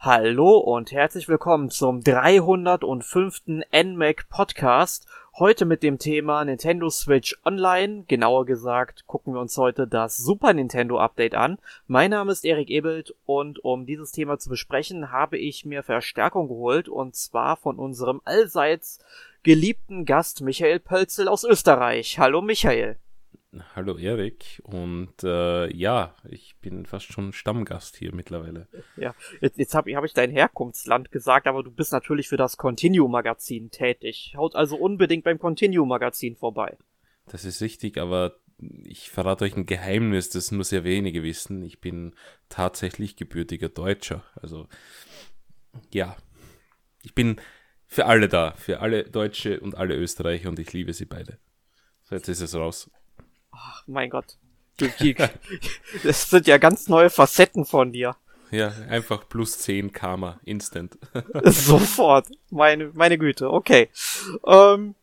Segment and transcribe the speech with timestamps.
[0.00, 3.42] Hallo und herzlich willkommen zum 305.
[3.72, 5.08] NMAC Podcast.
[5.36, 8.04] Heute mit dem Thema Nintendo Switch Online.
[8.06, 11.58] Genauer gesagt gucken wir uns heute das Super Nintendo Update an.
[11.88, 16.46] Mein Name ist Erik Ebelt und um dieses Thema zu besprechen, habe ich mir Verstärkung
[16.46, 19.00] geholt und zwar von unserem allseits
[19.42, 22.20] geliebten Gast Michael Pölzel aus Österreich.
[22.20, 22.98] Hallo Michael.
[23.74, 28.68] Hallo Erik und äh, ja, ich bin fast schon Stammgast hier mittlerweile.
[28.96, 32.56] Ja, jetzt, jetzt habe hab ich dein Herkunftsland gesagt, aber du bist natürlich für das
[32.56, 34.34] Continue-Magazin tätig.
[34.36, 36.76] Haut also unbedingt beim Continue-Magazin vorbei.
[37.26, 38.36] Das ist richtig, aber
[38.84, 41.62] ich verrate euch ein Geheimnis, das nur sehr wenige wissen.
[41.62, 42.14] Ich bin
[42.48, 44.24] tatsächlich gebürtiger Deutscher.
[44.34, 44.68] Also
[45.92, 46.16] ja,
[47.02, 47.40] ich bin
[47.86, 51.38] für alle da, für alle Deutsche und alle Österreicher und ich liebe sie beide.
[52.02, 52.90] So, jetzt ist es raus.
[53.58, 54.36] Ach, mein Gott.
[56.04, 58.14] Das sind ja ganz neue Facetten von dir.
[58.50, 60.96] Ja, einfach plus 10 Karma, instant.
[61.44, 62.28] Sofort.
[62.50, 63.90] Meine, meine Güte, okay.
[64.46, 64.94] Ähm,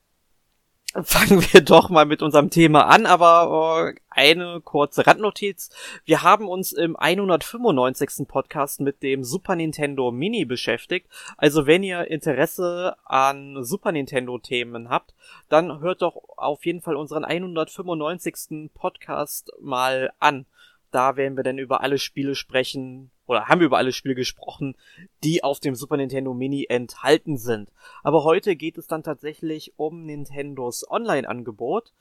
[1.04, 5.70] fangen wir doch mal mit unserem Thema an, aber äh, eine kurze Randnotiz.
[6.06, 8.28] Wir haben uns im 195.
[8.28, 11.08] Podcast mit dem Super Nintendo Mini beschäftigt.
[11.38, 15.14] Also wenn ihr Interesse an Super Nintendo Themen habt,
[15.50, 18.72] dann hört doch auf jeden Fall unseren 195.
[18.74, 20.46] Podcast mal an.
[20.92, 24.76] Da werden wir dann über alle Spiele sprechen, oder haben wir über alle Spiele gesprochen,
[25.24, 27.72] die auf dem Super Nintendo Mini enthalten sind.
[28.04, 31.94] Aber heute geht es dann tatsächlich um Nintendos Online-Angebot.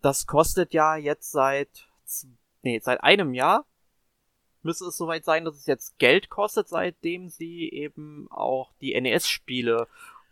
[0.00, 1.88] Das kostet ja jetzt seit,
[2.62, 3.66] nee, seit einem Jahr
[4.62, 9.88] müsste es soweit sein, dass es jetzt Geld kostet, seitdem sie eben auch die NES-Spiele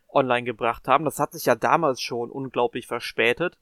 [0.09, 1.05] online gebracht haben.
[1.05, 3.59] Das hat sich ja damals schon unglaublich verspätet.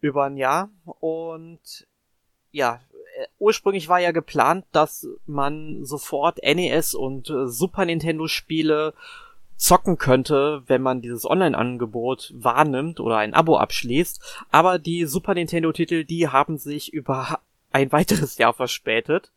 [0.00, 0.70] Über ein Jahr.
[1.00, 1.86] Und
[2.50, 2.80] ja,
[3.38, 8.94] ursprünglich war ja geplant, dass man sofort NES und äh, Super Nintendo Spiele
[9.56, 14.44] zocken könnte, wenn man dieses Online-Angebot wahrnimmt oder ein Abo abschließt.
[14.50, 17.40] Aber die Super Nintendo-Titel, die haben sich über
[17.72, 19.32] ein weiteres Jahr verspätet.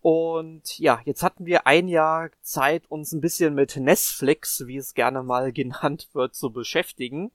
[0.00, 4.92] Und ja, jetzt hatten wir ein Jahr Zeit, uns ein bisschen mit Netflix, wie es
[4.92, 7.30] gerne mal genannt wird, zu beschäftigen.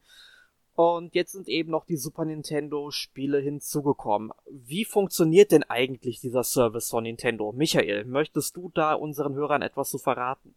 [0.80, 4.32] Und jetzt sind eben noch die Super Nintendo Spiele hinzugekommen.
[4.50, 7.52] Wie funktioniert denn eigentlich dieser Service von Nintendo?
[7.52, 10.56] Michael, möchtest du da unseren Hörern etwas zu verraten?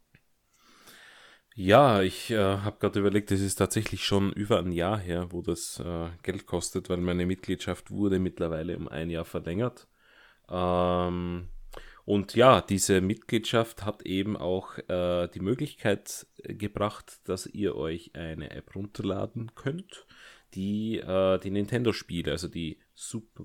[1.56, 5.42] Ja, ich äh, habe gerade überlegt, es ist tatsächlich schon über ein Jahr her, wo
[5.42, 9.88] das äh, Geld kostet, weil meine Mitgliedschaft wurde mittlerweile um ein Jahr verlängert.
[10.48, 11.48] Ähm,
[12.04, 18.14] und ja, diese Mitgliedschaft hat eben auch äh, die Möglichkeit äh, gebracht, dass ihr euch
[18.14, 20.06] eine App runterladen könnt,
[20.54, 22.78] die äh, die Nintendo-Spiele, also die,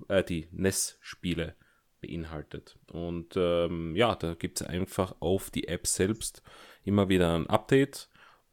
[0.08, 1.54] äh, die NES-Spiele
[2.00, 2.78] beinhaltet.
[2.92, 6.42] Und ähm, ja, da gibt es einfach auf die App selbst
[6.84, 8.08] immer wieder ein Update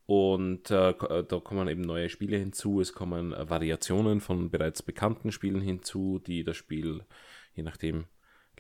[0.06, 4.84] und äh, äh, da kommen eben neue Spiele hinzu, es kommen äh, Variationen von bereits
[4.84, 7.04] bekannten Spielen hinzu, die das Spiel,
[7.56, 8.06] je nachdem,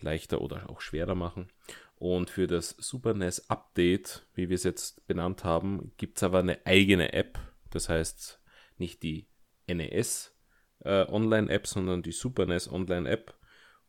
[0.01, 1.49] leichter oder auch schwerer machen.
[1.97, 6.39] Und für das Super NES Update, wie wir es jetzt benannt haben, gibt es aber
[6.39, 7.39] eine eigene App.
[7.69, 8.41] Das heißt
[8.77, 9.27] nicht die
[9.67, 10.35] NES
[10.79, 13.33] äh, Online-App, sondern die Super NES Online-App.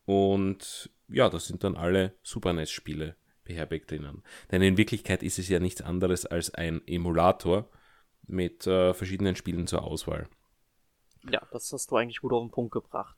[0.05, 4.23] Und ja, da sind dann alle Super NES-Spiele beherbergt drinnen.
[4.51, 7.69] Denn in Wirklichkeit ist es ja nichts anderes als ein Emulator
[8.27, 10.29] mit äh, verschiedenen Spielen zur Auswahl.
[11.31, 13.17] Ja, das hast du eigentlich gut auf den Punkt gebracht.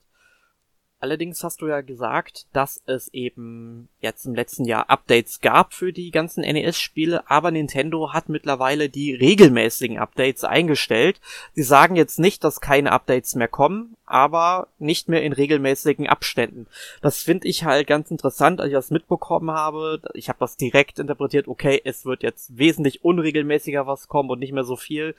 [1.01, 5.93] Allerdings hast du ja gesagt, dass es eben jetzt im letzten Jahr Updates gab für
[5.93, 11.21] die ganzen NES-Spiele, aber Nintendo hat mittlerweile die regelmäßigen Updates eingestellt.
[11.53, 16.67] Sie sagen jetzt nicht, dass keine Updates mehr kommen, aber nicht mehr in regelmäßigen Abständen.
[17.01, 20.01] Das finde ich halt ganz interessant, als ich das mitbekommen habe.
[20.15, 24.51] Ich habe das direkt interpretiert, okay, es wird jetzt wesentlich unregelmäßiger was kommen und nicht
[24.51, 25.15] mehr so viel.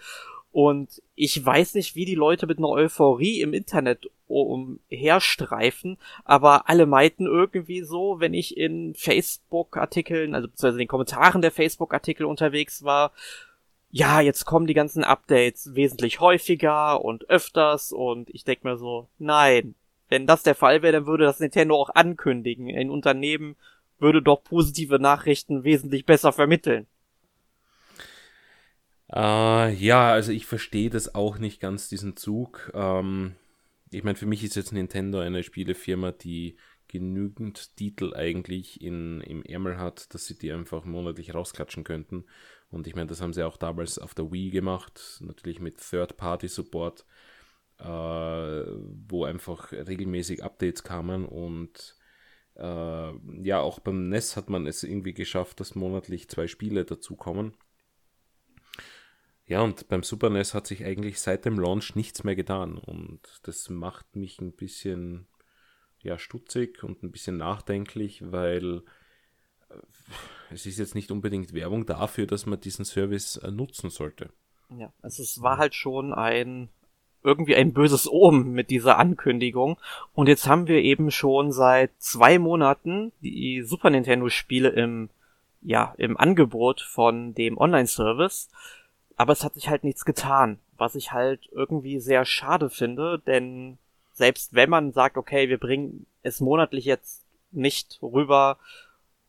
[0.52, 6.86] Und ich weiß nicht, wie die Leute mit einer Euphorie im Internet umherstreifen, aber alle
[6.86, 12.82] meinten irgendwie so, wenn ich in Facebook-Artikeln, also beziehungsweise in den Kommentaren der Facebook-Artikel unterwegs
[12.82, 13.12] war,
[13.92, 19.08] ja, jetzt kommen die ganzen Updates wesentlich häufiger und öfters und ich denk mir so,
[19.18, 19.74] nein,
[20.08, 22.68] wenn das der Fall wäre, dann würde das Nintendo auch ankündigen.
[22.68, 23.56] Ein Unternehmen
[23.98, 26.86] würde doch positive Nachrichten wesentlich besser vermitteln.
[29.12, 32.70] Äh, ja, also ich verstehe das auch nicht ganz, diesen Zug.
[32.74, 33.34] Ähm,
[33.90, 36.56] ich meine, für mich ist jetzt Nintendo eine Spielefirma, die
[36.88, 42.24] genügend Titel eigentlich in, im Ärmel hat, dass sie die einfach monatlich rausklatschen könnten.
[42.70, 47.04] Und ich meine, das haben sie auch damals auf der Wii gemacht, natürlich mit Third-Party-Support,
[47.78, 51.96] äh, wo einfach regelmäßig Updates kamen und
[52.56, 53.12] Äh,
[53.44, 57.54] ja, auch beim NES hat man es irgendwie geschafft, dass monatlich zwei Spiele dazukommen.
[59.50, 62.78] Ja, und beim Super NES hat sich eigentlich seit dem Launch nichts mehr getan.
[62.78, 65.26] Und das macht mich ein bisschen
[66.02, 68.84] ja, stutzig und ein bisschen nachdenklich, weil
[69.68, 69.74] äh,
[70.52, 74.30] es ist jetzt nicht unbedingt Werbung dafür, dass man diesen Service äh, nutzen sollte.
[74.78, 76.68] Ja, also es war halt schon ein
[77.24, 79.78] irgendwie ein böses Omen mit dieser Ankündigung.
[80.14, 85.10] Und jetzt haben wir eben schon seit zwei Monaten die Super Nintendo Spiele im,
[85.60, 88.48] ja, im Angebot von dem Online-Service.
[89.20, 93.76] Aber es hat sich halt nichts getan, was ich halt irgendwie sehr schade finde, denn
[94.14, 98.56] selbst wenn man sagt, okay, wir bringen es monatlich jetzt nicht rüber,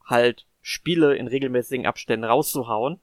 [0.05, 3.01] halt Spiele in regelmäßigen Abständen rauszuhauen,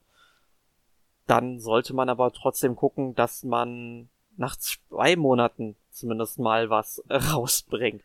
[1.27, 8.01] dann sollte man aber trotzdem gucken, dass man nach zwei Monaten zumindest mal was rausbringt.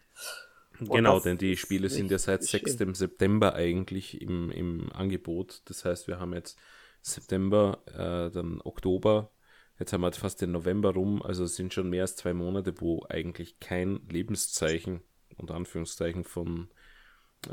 [0.78, 2.76] Und genau, denn die Spiele sind ja seit 6.
[2.76, 2.94] Schön.
[2.94, 5.62] September eigentlich im, im Angebot.
[5.64, 6.58] Das heißt, wir haben jetzt
[7.06, 9.30] September, äh, dann Oktober,
[9.78, 12.32] jetzt haben wir jetzt fast den November rum, also es sind schon mehr als zwei
[12.32, 15.02] Monate, wo eigentlich kein Lebenszeichen,
[15.36, 16.68] unter Anführungszeichen, von,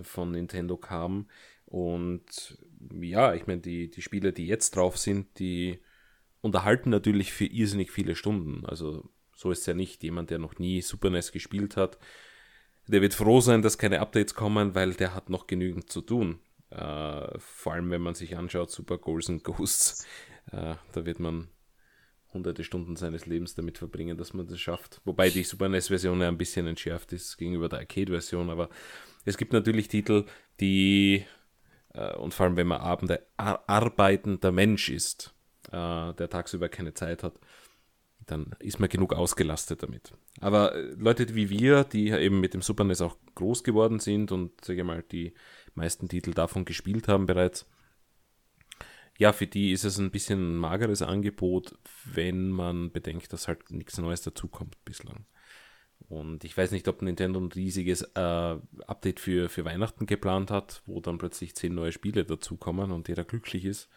[0.04, 1.28] von Nintendo kam.
[1.66, 2.58] Und
[3.02, 5.80] ja, ich meine, die, die Spiele, die jetzt drauf sind, die
[6.40, 8.66] unterhalten natürlich für irrsinnig viele Stunden.
[8.66, 10.02] Also so ist es ja nicht.
[10.02, 11.98] Jemand, der noch nie Super NES gespielt hat,
[12.88, 16.40] der wird froh sein, dass keine Updates kommen, weil der hat noch genügend zu tun.
[16.72, 20.08] Äh, vor allem, wenn man sich anschaut, Super Goals and Ghosts,
[20.52, 21.50] äh, da wird man
[22.34, 25.02] hunderte Stunden seines Lebens damit verbringen, dass man das schafft.
[25.04, 28.70] Wobei die Super NES-Version ja ein bisschen entschärft ist gegenüber der Arcade-Version, aber
[29.26, 30.26] es gibt natürlich Titel,
[30.62, 31.26] die,
[31.94, 35.34] äh, und vor allem wenn man Abende arbeitender Mensch ist,
[35.68, 37.34] äh, der tagsüber keine Zeit hat,
[38.28, 40.14] dann ist man genug ausgelastet damit.
[40.40, 44.32] Aber äh, Leute wie wir, die eben mit dem Super NES auch groß geworden sind
[44.32, 45.34] und sage mal die
[45.76, 47.66] meisten Titel davon gespielt haben bereits,
[49.18, 53.70] ja, für die ist es ein bisschen ein mageres Angebot, wenn man bedenkt, dass halt
[53.70, 55.26] nichts Neues dazukommt bislang.
[56.10, 58.58] Und ich weiß nicht, ob Nintendo ein riesiges äh,
[58.88, 63.24] Update für, für Weihnachten geplant hat, wo dann plötzlich zehn neue Spiele dazukommen und jeder
[63.24, 63.90] glücklich ist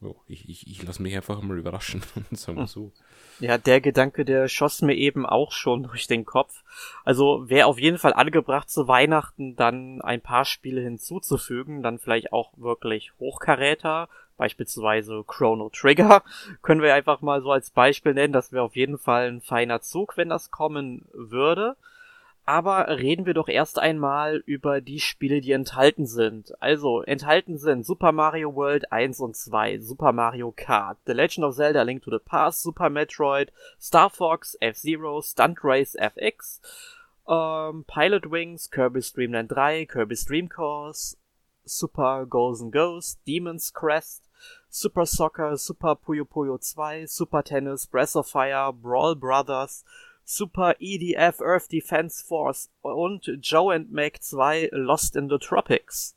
[0.00, 2.02] jo, ich, ich, ich lasse mich einfach mal überraschen,
[2.32, 2.92] sagen wir so.
[3.38, 6.62] Ja, der Gedanke, der schoss mir eben auch schon durch den Kopf.
[7.04, 12.32] Also wäre auf jeden Fall angebracht zu Weihnachten dann ein paar Spiele hinzuzufügen, dann vielleicht
[12.32, 16.22] auch wirklich Hochkaräter, beispielsweise Chrono Trigger,
[16.62, 18.32] können wir einfach mal so als Beispiel nennen.
[18.32, 21.76] Das wäre auf jeden Fall ein feiner Zug, wenn das kommen würde.
[22.44, 26.52] Aber reden wir doch erst einmal über die Spiele, die enthalten sind.
[26.60, 31.54] Also, enthalten sind Super Mario World 1 und 2, Super Mario Kart, The Legend of
[31.54, 36.60] Zelda Link to the Past, Super Metroid, Star Fox, F-Zero, Stunt Race FX,
[37.28, 41.16] ähm, Pilot Wings, Kirby Stream Land 3, Kirby Stream Course,
[41.64, 44.28] Super Golden Ghost, Demon's Crest,
[44.68, 49.84] Super Soccer, Super Puyo Puyo 2, Super Tennis, Breath of Fire, Brawl Brothers,
[50.32, 56.14] Super EDF Earth Defense Force und Joe and Meg 2 Lost in the Tropics.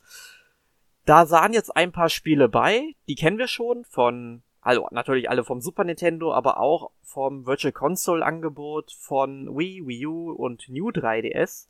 [1.06, 5.44] Da sahen jetzt ein paar Spiele bei, die kennen wir schon von, also natürlich alle
[5.44, 10.90] vom Super Nintendo, aber auch vom Virtual Console Angebot von Wii, Wii U und New
[10.90, 11.68] 3DS.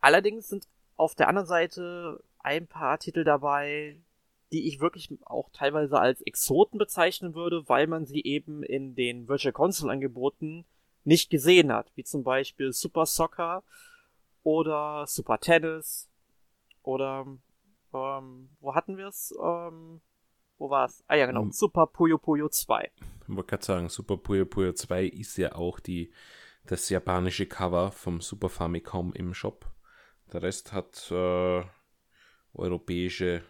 [0.00, 3.96] Allerdings sind auf der anderen Seite ein paar Titel dabei,
[4.52, 9.26] die ich wirklich auch teilweise als Exoten bezeichnen würde, weil man sie eben in den
[9.26, 10.64] Virtual Console Angeboten
[11.08, 13.64] nicht gesehen hat, wie zum Beispiel Super Soccer
[14.42, 16.08] oder Super Tennis
[16.82, 17.26] oder
[17.94, 19.34] ähm, wo hatten wir es?
[19.42, 20.00] Ähm,
[20.58, 21.02] wo war es?
[21.08, 22.90] Ah ja, genau, um, Super Puyo Puyo 2.
[23.22, 26.12] Ich wollte gerade sagen, Super Puyo Puyo 2 ist ja auch die,
[26.66, 29.66] das japanische Cover vom Super Famicom im Shop.
[30.32, 31.64] Der Rest hat äh,
[32.52, 33.42] europäische,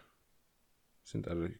[1.03, 1.59] sind alle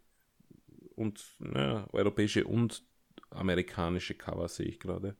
[0.95, 2.83] und ne, europäische und
[3.31, 5.17] amerikanische Cover sehe ich gerade.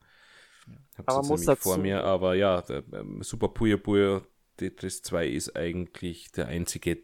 [0.68, 4.22] Ich habe es nämlich vor mir, aber ja, der, ähm, Super Puyo Puyo
[4.58, 7.00] Tetris 2 ist eigentlich der einzige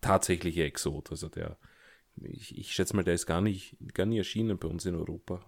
[0.00, 1.10] tatsächliche Exot.
[1.10, 1.56] Also der,
[2.16, 5.44] ich, ich schätze mal, der ist gar nicht, gar nicht erschienen bei uns in Europa,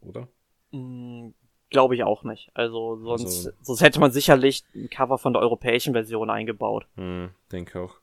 [0.00, 0.28] oder?
[0.72, 1.30] Mm,
[1.70, 2.50] Glaube ich auch nicht.
[2.54, 6.86] Also sonst, also, sonst hätte man sicherlich ein Cover von der europäischen Version eingebaut.
[6.96, 8.00] Hm, denke auch.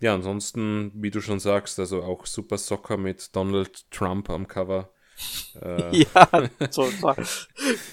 [0.00, 4.90] Ja, ansonsten, wie du schon sagst, also auch Super Soccer mit Donald Trump am Cover
[5.60, 5.96] äh.
[5.96, 6.26] Ja,
[6.70, 7.16] total.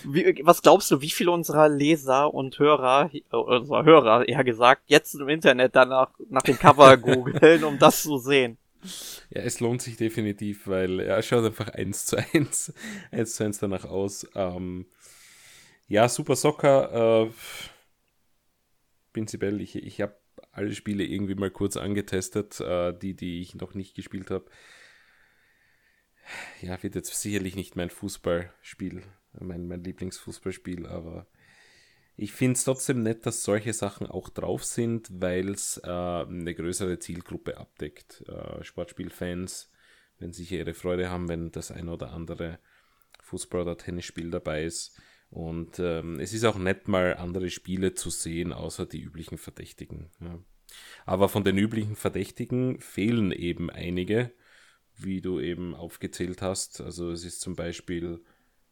[0.03, 4.83] Wie, was glaubst du, wie viele unserer Leser und Hörer, äh, unserer Hörer eher gesagt,
[4.87, 8.57] jetzt im Internet danach nach dem Cover googeln, um das zu sehen?
[9.29, 12.73] Ja, es lohnt sich definitiv, weil er schaut einfach eins zu eins,
[13.11, 14.27] eins zu eins danach aus.
[14.35, 14.85] Ähm,
[15.87, 17.31] ja, Super Soccer, äh,
[19.11, 19.59] prinzipiell.
[19.59, 20.15] Ich, ich habe
[20.51, 24.45] alle Spiele irgendwie mal kurz angetestet, äh, die, die ich noch nicht gespielt habe.
[26.61, 29.03] Ja, wird jetzt sicherlich nicht mein Fußballspiel,
[29.39, 31.27] mein, mein Lieblingsfußballspiel, aber
[32.21, 36.53] ich finde es trotzdem nett, dass solche Sachen auch drauf sind, weil es äh, eine
[36.53, 38.25] größere Zielgruppe abdeckt.
[38.27, 39.71] Äh, Sportspielfans,
[40.17, 42.59] wenn sie hier ihre Freude haben, wenn das ein oder andere
[43.23, 44.99] Fußball- oder Tennisspiel dabei ist.
[45.29, 50.09] Und ähm, es ist auch nett, mal andere Spiele zu sehen, außer die üblichen Verdächtigen.
[50.19, 50.39] Ja.
[51.05, 54.31] Aber von den üblichen Verdächtigen fehlen eben einige,
[55.03, 56.81] wie du eben aufgezählt hast.
[56.81, 58.21] Also es ist zum Beispiel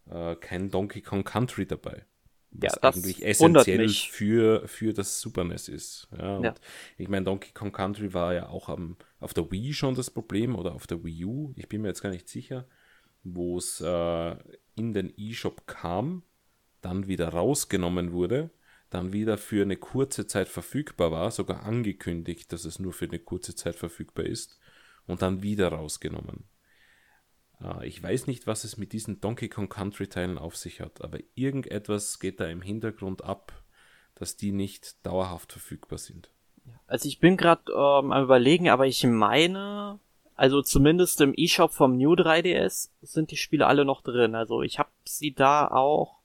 [0.10, 2.06] äh, kein Donkey Kong Country dabei.
[2.52, 6.08] Was ja, eigentlich essentiell für, für das Super NES ist.
[6.18, 6.56] Ja, ja.
[6.98, 10.56] Ich meine, Donkey Kong Country war ja auch am, auf der Wii schon das Problem
[10.56, 11.54] oder auf der Wii U.
[11.56, 12.68] Ich bin mir jetzt gar nicht sicher,
[13.24, 14.36] wo es äh,
[14.76, 16.24] in den eShop kam
[16.82, 18.50] dann wieder rausgenommen wurde,
[18.90, 23.20] dann wieder für eine kurze Zeit verfügbar war, sogar angekündigt, dass es nur für eine
[23.20, 24.60] kurze Zeit verfügbar ist
[25.08, 26.46] und dann wieder rausgenommen.
[27.62, 31.02] Äh, ich weiß nicht, was es mit diesen Donkey Kong Country Teilen auf sich hat,
[31.02, 33.64] aber irgendetwas geht da im Hintergrund ab,
[34.16, 36.32] dass die nicht dauerhaft verfügbar sind.
[36.86, 40.00] Also ich bin gerade ähm, am überlegen, aber ich meine,
[40.36, 44.36] also zumindest im eShop vom New 3DS sind die Spiele alle noch drin.
[44.36, 46.18] Also ich habe sie da auch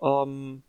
[0.00, 0.62] ähm,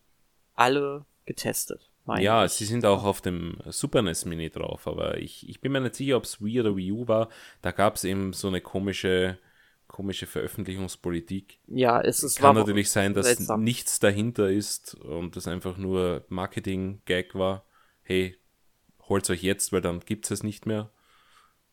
[0.55, 1.89] alle getestet.
[2.13, 2.51] Ja, ich.
[2.53, 5.95] sie sind auch auf dem Super NES Mini drauf, aber ich, ich bin mir nicht
[5.95, 7.29] sicher, ob es Wii oder Wii U war.
[7.61, 9.39] Da gab es eben so eine komische,
[9.87, 11.59] komische Veröffentlichungspolitik.
[11.67, 13.63] Ja, es ist Kann natürlich sein, dass seltsam.
[13.63, 17.65] nichts dahinter ist und das einfach nur Marketing-Gag war.
[18.03, 18.37] Hey,
[19.09, 20.91] holt euch jetzt, weil dann gibt es es nicht mehr.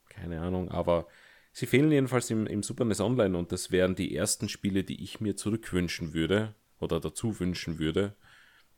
[0.09, 1.07] Keine Ahnung, aber
[1.53, 5.03] sie fehlen jedenfalls im, im Super NES Online und das wären die ersten Spiele, die
[5.03, 8.17] ich mir zurückwünschen würde oder dazu wünschen würde,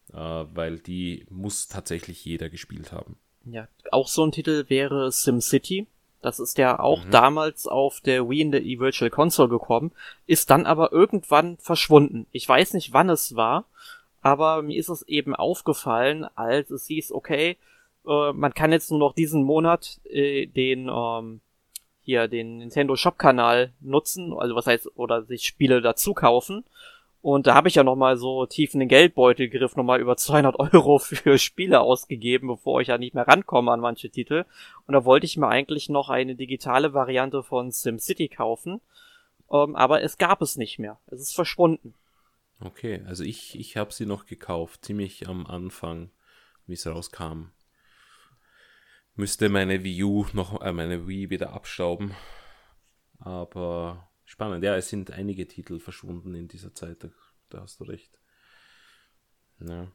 [0.08, 3.16] weil die muss tatsächlich jeder gespielt haben.
[3.44, 5.86] Ja, auch so ein Titel wäre SimCity.
[6.22, 7.10] Das ist ja auch mhm.
[7.10, 9.92] damals auf der Wii in der E-Virtual Console gekommen,
[10.26, 12.26] ist dann aber irgendwann verschwunden.
[12.32, 13.66] Ich weiß nicht, wann es war,
[14.22, 17.58] aber mir ist es eben aufgefallen, als es hieß, okay,
[18.06, 21.42] äh, man kann jetzt nur noch diesen Monat äh, den ähm,
[22.00, 26.64] hier den Nintendo Shop Kanal nutzen, also was heißt oder sich Spiele dazu kaufen
[27.24, 30.58] und da habe ich ja nochmal so tief in den Geldbeutel gegriffen, nochmal über 200
[30.58, 34.44] Euro für Spiele ausgegeben, bevor ich ja nicht mehr rankomme an manche Titel.
[34.86, 38.82] Und da wollte ich mir eigentlich noch eine digitale Variante von SimCity kaufen.
[39.50, 41.00] Ähm, aber es gab es nicht mehr.
[41.06, 41.94] Es ist verschwunden.
[42.60, 46.10] Okay, also ich, ich habe sie noch gekauft, ziemlich am Anfang,
[46.66, 47.52] wie es rauskam.
[49.14, 52.14] Müsste meine Wii U noch, äh, meine Wii wieder abstauben.
[53.18, 57.08] Aber Spannend, ja, es sind einige Titel verschwunden in dieser Zeit, da,
[57.50, 58.18] da hast du recht.
[59.60, 59.92] Ja.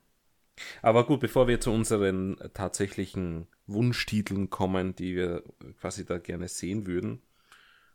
[0.81, 5.43] Aber gut, bevor wir zu unseren tatsächlichen Wunschtiteln kommen, die wir
[5.81, 7.22] quasi da gerne sehen würden,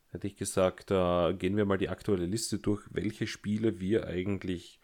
[0.08, 4.80] hätte ich gesagt, äh, gehen wir mal die aktuelle Liste durch, welche Spiele wir eigentlich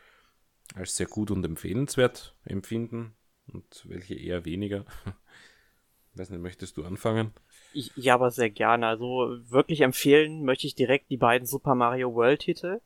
[0.75, 3.13] als sehr gut und empfehlenswert empfinden
[3.49, 4.87] und welche eher weniger.
[6.15, 7.35] weiß nicht, möchtest du anfangen?
[7.73, 8.87] Ja, aber sehr gerne.
[8.87, 12.81] Also wirklich empfehlen möchte ich direkt die beiden Super Mario World Titel,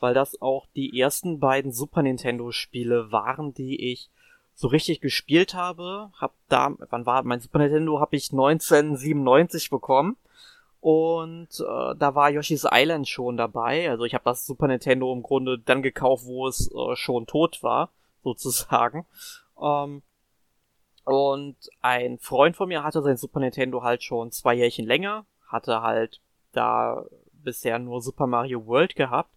[0.00, 4.08] weil das auch die ersten beiden Super Nintendo Spiele waren, die ich
[4.54, 6.10] so richtig gespielt habe.
[6.20, 8.00] Hab da, wann war mein Super Nintendo?
[8.00, 10.16] Habe ich 1997 bekommen.
[10.80, 13.90] Und äh, da war Yoshi's Island schon dabei.
[13.90, 17.62] Also ich habe das Super Nintendo im Grunde dann gekauft, wo es äh, schon tot
[17.62, 17.90] war,
[18.22, 19.04] sozusagen.
[19.60, 20.02] Ähm,
[21.08, 25.80] und ein Freund von mir hatte sein Super Nintendo halt schon zwei Jährchen länger, hatte
[25.80, 26.20] halt
[26.52, 29.30] da bisher nur Super Mario World gehabt.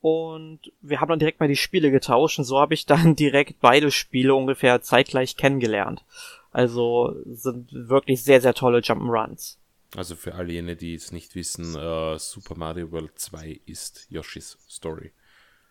[0.00, 3.60] Und wir haben dann direkt mal die Spiele getauscht und so habe ich dann direkt
[3.60, 6.04] beide Spiele ungefähr zeitgleich kennengelernt.
[6.50, 9.58] Also sind wirklich sehr, sehr tolle Jump'n'Runs.
[9.96, 14.58] Also für all jene, die es nicht wissen, uh, Super Mario World 2 ist Yoshi's
[14.68, 15.12] Story.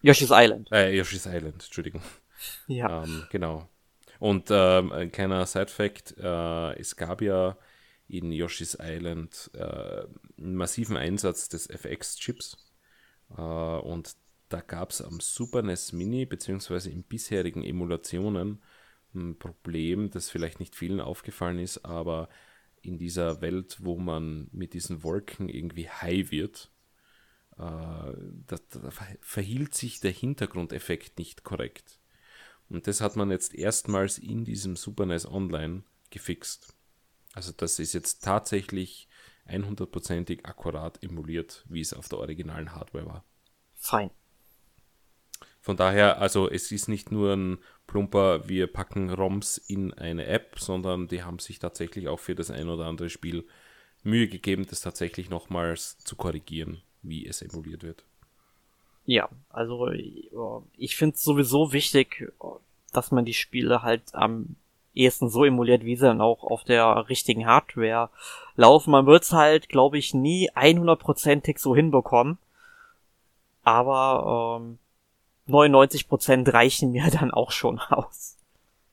[0.01, 0.71] Yoshi's Island.
[0.71, 2.01] Äh, Yoshi's Island, Entschuldigung.
[2.67, 3.03] Ja.
[3.03, 3.67] Ähm, genau.
[4.19, 7.57] Und ähm, ein kleiner Side-Fact: äh, Es gab ja
[8.07, 10.05] in Yoshi's Island äh,
[10.37, 12.57] einen massiven Einsatz des FX-Chips.
[13.37, 14.15] Äh, und
[14.49, 18.61] da gab es am Super NES Mini, beziehungsweise in bisherigen Emulationen,
[19.13, 22.29] ein Problem, das vielleicht nicht vielen aufgefallen ist, aber
[22.81, 26.69] in dieser Welt, wo man mit diesen Wolken irgendwie high wird,
[27.57, 28.91] äh, da, da
[29.21, 31.99] verhielt sich der Hintergrundeffekt nicht korrekt.
[32.69, 36.73] Und das hat man jetzt erstmals in diesem Super NES Online gefixt.
[37.33, 39.07] Also das ist jetzt tatsächlich
[39.47, 43.25] 100%ig akkurat emuliert, wie es auf der originalen Hardware war.
[43.75, 44.09] Fein.
[45.61, 47.57] Von daher, also es ist nicht nur ein
[47.87, 52.51] plumper, wir packen ROMs in eine App, sondern die haben sich tatsächlich auch für das
[52.51, 53.47] ein oder andere Spiel
[54.03, 58.05] Mühe gegeben, das tatsächlich nochmals zu korrigieren, wie es emuliert wird.
[59.05, 59.89] Ja, also
[60.77, 62.31] ich finde es sowieso wichtig,
[62.91, 64.55] dass man die Spiele halt am
[64.95, 68.09] ehesten so emuliert, wie sie dann auch auf der richtigen Hardware
[68.55, 68.91] laufen.
[68.91, 72.37] Man wird es halt, glaube ich, nie 100%ig so hinbekommen.
[73.63, 74.79] Aber ähm,
[75.47, 78.37] 99% reichen mir dann auch schon aus.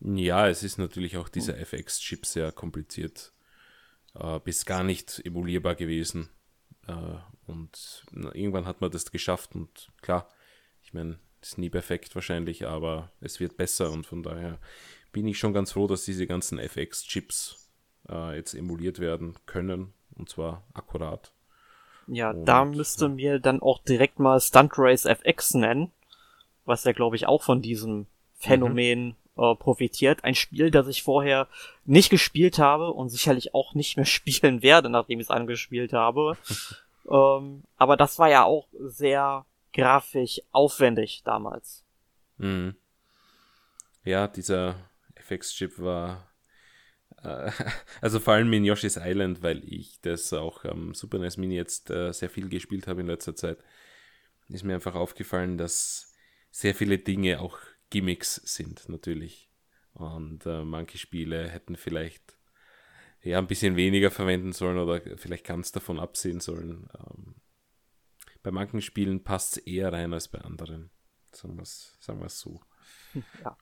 [0.01, 3.33] Ja, es ist natürlich auch dieser FX-Chip sehr kompliziert
[4.15, 6.29] äh, bis gar nicht emulierbar gewesen.
[6.89, 6.93] Äh,
[7.47, 10.29] und na, irgendwann hat man das geschafft und klar,
[10.83, 14.59] ich meine, ist nie perfekt wahrscheinlich, aber es wird besser und von daher
[15.11, 17.69] bin ich schon ganz froh, dass diese ganzen FX-Chips
[18.09, 21.33] äh, jetzt emuliert werden können und zwar akkurat.
[22.07, 23.11] Ja, und, da müsste ja.
[23.11, 25.91] mir dann auch direkt mal Stunt Race FX nennen,
[26.65, 28.07] was ja glaube ich auch von diesem
[28.39, 30.25] Phänomen mhm äh, profitiert.
[30.25, 31.49] Ein Spiel, das ich vorher
[31.85, 36.37] nicht gespielt habe und sicherlich auch nicht mehr spielen werde, nachdem ich es angespielt habe.
[37.11, 41.85] ähm, aber das war ja auch sehr grafisch aufwendig damals.
[42.39, 42.77] Mhm.
[44.05, 44.75] Ja, dieser
[45.15, 46.33] FX-Chip war
[47.23, 47.51] äh,
[48.01, 51.91] also vor allem in Yoshi's Island, weil ich das auch am Super NES Mini jetzt
[51.91, 53.59] äh, sehr viel gespielt habe in letzter Zeit,
[54.49, 56.15] ist mir einfach aufgefallen, dass
[56.51, 57.59] sehr viele Dinge auch
[57.91, 59.51] Gimmicks sind, natürlich.
[59.95, 62.37] Und äh, manche Spiele hätten vielleicht
[63.23, 66.89] ja ein bisschen weniger verwenden sollen oder vielleicht ganz davon absehen sollen.
[66.99, 67.35] Ähm,
[68.43, 70.91] bei manchen Spielen passt es eher rein als bei anderen.
[71.31, 72.61] Sagen wir es sagen so.
[73.45, 73.57] Ja.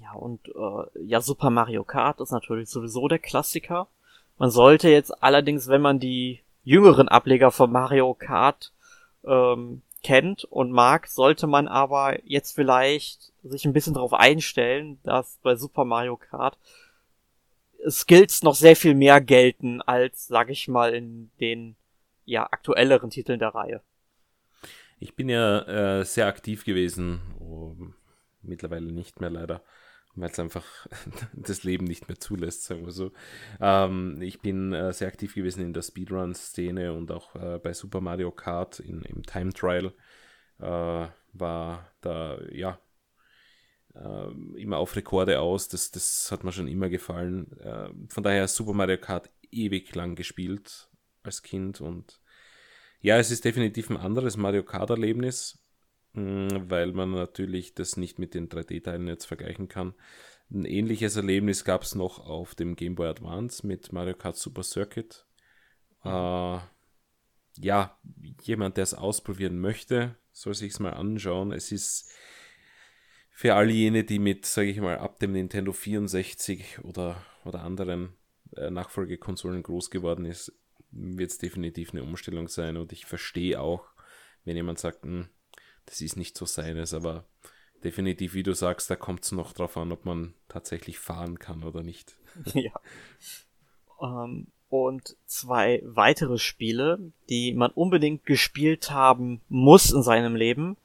[0.00, 3.88] Ja, und äh, ja, Super Mario Kart ist natürlich sowieso der Klassiker.
[4.38, 8.72] Man sollte jetzt allerdings, wenn man die jüngeren Ableger von Mario Kart
[9.24, 15.38] ähm, kennt und mag, sollte man aber jetzt vielleicht sich ein bisschen darauf einstellen, dass
[15.42, 16.56] bei Super Mario Kart
[17.88, 21.76] Skills noch sehr viel mehr gelten als, sag ich mal, in den
[22.24, 23.82] ja aktuelleren Titeln der Reihe.
[24.98, 27.74] Ich bin ja äh, sehr aktiv gewesen, oh,
[28.42, 29.62] mittlerweile nicht mehr leider,
[30.14, 30.64] weil es einfach
[31.32, 33.12] das Leben nicht mehr zulässt, sagen wir so.
[33.60, 38.02] Ähm, ich bin äh, sehr aktiv gewesen in der Speedrun-Szene und auch äh, bei Super
[38.02, 39.94] Mario Kart in, im Time Trial
[40.58, 42.78] äh, war da, ja,
[43.94, 45.68] äh, immer auf Rekorde aus.
[45.68, 47.52] Das, das hat mir schon immer gefallen.
[47.60, 50.88] Äh, von daher Super Mario Kart ewig lang gespielt
[51.22, 52.20] als Kind und
[53.02, 55.60] ja, es ist definitiv ein anderes Mario Kart-Erlebnis
[56.12, 59.94] Mm, weil man natürlich das nicht mit den 3D-Teilen jetzt vergleichen kann.
[60.50, 64.64] Ein ähnliches Erlebnis gab es noch auf dem Game Boy Advance mit Mario Kart Super
[64.64, 65.24] Circuit.
[66.04, 66.58] Äh,
[67.58, 67.98] ja,
[68.42, 71.52] jemand, der es ausprobieren möchte, soll sich es mal anschauen.
[71.52, 72.12] Es ist
[73.40, 78.12] für all jene, die mit, sage ich mal, ab dem Nintendo 64 oder, oder anderen
[78.54, 80.52] äh, Nachfolgekonsolen groß geworden ist,
[80.90, 82.76] wird es definitiv eine Umstellung sein.
[82.76, 83.86] Und ich verstehe auch,
[84.44, 85.30] wenn jemand sagt, hm,
[85.86, 87.24] das ist nicht so seines, aber
[87.82, 91.64] definitiv, wie du sagst, da kommt es noch drauf an, ob man tatsächlich fahren kann
[91.64, 92.18] oder nicht.
[92.52, 92.78] ja.
[94.02, 100.76] Ähm, und zwei weitere Spiele, die man unbedingt gespielt haben muss in seinem Leben,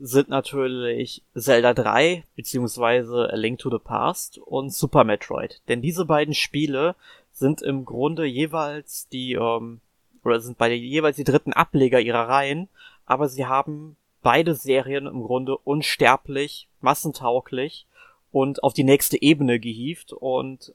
[0.00, 5.60] sind natürlich Zelda 3 beziehungsweise A Link to the Past und Super Metroid.
[5.68, 6.96] Denn diese beiden Spiele
[7.32, 9.80] sind im Grunde jeweils die ähm,
[10.24, 12.68] oder sind beide jeweils die dritten Ableger ihrer Reihen,
[13.04, 17.86] aber sie haben beide Serien im Grunde unsterblich, massentauglich
[18.32, 20.74] und auf die nächste Ebene gehievt und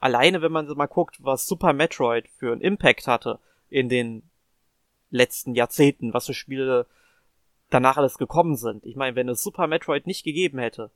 [0.00, 3.38] alleine wenn man mal guckt, was Super Metroid für einen Impact hatte
[3.70, 4.22] in den
[5.10, 6.86] letzten Jahrzehnten, was für Spiele
[7.70, 8.84] danach alles gekommen sind.
[8.84, 10.90] Ich meine, wenn es Super Metroid nicht gegeben hätte,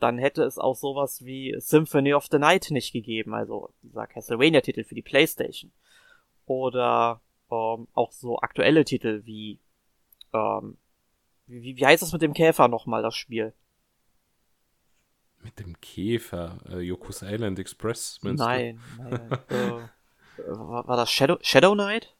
[0.00, 4.84] dann hätte es auch sowas wie Symphony of the Night nicht gegeben, also dieser Castlevania-Titel
[4.84, 5.72] für die Playstation.
[6.46, 9.58] Oder ähm, auch so aktuelle Titel wie
[10.32, 10.76] ähm,
[11.48, 13.54] wie, wie heißt das mit dem Käfer nochmal, das Spiel?
[15.42, 16.58] Mit dem Käfer?
[16.68, 19.02] Äh, Yoko's Island Express, meinst nein, du?
[19.02, 19.30] Nein,
[20.38, 22.14] äh, war, war das Shadow, Shadow Knight?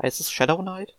[0.00, 0.96] Heißt es Shadow Knight?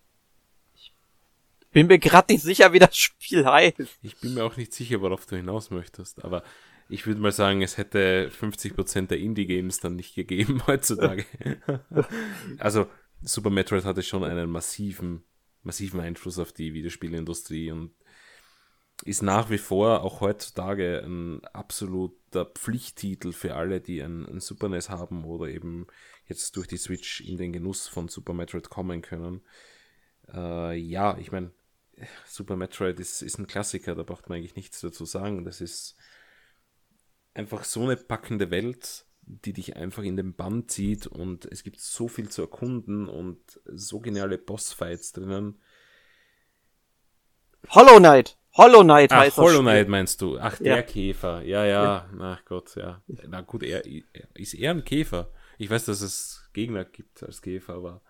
[1.74, 3.98] Bin mir gerade nicht sicher, wie das Spiel heißt.
[4.00, 6.42] Ich bin mir auch nicht sicher, worauf du hinaus möchtest, aber
[6.88, 11.26] ich würde mal sagen, es hätte 50% der Indie-Games dann nicht gegeben heutzutage.
[12.58, 12.86] also
[13.20, 15.22] Super Metroid hatte schon einen massiven
[15.64, 17.92] massiven Einfluss auf die Videospielindustrie und
[19.04, 24.68] ist nach wie vor auch heutzutage ein absoluter Pflichttitel für alle, die ein, ein Super
[24.68, 25.86] NES haben oder eben
[26.26, 29.42] jetzt durch die Switch in den Genuss von Super Metroid kommen können.
[30.32, 31.50] Äh, ja, ich meine,
[32.26, 35.44] Super Metroid ist, ist ein Klassiker, da braucht man eigentlich nichts dazu sagen.
[35.44, 35.96] Das ist
[37.34, 41.80] einfach so eine packende Welt, die dich einfach in den Bann zieht und es gibt
[41.80, 45.60] so viel zu erkunden und so geniale Bossfights drinnen.
[47.70, 48.36] Hollow Knight!
[48.56, 50.38] Hollow Knight Ach, heißt Hollow Knight meinst du?
[50.38, 50.82] Ach, der Ja.
[50.82, 51.42] Käfer.
[51.42, 53.02] Ja, ja, ach Gott, ja.
[53.26, 53.84] Na gut, er
[54.34, 55.32] ist er ein Käfer.
[55.58, 58.02] Ich weiß, dass es Gegner gibt als Käfer, aber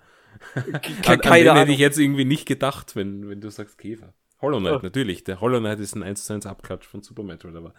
[0.54, 1.68] an, an Keine den hätte Ahnung.
[1.70, 4.14] ich jetzt irgendwie nicht gedacht, wenn, wenn du sagst Käfer.
[4.40, 4.80] Hollow Knight, Oh.
[4.82, 5.24] natürlich.
[5.24, 7.74] Der Hollow Knight ist ein 1 zu 1 Abklatsch von Super Metroid, aber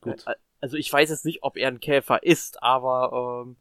[0.00, 0.24] gut.
[0.60, 3.56] Also ich weiß jetzt nicht, ob er ein Käfer ist, aber ähm,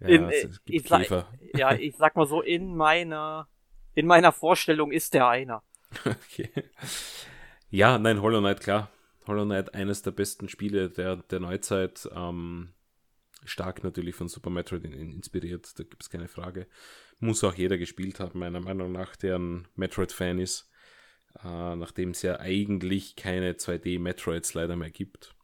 [0.00, 1.28] Ja, in, es, äh, gibt ich sag- Käfer.
[1.54, 3.48] ja, ich sag mal so, in meiner
[3.94, 5.62] in meiner Vorstellung ist der einer.
[6.04, 6.50] Okay.
[7.70, 8.90] Ja, nein, Hollow Knight, klar.
[9.26, 12.08] Hollow Knight, eines der besten Spiele der, der Neuzeit.
[12.14, 12.72] Ähm,
[13.44, 16.66] stark natürlich von Super Metroid in, in, inspiriert, da gibt es keine Frage.
[17.20, 20.70] Muss auch jeder gespielt haben, meiner Meinung nach, der ein Metroid-Fan ist.
[21.44, 25.34] Äh, Nachdem es ja eigentlich keine 2D-Metroids leider mehr gibt.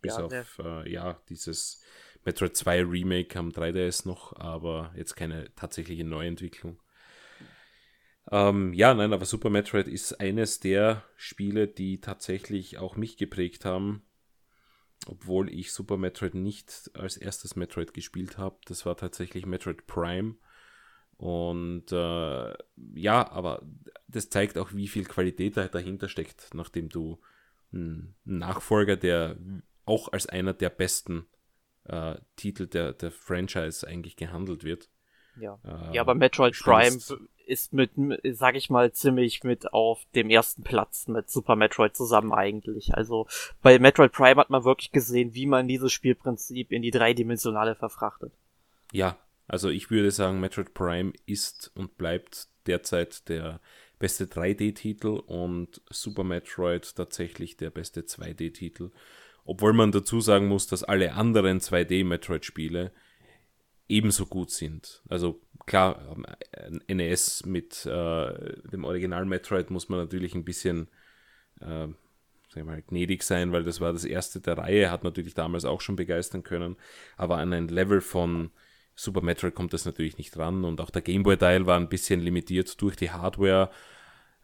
[0.00, 1.82] Bis Ja, auf, äh, ja, dieses
[2.24, 6.80] Metroid 2 Remake am 3DS noch, aber jetzt keine tatsächliche Neuentwicklung.
[8.30, 13.64] Ähm, ja, nein, aber Super Metroid ist eines der Spiele, die tatsächlich auch mich geprägt
[13.64, 14.02] haben,
[15.06, 18.58] obwohl ich Super Metroid nicht als erstes Metroid gespielt habe.
[18.66, 20.36] Das war tatsächlich Metroid Prime.
[21.18, 22.54] Und äh,
[22.94, 23.62] ja, aber
[24.06, 27.18] das zeigt auch, wie viel Qualität da dahinter steckt, nachdem du
[27.72, 29.36] einen Nachfolger, der
[29.84, 31.26] auch als einer der besten
[31.84, 34.88] äh, Titel der, der Franchise eigentlich gehandelt wird.
[35.40, 35.58] Ja.
[35.64, 37.16] äh, ja, aber Metroid Prime spielst.
[37.46, 37.90] ist mit,
[38.32, 42.94] sag ich mal, ziemlich mit auf dem ersten Platz mit Super Metroid zusammen eigentlich.
[42.94, 43.26] Also
[43.60, 48.32] bei Metroid Prime hat man wirklich gesehen, wie man dieses Spielprinzip in die dreidimensionale verfrachtet.
[48.92, 49.16] Ja,
[49.48, 53.60] also ich würde sagen, Metroid Prime ist und bleibt derzeit der
[53.98, 58.90] beste 3D-Titel und Super Metroid tatsächlich der beste 2D-Titel.
[59.44, 62.92] Obwohl man dazu sagen muss, dass alle anderen 2D-Metroid-Spiele
[63.88, 65.02] ebenso gut sind.
[65.08, 66.16] Also klar,
[66.52, 70.88] ein NES mit äh, dem Original Metroid muss man natürlich ein bisschen
[71.60, 71.88] äh,
[72.54, 75.80] wir mal, gnädig sein, weil das war das erste der Reihe, hat natürlich damals auch
[75.80, 76.76] schon begeistern können,
[77.16, 78.50] aber an ein Level von
[78.98, 82.82] Super Metroid kommt das natürlich nicht ran und auch der Gameboy-Teil war ein bisschen limitiert
[82.82, 83.70] durch die Hardware,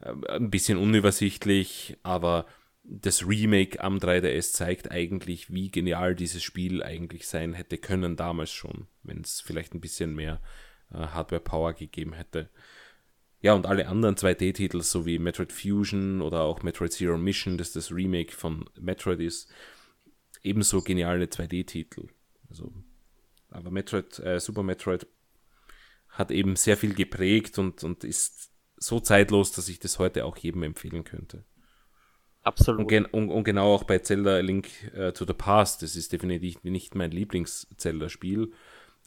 [0.00, 2.46] äh, ein bisschen unübersichtlich, aber
[2.84, 8.52] das Remake am 3DS zeigt eigentlich, wie genial dieses Spiel eigentlich sein hätte können damals
[8.52, 10.40] schon, wenn es vielleicht ein bisschen mehr
[10.92, 12.48] äh, Hardware-Power gegeben hätte.
[13.40, 17.72] Ja, und alle anderen 2D-Titel, so wie Metroid Fusion oder auch Metroid Zero Mission, das
[17.72, 19.52] das Remake von Metroid ist,
[20.44, 22.06] ebenso geniale 2D-Titel.
[22.48, 22.72] Also,
[23.54, 25.06] aber Metroid, äh, Super Metroid
[26.08, 30.36] hat eben sehr viel geprägt und, und ist so zeitlos, dass ich das heute auch
[30.36, 31.44] jedem empfehlen könnte.
[32.42, 32.80] Absolut.
[32.82, 36.12] Und, gen und, und genau auch bei Zelda Link äh, to the Past, das ist
[36.12, 38.52] definitiv nicht mein Lieblings-Zelda-Spiel,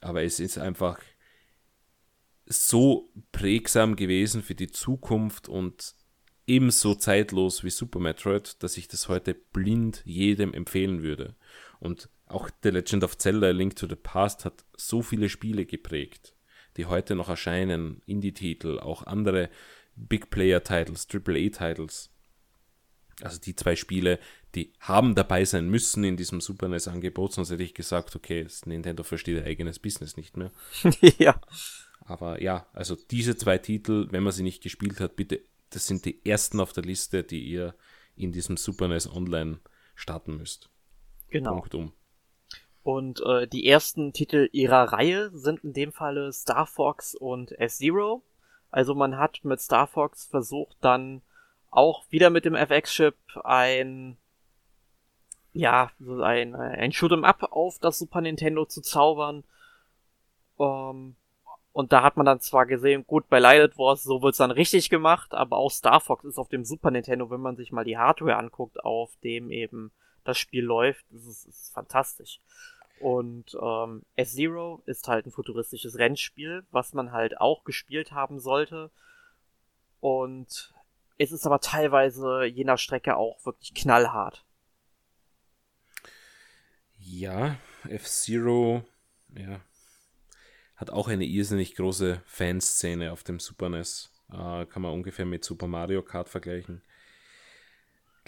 [0.02, 1.00] aber es ist einfach
[2.46, 5.94] so prägsam gewesen für die Zukunft und
[6.48, 11.36] ebenso zeitlos wie Super Metroid, dass ich das heute blind jedem empfehlen würde.
[11.80, 16.36] Und auch The Legend of Zelda Link to the Past hat so viele Spiele geprägt,
[16.76, 19.50] die heute noch erscheinen, Indie-Titel, auch andere
[19.96, 22.12] Big Player-Titles, AAA-Titles.
[23.22, 24.20] Also die zwei Spiele,
[24.54, 29.04] die haben dabei sein müssen in diesem Super NES-Angebot, sonst hätte ich gesagt, okay, Nintendo
[29.04, 30.52] versteht ihr eigenes Business nicht mehr.
[31.18, 31.40] ja.
[32.02, 36.06] Aber ja, also diese zwei Titel, wenn man sie nicht gespielt hat, bitte, das sind
[36.06, 37.76] die ersten auf der Liste, die ihr
[38.16, 39.60] in diesem Super NES Online
[39.96, 40.70] starten müsst.
[41.30, 41.54] Genau.
[41.54, 41.94] Punkt um.
[42.84, 48.24] Und äh, die ersten Titel ihrer Reihe sind in dem Falle Star Fox und F-Zero.
[48.72, 51.22] Also man hat mit Star Fox versucht dann
[51.70, 54.18] auch wieder mit dem FX-Chip ein
[55.58, 59.44] ja, ein, ein Shoot'em Up auf das Super Nintendo zu zaubern.
[60.60, 61.16] Ähm,
[61.74, 64.90] und da hat man dann zwar gesehen, gut, bei Lighted Wars, so wird's dann richtig
[64.90, 67.98] gemacht, aber auch Star Fox ist auf dem Super Nintendo, wenn man sich mal die
[67.98, 69.92] Hardware anguckt, auf dem eben
[70.28, 72.40] das Spiel läuft, das ist, ist fantastisch.
[73.00, 78.92] Und ähm, S-Zero ist halt ein futuristisches Rennspiel, was man halt auch gespielt haben sollte.
[80.00, 80.74] Und
[81.18, 84.46] es ist aber teilweise je nach Strecke auch wirklich knallhart.
[86.98, 88.84] Ja, F-Zero,
[89.30, 89.62] ja,
[90.76, 94.12] hat auch eine irrsinnig große Fanszene auf dem Super NES.
[94.30, 96.82] Äh, kann man ungefähr mit Super Mario Kart vergleichen.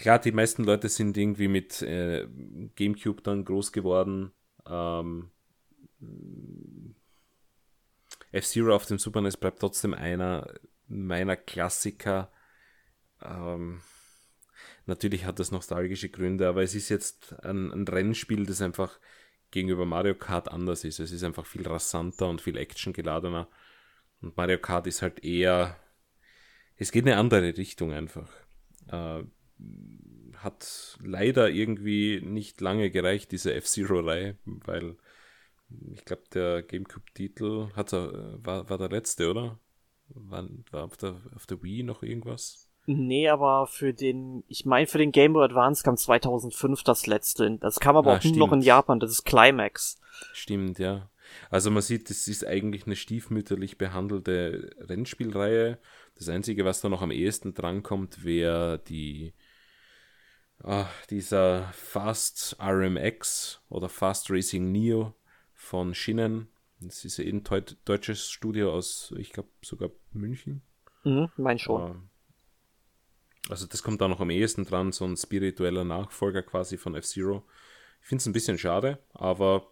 [0.00, 2.26] Klar, die meisten Leute sind irgendwie mit äh,
[2.74, 4.32] GameCube dann groß geworden.
[4.66, 5.30] Ähm,
[8.32, 10.54] F-Zero auf dem Super NES bleibt trotzdem einer
[10.88, 12.32] meiner Klassiker.
[13.20, 13.82] Ähm,
[14.86, 18.98] natürlich hat das nostalgische Gründe, aber es ist jetzt ein, ein Rennspiel, das einfach
[19.50, 20.98] gegenüber Mario Kart anders ist.
[20.98, 23.50] Es ist einfach viel rasanter und viel actiongeladener.
[24.22, 25.76] Und Mario Kart ist halt eher.
[26.76, 28.32] Es geht in eine andere Richtung einfach.
[28.90, 29.24] Äh,
[30.36, 34.96] hat leider irgendwie nicht lange gereicht, diese F-Zero-Reihe, weil
[35.92, 39.58] ich glaube, der GameCube-Titel war, war der letzte, oder?
[40.08, 42.68] War, war auf, der, auf der Wii noch irgendwas?
[42.86, 47.58] Nee, aber für den, ich meine, für den Game Boy Advance kam 2005 das letzte.
[47.58, 48.36] Das kam aber ah, auch stimmt.
[48.36, 50.00] nur noch in Japan, das ist Climax.
[50.32, 51.10] Stimmt, ja.
[51.50, 55.78] Also man sieht, das ist eigentlich eine stiefmütterlich behandelte Rennspielreihe.
[56.16, 59.34] Das Einzige, was da noch am ehesten drankommt, wäre die
[60.64, 65.14] ah, dieser Fast RMX oder Fast Racing Neo
[65.54, 66.48] von Schienen.
[66.80, 67.44] Das ist ein
[67.84, 70.62] deutsches Studio aus, ich glaube, sogar München.
[71.04, 71.82] Mhm, mein schon.
[71.82, 71.94] Uh,
[73.50, 77.44] also das kommt da noch am ehesten dran, so ein spiritueller Nachfolger quasi von F-Zero.
[78.00, 79.70] Ich finde es ein bisschen schade, aber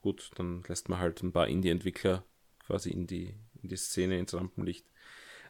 [0.00, 2.24] gut, dann lässt man halt ein paar Indie-Entwickler
[2.60, 4.86] quasi in die, in die Szene ins Rampenlicht.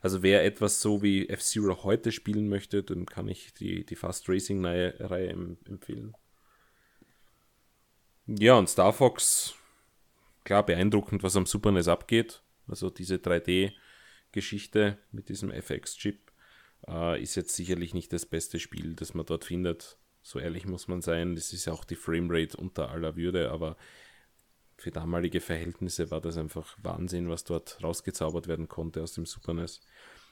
[0.00, 4.28] Also wer etwas so wie F-Zero heute spielen möchte, dann kann ich die, die Fast
[4.28, 5.34] Racing-Reihe
[5.66, 6.14] empfehlen.
[8.26, 9.54] Ja, und Star Fox,
[10.44, 12.42] klar beeindruckend, was am Super NES abgeht.
[12.68, 16.30] Also diese 3D-Geschichte mit diesem FX-Chip
[16.86, 19.96] äh, ist jetzt sicherlich nicht das beste Spiel, das man dort findet.
[20.22, 21.34] So ehrlich muss man sein.
[21.34, 23.76] Das ist ja auch die Framerate unter aller Würde, aber
[24.78, 29.54] für damalige Verhältnisse war das einfach Wahnsinn, was dort rausgezaubert werden konnte aus dem Super
[29.54, 29.80] NES.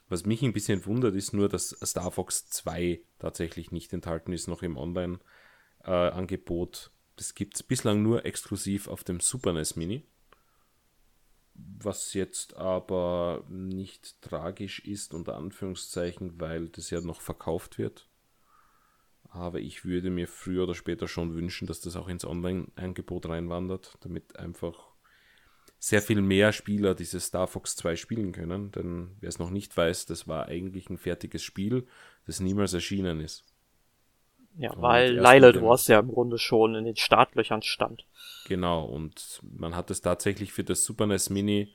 [0.09, 4.47] Was mich ein bisschen wundert, ist nur, dass Star Fox 2 tatsächlich nicht enthalten ist,
[4.47, 6.93] noch im Online-Angebot.
[7.17, 10.07] Das gibt es bislang nur exklusiv auf dem Super NES Mini
[11.79, 18.09] was jetzt aber nicht tragisch ist, unter Anführungszeichen, weil das ja noch verkauft wird.
[19.31, 23.99] Aber ich würde mir früher oder später schon wünschen, dass das auch ins Online-Angebot reinwandert,
[24.01, 24.97] damit einfach
[25.79, 28.73] sehr viel mehr Spieler dieses Star Fox 2 spielen können.
[28.73, 31.87] Denn wer es noch nicht weiß, das war eigentlich ein fertiges Spiel,
[32.27, 33.45] das niemals erschienen ist.
[34.59, 38.07] Ja, und weil Lilith Wars ja im Grunde schon in den Startlöchern stand.
[38.49, 41.75] Genau, und man hat es tatsächlich für das Super NES Mini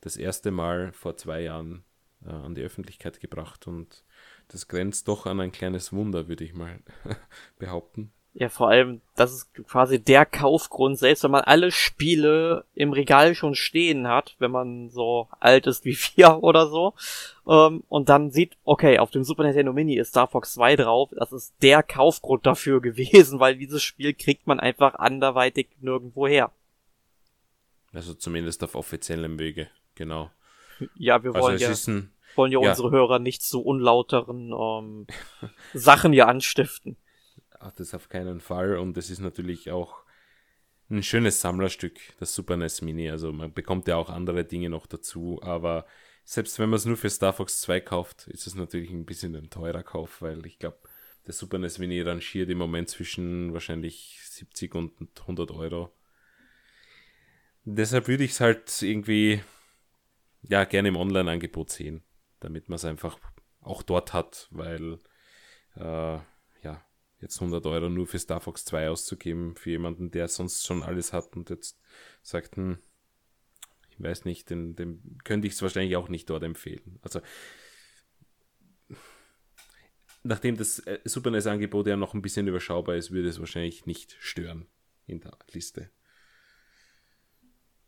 [0.00, 1.84] das erste Mal vor zwei Jahren
[2.24, 4.04] äh, an die Öffentlichkeit gebracht und
[4.52, 6.78] das grenzt doch an ein kleines Wunder, würde ich mal
[7.58, 8.12] behaupten.
[8.34, 13.34] Ja, vor allem, das ist quasi der Kaufgrund, selbst wenn man alle Spiele im Regal
[13.34, 16.94] schon stehen hat, wenn man so alt ist wie vier oder so,
[17.46, 21.10] ähm, und dann sieht, okay, auf dem Super Nintendo Mini ist Star Fox 2 drauf,
[21.14, 26.50] das ist der Kaufgrund dafür gewesen, weil dieses Spiel kriegt man einfach anderweitig nirgendwo her.
[27.92, 30.30] Also zumindest auf offiziellem Wege, genau.
[30.94, 32.00] Ja, wir also wollen also ja,
[32.36, 35.06] wollen ja, ja, unsere Hörer nicht zu unlauteren ähm,
[35.74, 36.96] Sachen hier anstiften
[37.62, 38.76] ach, das auf keinen Fall.
[38.76, 40.02] Und es ist natürlich auch
[40.90, 43.10] ein schönes Sammlerstück, das Super NES Mini.
[43.10, 45.86] Also man bekommt ja auch andere Dinge noch dazu, aber
[46.24, 49.34] selbst wenn man es nur für Star Fox 2 kauft, ist es natürlich ein bisschen
[49.34, 50.78] ein teurer Kauf, weil ich glaube,
[51.26, 55.92] der Super NES Mini rangiert im Moment zwischen wahrscheinlich 70 und 100 Euro.
[57.64, 59.40] Deshalb würde ich es halt irgendwie
[60.42, 62.02] ja gerne im Online-Angebot sehen,
[62.44, 63.18] damit man es einfach
[63.60, 64.98] auch dort hat, weil
[65.76, 66.18] äh,
[67.22, 71.12] jetzt 100 Euro nur für Star Fox 2 auszugeben, für jemanden, der sonst schon alles
[71.12, 71.80] hat und jetzt
[72.22, 72.78] sagt, hm,
[73.90, 76.98] ich weiß nicht, dem, dem könnte ich es wahrscheinlich auch nicht dort empfehlen.
[77.02, 77.20] Also,
[80.24, 84.16] nachdem das äh, Super NES-Angebot ja noch ein bisschen überschaubar ist, würde es wahrscheinlich nicht
[84.18, 84.66] stören
[85.06, 85.90] in der Liste.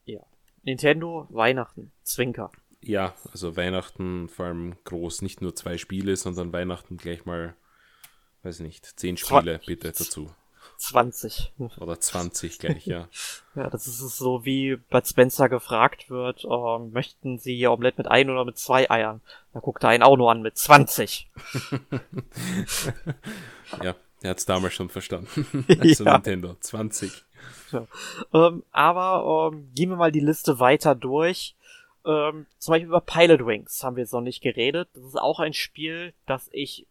[0.05, 0.25] Ja.
[0.63, 2.51] Nintendo, Weihnachten, Zwinker.
[2.87, 7.55] Ja, also Weihnachten vor allem groß, nicht nur zwei Spiele, sondern Weihnachten gleich mal
[8.45, 10.31] weiß nicht, zehn Spiele Zwa bitte dazu.
[10.77, 11.53] 20.
[11.79, 13.09] Oder 20 gleich, ja.
[13.55, 18.09] ja, das ist so, wie Bud Spencer gefragt wird, äh, möchten Sie Ihr Omelette mit
[18.09, 19.21] ein oder mit zwei Eiern?
[19.53, 21.31] Da guckt er einen auch nur an mit 20.
[23.83, 25.65] ja, der hat es damals schon verstanden.
[25.81, 26.15] also ja.
[26.15, 27.25] Nintendo, 20.
[27.73, 27.87] Ja.
[28.33, 31.55] Ähm, aber ähm, gehen wir mal die Liste weiter durch.
[32.07, 34.89] Ähm, zum Beispiel über Pilot Wings haben wir jetzt noch nicht geredet.
[34.95, 36.87] Das ist auch ein Spiel, das ich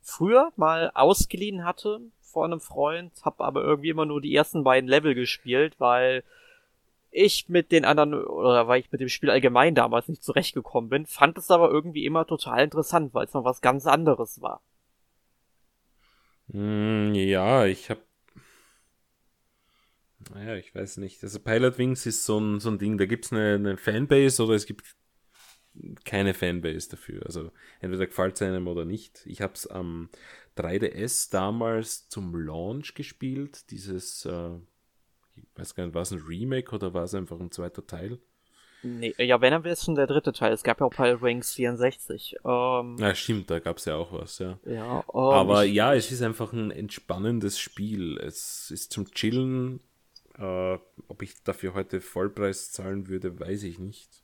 [0.00, 4.88] früher mal ausgeliehen hatte vor einem Freund, habe aber irgendwie immer nur die ersten beiden
[4.88, 6.24] Level gespielt, weil
[7.10, 11.06] ich mit den anderen oder weil ich mit dem Spiel allgemein damals nicht zurechtgekommen bin,
[11.06, 14.60] fand es aber irgendwie immer total interessant, weil es noch was ganz anderes war.
[16.48, 18.00] Mm, ja, ich habe
[20.32, 21.22] naja, ich weiß nicht.
[21.22, 24.42] Also Pilot Wings ist so ein, so ein Ding, da gibt es eine, eine Fanbase
[24.42, 24.84] oder es gibt
[26.04, 27.24] keine Fanbase dafür.
[27.26, 29.22] Also entweder gefällt es einem oder nicht.
[29.26, 30.08] Ich habe es am
[30.56, 33.70] 3DS damals zum Launch gespielt.
[33.70, 34.56] Dieses, äh,
[35.36, 38.18] ich weiß gar nicht, war es ein Remake oder war es einfach ein zweiter Teil?
[38.82, 40.52] Nee, ja, wenn, dann wäre es schon der dritte Teil.
[40.52, 42.36] Es gab ja auch Pile Wings 64.
[42.44, 44.58] Ähm, ja, stimmt, da gab es ja auch was, ja.
[44.64, 48.18] ja ähm, Aber ich, ja, es ist einfach ein entspannendes Spiel.
[48.18, 49.80] Es ist zum Chillen.
[50.38, 54.22] Äh, ob ich dafür heute Vollpreis zahlen würde, weiß ich nicht.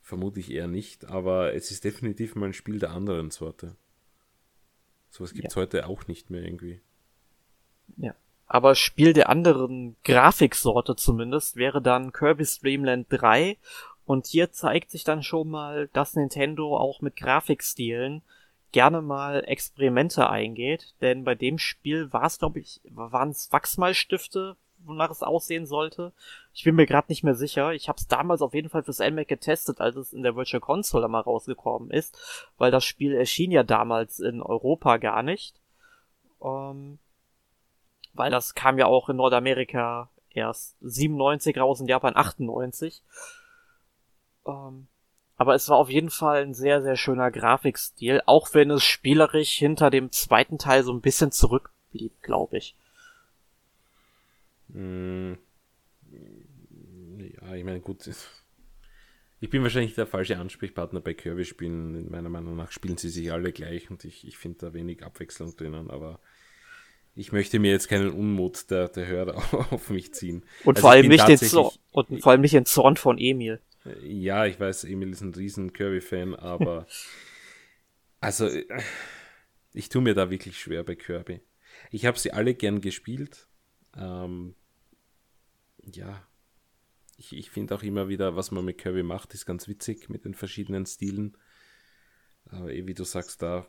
[0.00, 3.76] Vermute ich eher nicht, aber es ist definitiv mal ein Spiel der anderen Sorte.
[5.10, 5.62] Sowas gibt es ja.
[5.62, 6.80] heute auch nicht mehr irgendwie.
[7.96, 8.14] Ja.
[8.46, 13.58] Aber Spiel der anderen Grafiksorte zumindest wäre dann Kirby's Dream Land 3.
[14.06, 18.22] Und hier zeigt sich dann schon mal, dass Nintendo auch mit Grafikstilen
[18.72, 20.94] gerne mal Experimente eingeht.
[21.02, 26.12] Denn bei dem Spiel war es, glaube ich, waren es Wachsmalstifte, wonach es aussehen sollte.
[26.54, 27.72] Ich bin mir gerade nicht mehr sicher.
[27.72, 30.60] Ich habe es damals auf jeden Fall fürs NMAC getestet, als es in der Virtual
[30.60, 32.18] Console mal rausgekommen ist,
[32.58, 35.60] weil das Spiel erschien ja damals in Europa gar nicht.
[36.42, 36.98] Ähm,
[38.14, 43.02] weil das kam ja auch in Nordamerika erst 97 raus, in Japan 98.
[44.46, 44.88] Ähm,
[45.36, 49.52] aber es war auf jeden Fall ein sehr, sehr schöner Grafikstil, auch wenn es spielerisch
[49.52, 52.74] hinter dem zweiten Teil so ein bisschen zurückblieb, glaube ich.
[54.72, 55.38] Hm.
[57.18, 58.08] Ja, ich meine, gut.
[59.40, 62.10] Ich bin wahrscheinlich der falsche Ansprechpartner bei Kirby-Spielen.
[62.10, 65.54] Meiner Meinung nach spielen sie sich alle gleich und ich, ich finde da wenig Abwechslung
[65.56, 66.20] drinnen, aber
[67.14, 69.36] ich möchte mir jetzt keinen Unmut der, der Hörer
[69.72, 70.44] auf mich ziehen.
[70.64, 73.60] Und also vor allem nicht den Zorn, und vor allem nicht den Zorn von Emil.
[74.02, 76.86] Ja, ich weiß, Emil ist ein riesen Kirby-Fan, aber
[78.20, 78.48] also
[79.72, 81.40] ich tue mir da wirklich schwer bei Kirby.
[81.90, 83.47] Ich habe sie alle gern gespielt.
[83.96, 84.54] Ähm,
[85.94, 86.26] ja,
[87.16, 90.24] ich, ich finde auch immer wieder, was man mit Kirby macht, ist ganz witzig mit
[90.24, 91.36] den verschiedenen Stilen.
[92.46, 93.66] Aber eh, wie du sagst, da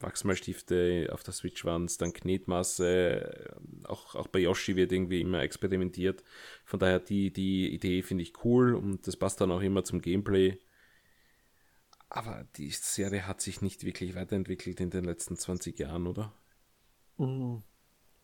[0.00, 5.40] Wachsmalstifte auf der Switch waren es, dann Knetmasse, auch, auch bei Yoshi wird irgendwie immer
[5.40, 6.22] experimentiert.
[6.64, 10.02] Von daher die, die Idee finde ich cool und das passt dann auch immer zum
[10.02, 10.58] Gameplay.
[12.08, 16.32] Aber die Serie hat sich nicht wirklich weiterentwickelt in den letzten 20 Jahren, oder?
[17.16, 17.62] Mhm.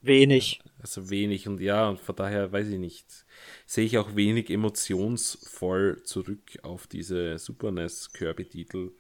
[0.03, 0.61] Wenig.
[0.81, 3.25] Also wenig und ja, und von daher weiß ich nicht.
[3.67, 8.93] Sehe ich auch wenig emotionsvoll zurück auf diese Super NES Kirby-Titel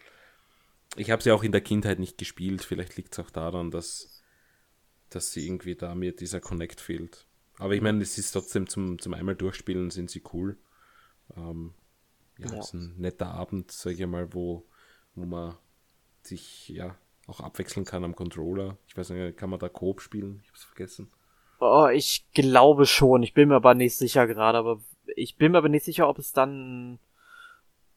[0.96, 2.62] ich habe sie auch in der Kindheit nicht gespielt.
[2.62, 4.22] Vielleicht liegt es auch daran, dass,
[5.10, 7.26] dass sie irgendwie da mir dieser Connect fehlt.
[7.58, 10.58] Aber ich meine, es ist trotzdem zum, zum einmal durchspielen sind sie cool.
[11.36, 11.74] Ähm,
[12.38, 12.60] ja, ja.
[12.60, 14.66] ist ein netter Abend, sage ich mal, wo,
[15.14, 15.56] wo man
[16.22, 18.76] sich ja auch abwechseln kann am Controller.
[18.86, 20.40] Ich weiß nicht, kann man da Coop spielen?
[20.42, 21.10] Ich hab's vergessen.
[21.60, 23.22] Oh, ich glaube schon.
[23.22, 24.80] Ich bin mir aber nicht sicher gerade, aber
[25.14, 26.98] ich bin mir aber nicht sicher, ob es dann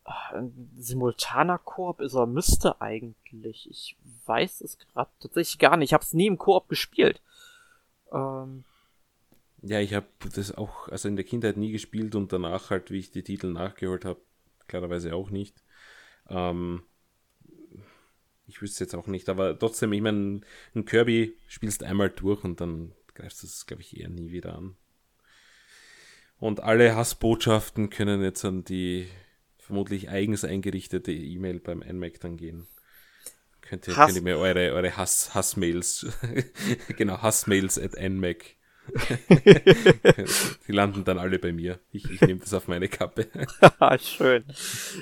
[0.05, 3.67] ein simultaner Koop ist er müsste eigentlich.
[3.69, 5.89] Ich weiß es gerade tatsächlich gar nicht.
[5.89, 7.21] Ich habe es nie im Koop gespielt.
[8.11, 8.63] Ähm,
[9.63, 12.99] ja, ich habe das auch also in der Kindheit nie gespielt und danach halt, wie
[12.99, 14.21] ich die Titel nachgeholt habe,
[14.67, 15.63] klarerweise auch nicht.
[16.29, 16.83] Ähm,
[18.47, 20.41] ich wüsste jetzt auch nicht, aber trotzdem, ich meine,
[20.75, 24.55] ein Kirby spielst einmal durch und dann greifst du es, glaube ich, eher nie wieder
[24.55, 24.75] an.
[26.37, 29.07] Und alle Hassbotschaften können jetzt an die
[29.57, 32.67] vermutlich eigens eingerichtete E-Mail beim NMAC dann gehen.
[33.61, 36.05] Könnt ihr, Hass könnt ihr mir eure, eure Hass, Hassmails,
[36.97, 38.54] genau, Hassmails at NMAC.
[40.67, 41.79] Die landen dann alle bei mir.
[41.91, 43.27] Ich, ich nehme das auf meine Kappe.
[43.99, 44.43] Schön.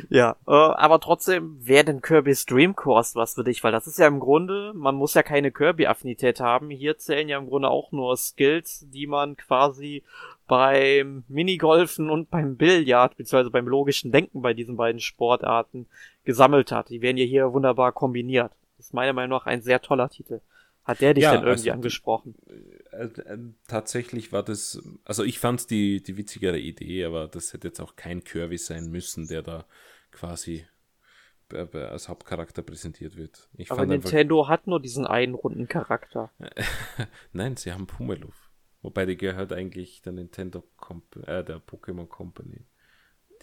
[0.10, 4.00] Ja, äh, aber trotzdem wäre denn Kirby's Dream Course was für dich, weil das ist
[4.00, 6.69] ja im Grunde, man muss ja keine Kirby-Affinität haben.
[6.69, 10.04] Hier zählen ja im Grunde auch nur Skills, die man quasi
[10.48, 15.88] beim Minigolfen und beim Billard, beziehungsweise beim logischen Denken bei diesen beiden Sportarten
[16.26, 16.89] gesammelt hat.
[16.89, 18.52] Die werden ja hier wunderbar kombiniert.
[18.78, 20.41] Das ist meiner Meinung nach ein sehr toller Titel.
[20.84, 22.36] Hat der dich ja, denn irgendwie also, angesprochen?
[22.92, 27.70] Äh, äh, tatsächlich war das, also ich fand die, die witzigere Idee, aber das hätte
[27.70, 29.66] jetzt auch kein Curvy sein müssen, der da
[30.12, 30.66] quasi
[31.52, 33.48] als Hauptcharakter präsentiert wird.
[33.56, 36.32] Ich aber Nintendo einfach, hat nur diesen einen runden Charakter.
[37.32, 38.50] Nein, sie haben Pumeluf.
[38.82, 42.66] Wobei die gehört eigentlich der Nintendo Comp äh, der Pokémon Company.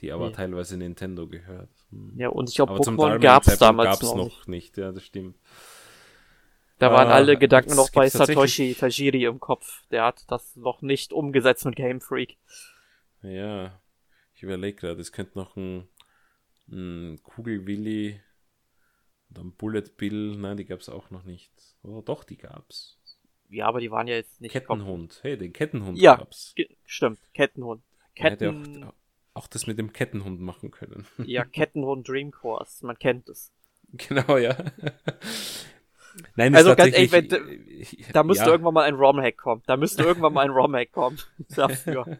[0.00, 0.32] Die aber ja.
[0.32, 1.70] teilweise Nintendo gehört.
[1.90, 2.14] Hm.
[2.16, 4.76] Ja, und ich glaube, Pokémon gab es damals gab's noch, noch nicht.
[4.76, 5.36] Ja, das stimmt.
[6.80, 9.86] Da waren äh, alle Gedanken noch bei Satoshi Tajiri im Kopf.
[9.90, 12.38] Der hat das noch nicht umgesetzt mit Game Freak.
[13.22, 13.78] Ja,
[14.34, 15.86] ich überlege gerade, es könnte noch ein,
[16.70, 18.18] ein Kugelwilli
[19.28, 21.52] und ein Bullet Bill, nein, die gab es auch noch nicht.
[21.82, 22.98] Oh, doch, die gab's.
[23.50, 24.52] Ja, aber die waren ja jetzt nicht.
[24.52, 25.18] Kettenhund.
[25.22, 26.54] Hey, den Kettenhund ja, gab's.
[26.86, 27.18] stimmt.
[27.34, 27.82] Kettenhund.
[28.14, 28.84] Ketten...
[28.84, 28.94] Auch,
[29.34, 31.06] auch das mit dem Kettenhund machen können.
[31.18, 33.52] Ja, Kettenhund Dream Course, man kennt es.
[33.92, 34.56] Genau, ja.
[36.36, 37.28] Nein, also ganz ehrlich, wenn,
[38.12, 38.50] da müsste ja.
[38.50, 39.62] irgendwann mal ein ROM-Hack kommen.
[39.66, 41.18] Da müsste irgendwann mal ein ROM-Hack kommen
[41.54, 42.18] dafür.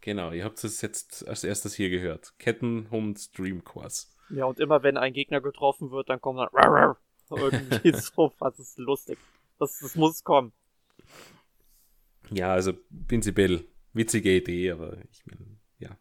[0.00, 2.32] Genau, ihr habt es jetzt als erstes hier gehört.
[2.38, 4.08] Kettenhund Dream Course.
[4.30, 6.96] Ja, und immer wenn ein Gegner getroffen wird, dann kommt dann
[7.30, 9.18] irgendwie so, was ist lustig.
[9.58, 10.52] Das, das muss kommen.
[12.30, 12.72] Ja, also
[13.08, 15.98] prinzipiell witzige Idee, aber ich meine, ja.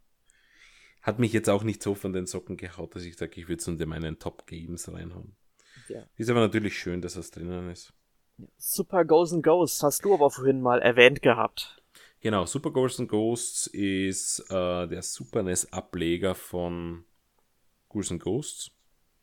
[1.02, 3.60] Hat mich jetzt auch nicht so von den Socken gehaut, dass ich sage, ich würde
[3.60, 5.36] es unter meinen Top Games reinhauen.
[5.90, 6.04] Ja.
[6.18, 7.94] Ist aber natürlich schön, dass das drinnen ist.
[8.58, 11.82] Super Ghosts and Ghosts hast du aber vorhin mal erwähnt gehabt.
[12.22, 17.06] Genau, Super Ghosts and Ghosts ist äh, der Super NES Ableger von
[17.90, 18.72] Ghouls and Ghosts.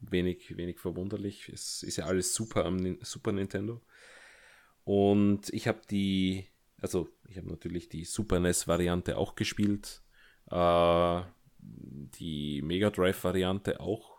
[0.01, 1.49] Wenig, wenig verwunderlich.
[1.49, 3.81] Es ist ja alles super am Super Nintendo.
[4.85, 6.47] Und ich habe die,
[6.81, 10.03] also ich habe natürlich die Super NES-Variante auch gespielt.
[10.51, 11.23] Äh,
[11.59, 14.16] die Mega Drive-Variante auch.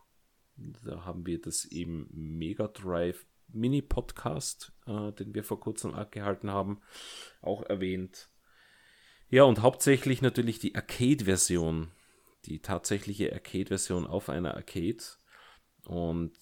[0.58, 6.82] Da haben wir das im Mega Drive Mini-Podcast, äh, den wir vor kurzem abgehalten haben,
[7.42, 8.30] auch erwähnt.
[9.30, 11.92] Ja, und hauptsächlich natürlich die Arcade-Version
[12.48, 15.04] die tatsächliche Arcade-Version auf einer Arcade.
[15.86, 16.34] Und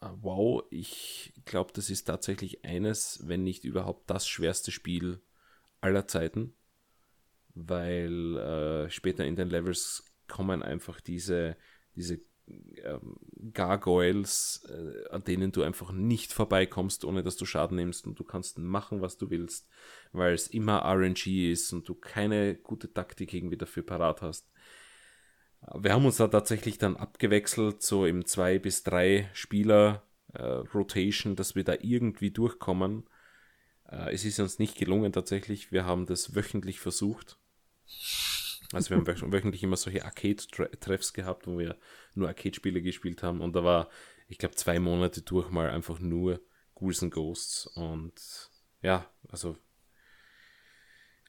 [0.00, 5.20] äh, wow, ich glaube, das ist tatsächlich eines, wenn nicht überhaupt das schwerste Spiel
[5.80, 6.54] aller Zeiten.
[7.54, 11.56] Weil äh, später in den Levels kommen einfach diese,
[11.94, 12.20] diese
[13.52, 18.24] Gargoyles, äh, an denen du einfach nicht vorbeikommst, ohne dass du Schaden nimmst und du
[18.24, 19.68] kannst machen, was du willst,
[20.12, 24.50] weil es immer RNG ist und du keine gute Taktik irgendwie dafür parat hast.
[25.74, 30.02] Wir haben uns da tatsächlich dann abgewechselt, so im 2 bis 3 Spieler
[30.34, 33.08] äh, Rotation, dass wir da irgendwie durchkommen.
[33.88, 35.72] Äh, es ist uns nicht gelungen tatsächlich.
[35.72, 37.38] Wir haben das wöchentlich versucht.
[38.72, 41.76] Also wir haben wöchentlich immer solche Arcade-Treffs gehabt, wo wir
[42.14, 43.40] nur Arcade-Spiele gespielt haben.
[43.40, 43.88] Und da war,
[44.28, 46.40] ich glaube, zwei Monate durch mal einfach nur
[46.74, 47.66] Ghouls and Ghosts.
[47.66, 48.50] Und
[48.82, 49.56] ja, also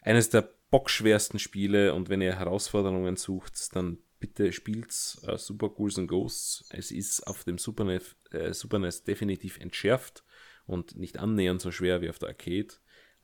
[0.01, 1.93] eines der bockschwersten Spiele.
[1.93, 4.89] Und wenn ihr Herausforderungen sucht, dann bitte spielt
[5.23, 6.65] äh, Super Ghouls and Ghosts.
[6.69, 10.23] Es ist auf dem Super NES, äh, Super NES definitiv entschärft
[10.65, 12.67] und nicht annähernd so schwer wie auf der Arcade.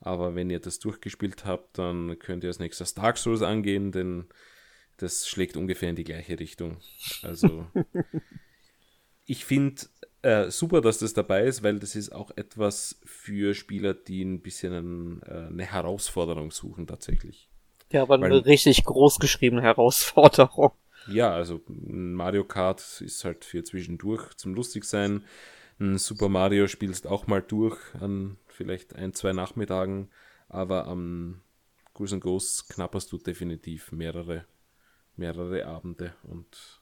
[0.02, 4.26] Aber wenn ihr das durchgespielt habt, dann könnt ihr als nächstes Dark Souls angehen, denn
[4.96, 6.78] das schlägt ungefähr in die gleiche Richtung.
[7.22, 7.66] Also
[9.26, 9.82] ich finde
[10.22, 14.40] äh, super, dass das dabei ist, weil das ist auch etwas für Spieler, die ein
[14.40, 17.48] bisschen äh, eine Herausforderung suchen tatsächlich.
[17.90, 20.72] Ja, aber weil, eine richtig groß geschriebene Herausforderung.
[21.08, 25.24] Ja, also Mario Kart ist halt für zwischendurch zum lustig sein.
[25.80, 30.10] Ein Super Mario spielst auch mal durch an vielleicht ein, zwei Nachmittagen,
[30.48, 31.40] aber am
[31.94, 34.46] Ghouls Ghosts knapperst du definitiv mehrere,
[35.16, 36.80] mehrere Abende und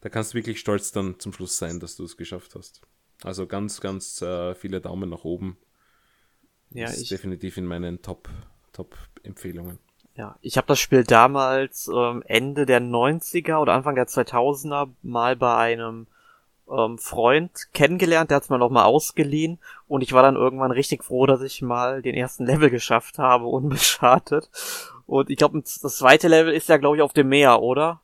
[0.00, 2.82] da kannst du wirklich stolz dann zum Schluss sein, dass du es geschafft hast.
[3.22, 5.56] Also ganz, ganz äh, viele Daumen nach oben.
[6.70, 8.28] Ja, ist ich definitiv in meinen Top,
[8.72, 9.78] Top-Empfehlungen.
[10.16, 15.36] Ja, ich habe das Spiel damals ähm, Ende der 90er oder Anfang der 2000er mal
[15.36, 16.06] bei einem
[16.70, 21.04] ähm, Freund kennengelernt, der hat's mir noch mal ausgeliehen und ich war dann irgendwann richtig
[21.04, 24.50] froh, dass ich mal den ersten Level geschafft habe, unbeschadet.
[25.06, 28.02] Und ich glaube, das zweite Level ist ja, glaube ich, auf dem Meer, oder?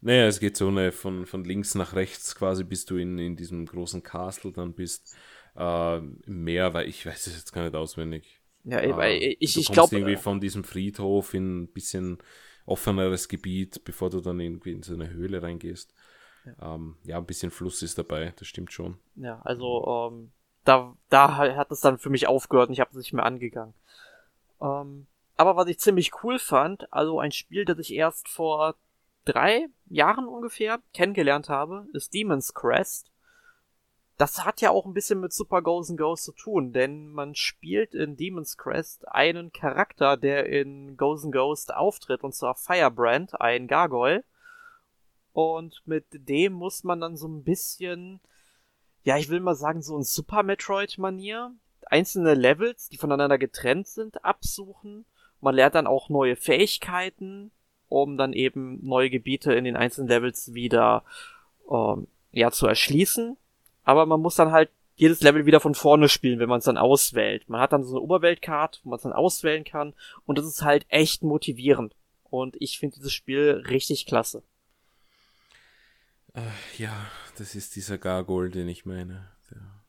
[0.00, 3.36] Naja, es geht so eine von, von links nach rechts quasi, bis du in, in
[3.36, 5.16] diesem großen Castle dann bist.
[5.56, 8.40] Äh, im Meer, weil ich weiß es jetzt gar nicht auswendig.
[8.64, 9.96] Ja, äh, ich, ich glaube.
[9.96, 12.18] irgendwie von diesem Friedhof in ein bisschen
[12.64, 15.94] offeneres Gebiet, bevor du dann irgendwie in so eine Höhle reingehst.
[16.60, 18.98] Ja, ähm, ja ein bisschen Fluss ist dabei, das stimmt schon.
[19.16, 20.32] Ja, also ähm,
[20.64, 23.74] da, da hat es dann für mich aufgehört und ich habe es nicht mehr angegangen.
[24.60, 28.74] Ähm, aber was ich ziemlich cool fand, also ein Spiel, das ich erst vor
[29.24, 33.10] drei Jahren ungefähr kennengelernt habe, ist Demon's Crest
[34.18, 37.36] das hat ja auch ein bisschen mit Super Ghosts and Ghosts zu tun, denn man
[37.36, 43.40] spielt in Demon's Crest einen Charakter, der in Ghosts and Ghosts auftritt, und zwar Firebrand,
[43.40, 44.24] ein Gargoyle.
[45.38, 48.18] Und mit dem muss man dann so ein bisschen,
[49.04, 51.52] ja, ich will mal sagen, so ein Super Metroid-Manier,
[51.86, 55.04] einzelne Levels, die voneinander getrennt sind, absuchen.
[55.40, 57.52] Man lernt dann auch neue Fähigkeiten,
[57.88, 61.04] um dann eben neue Gebiete in den einzelnen Levels wieder
[61.70, 63.36] ähm, ja, zu erschließen
[63.88, 66.76] aber man muss dann halt jedes Level wieder von vorne spielen, wenn man es dann
[66.76, 67.48] auswählt.
[67.48, 69.94] Man hat dann so eine Oberweltkarte, wo man es dann auswählen kann
[70.26, 71.96] und das ist halt echt motivierend.
[72.24, 74.42] Und ich finde dieses Spiel richtig klasse.
[76.34, 76.42] Äh,
[76.76, 79.30] ja, das ist dieser Gargoyle, den ich meine.
[79.50, 79.84] Der,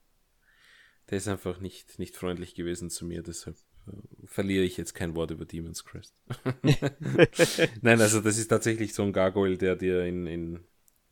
[1.09, 3.91] der, ist einfach nicht, nicht freundlich gewesen zu mir, deshalb äh,
[4.25, 6.15] verliere ich jetzt kein Wort über Demon's Crest.
[7.81, 10.59] Nein, also das ist tatsächlich so ein Gargoyle, der dir in, in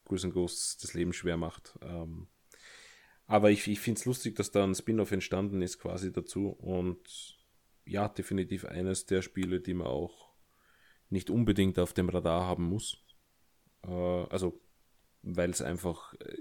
[0.09, 1.77] and Ghosts das Leben schwer macht.
[1.81, 2.27] Ähm,
[3.25, 7.37] aber ich, ich finde es lustig, dass da ein Spin-off entstanden ist quasi dazu und
[7.85, 10.29] ja, definitiv eines der Spiele, die man auch
[11.09, 12.97] nicht unbedingt auf dem Radar haben muss.
[13.83, 14.61] Äh, also
[15.35, 16.35] weil es einfach äh,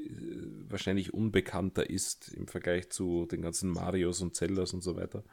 [0.68, 5.24] wahrscheinlich unbekannter ist im Vergleich zu den ganzen Marios und Zeldas und so weiter.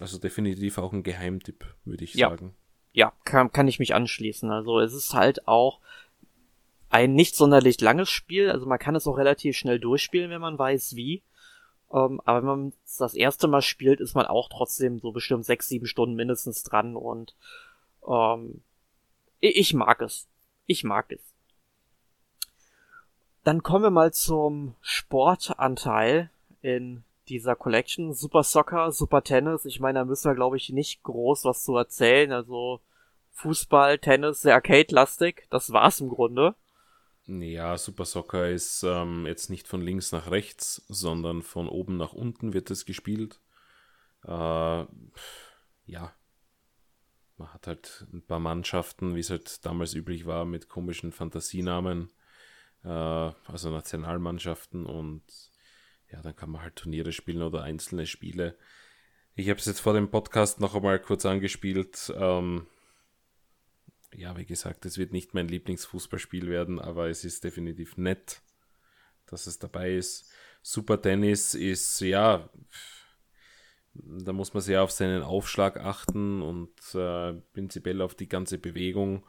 [0.00, 2.30] Also definitiv auch ein Geheimtipp, würde ich ja.
[2.30, 2.54] sagen.
[2.92, 4.50] Ja, kann, kann ich mich anschließen.
[4.50, 5.80] Also es ist halt auch
[6.90, 8.50] ein nicht sonderlich langes Spiel.
[8.50, 11.22] Also man kann es auch relativ schnell durchspielen, wenn man weiß wie.
[11.92, 15.44] Ähm, aber wenn man es das erste Mal spielt, ist man auch trotzdem so bestimmt
[15.44, 17.34] sechs, sieben Stunden mindestens dran und
[18.06, 18.62] ähm,
[19.40, 20.26] ich mag es.
[20.66, 21.27] Ich mag es.
[23.48, 26.30] Dann kommen wir mal zum Sportanteil
[26.60, 28.12] in dieser Collection.
[28.12, 29.64] Super Soccer, Super Tennis.
[29.64, 32.30] Ich meine, da müssen wir, glaube ich, nicht groß was zu erzählen.
[32.32, 32.82] Also
[33.30, 35.46] Fußball, Tennis, sehr arcade-lastig.
[35.48, 36.56] Das war's im Grunde.
[37.24, 42.12] Ja, Super Soccer ist ähm, jetzt nicht von links nach rechts, sondern von oben nach
[42.12, 43.40] unten wird es gespielt.
[44.26, 44.30] Äh,
[45.86, 46.12] ja,
[47.38, 52.10] man hat halt ein paar Mannschaften, wie es halt damals üblich war, mit komischen Fantasienamen
[52.82, 55.22] also Nationalmannschaften und
[56.10, 58.56] ja, dann kann man halt Turniere spielen oder einzelne Spiele.
[59.34, 62.12] Ich habe es jetzt vor dem Podcast noch einmal kurz angespielt.
[62.16, 62.66] Ähm,
[64.14, 68.40] ja, wie gesagt, es wird nicht mein Lieblingsfußballspiel werden, aber es ist definitiv nett,
[69.26, 70.30] dass es dabei ist.
[70.62, 72.48] Super Tennis ist, ja,
[73.94, 79.26] da muss man sehr auf seinen Aufschlag achten und äh, prinzipiell auf die ganze Bewegung.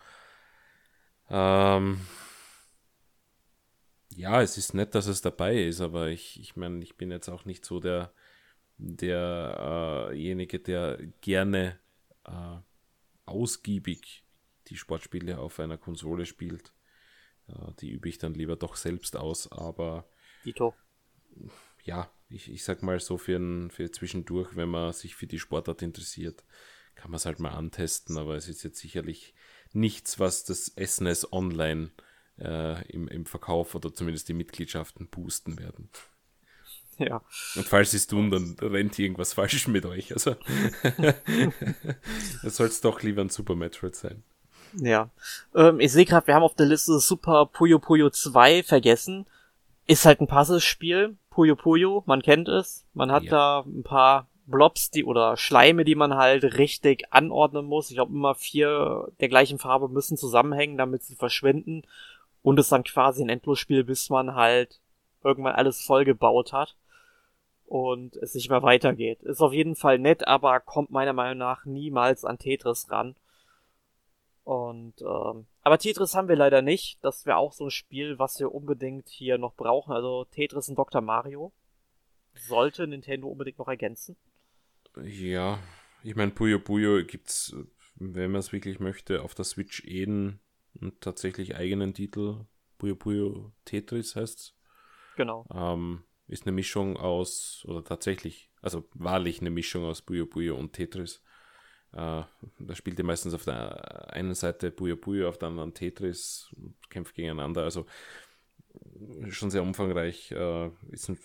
[1.29, 1.99] Ähm,
[4.15, 7.29] ja, es ist nett, dass es dabei ist, aber ich, ich meine, ich bin jetzt
[7.29, 8.11] auch nicht so der
[8.77, 11.77] derjenige, äh der gerne
[12.25, 12.57] äh,
[13.25, 14.23] ausgiebig
[14.67, 16.71] die Sportspiele auf einer Konsole spielt.
[17.47, 20.09] Äh, die übe ich dann lieber doch selbst aus, aber
[20.45, 20.73] Dito.
[21.83, 25.39] ja, ich, ich sag mal so für, ein, für zwischendurch, wenn man sich für die
[25.39, 26.45] Sportart interessiert,
[26.95, 29.33] kann man es halt mal antesten, aber es ist jetzt sicherlich
[29.73, 32.08] nichts, was das SNES Online äh,
[32.39, 35.89] im, im Verkauf oder zumindest die Mitgliedschaften boosten werden.
[36.99, 37.21] Ja.
[37.55, 40.11] Und falls sie es tun, dann rennt irgendwas falsch mit euch.
[40.11, 40.35] Also,
[42.43, 44.23] es soll es doch lieber ein Super Metroid sein.
[44.73, 45.09] Ja.
[45.55, 49.25] Ähm, ich sehe gerade, wir haben auf der Liste Super Puyo Puyo 2 vergessen.
[49.87, 51.17] Ist halt ein Puzzlespiel.
[51.29, 52.85] Puyo Puyo, man kennt es.
[52.93, 53.31] Man hat ja.
[53.31, 57.89] da ein paar Blobs, die oder Schleime, die man halt richtig anordnen muss.
[57.89, 61.83] Ich glaube, immer vier der gleichen Farbe müssen zusammenhängen, damit sie verschwinden
[62.41, 64.79] und es dann quasi ein Endlosspiel, bis man halt
[65.23, 66.75] irgendwann alles vollgebaut hat
[67.65, 69.21] und es nicht mehr weitergeht.
[69.23, 73.15] Ist auf jeden Fall nett, aber kommt meiner Meinung nach niemals an Tetris ran.
[74.43, 76.97] Und ähm, aber Tetris haben wir leider nicht.
[77.03, 79.93] Das wäre auch so ein Spiel, was wir unbedingt hier noch brauchen.
[79.93, 81.01] Also Tetris und Dr.
[81.01, 81.51] Mario
[82.33, 84.15] sollte Nintendo unbedingt noch ergänzen.
[85.03, 85.59] Ja,
[86.03, 87.55] ich meine Puyo Puyo gibt's,
[87.95, 90.39] wenn man es wirklich möchte, auf der Switch Eden
[90.79, 92.45] einen tatsächlich eigenen Titel.
[92.77, 94.55] Puyo Puyo Tetris heißt's.
[95.15, 95.45] Genau.
[95.53, 100.73] Ähm, ist eine Mischung aus, oder tatsächlich, also wahrlich eine Mischung aus Puyo Puyo und
[100.73, 101.21] Tetris.
[101.91, 102.23] Äh,
[102.59, 106.55] da spielt ihr meistens auf der einen Seite Puyo Puyo, auf der anderen Tetris,
[106.89, 107.63] kämpft gegeneinander.
[107.63, 107.85] Also
[109.29, 110.31] schon sehr umfangreich.
[110.31, 111.17] Äh, ist ein,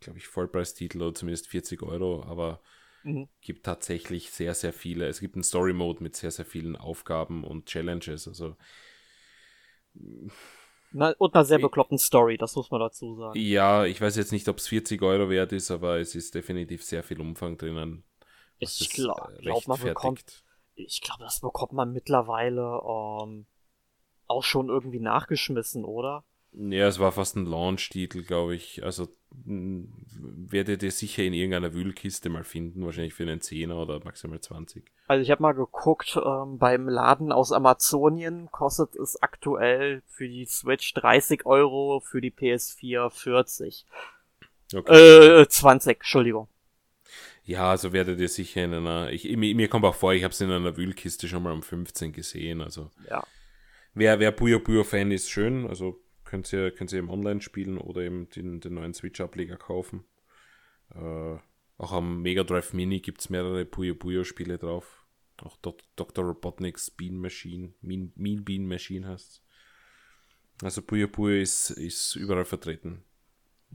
[0.00, 2.60] glaube ich, Vollpreistitel oder zumindest 40 Euro, aber
[3.02, 3.28] mhm.
[3.40, 5.06] gibt tatsächlich sehr, sehr viele.
[5.06, 8.28] Es gibt einen Story Mode mit sehr, sehr vielen Aufgaben und Challenges.
[8.28, 8.56] Also
[10.92, 13.38] na, und einer sehr bekloppten Story, das muss man dazu sagen.
[13.38, 16.82] Ja, ich weiß jetzt nicht, ob es 40 Euro wert ist, aber es ist definitiv
[16.84, 18.02] sehr viel Umfang drinnen.
[18.58, 23.46] Ich glaube, äh, glaub, man bekommt, ich glaube, das bekommt man mittlerweile ähm,
[24.26, 26.24] auch schon irgendwie nachgeschmissen, oder?
[26.52, 28.82] Ja, es war fast ein Launch-Titel, glaube ich.
[28.84, 34.40] Also werdet ihr sicher in irgendeiner Wühlkiste mal finden, wahrscheinlich für einen Zehner oder maximal
[34.40, 34.84] 20.
[35.06, 40.46] Also ich habe mal geguckt, ähm, beim Laden aus Amazonien kostet es aktuell für die
[40.46, 43.86] Switch 30 Euro, für die PS4 40.
[44.74, 45.42] Okay.
[45.42, 46.48] Äh, 20, Entschuldigung.
[47.44, 50.32] Ja, also werdet ihr sicher in einer, ich, mir, mir kommt auch vor, ich habe
[50.32, 52.90] es in einer Wühlkiste schon mal um 15 gesehen, also.
[53.08, 53.24] Ja.
[53.94, 56.00] Wer, wer Puyo Puyo Fan ist, schön, also
[56.30, 60.04] könnt ihr, könnt ihr im Online spielen oder eben den, den neuen Switch-Ableger kaufen.
[60.94, 61.38] Äh,
[61.76, 65.04] auch am Mega Drive Mini gibt es mehrere Puyo Puyo Spiele drauf.
[65.42, 66.24] Auch Dr.
[66.24, 69.42] Robotnik's Bean Machine, Mean, mean Bean Machine heißt
[70.62, 73.02] Also Puyo Puyo ist, ist überall vertreten.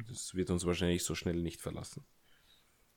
[0.08, 2.06] Das wird uns wahrscheinlich so schnell nicht verlassen.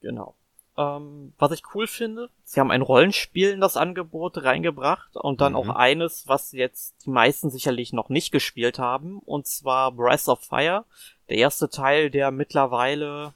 [0.01, 0.39] Genau.
[0.79, 5.55] Ähm, was ich cool finde, sie haben ein Rollenspiel in das Angebot reingebracht und dann
[5.55, 5.59] mhm.
[5.59, 10.39] auch eines, was jetzt die meisten sicherlich noch nicht gespielt haben, und zwar Breath of
[10.39, 10.85] Fire.
[11.29, 13.35] Der erste Teil der mittlerweile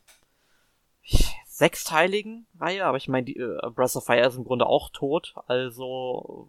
[1.47, 5.35] sechsteiligen Reihe, aber ich meine, die äh, Breath of Fire ist im Grunde auch tot,
[5.49, 6.49] also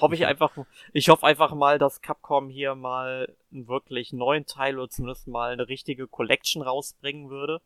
[0.00, 0.50] hoffe ich einfach,
[0.92, 5.52] ich hoffe einfach mal, dass Capcom hier mal einen wirklich neuen Teil oder zumindest mal
[5.52, 7.60] eine richtige Collection rausbringen würde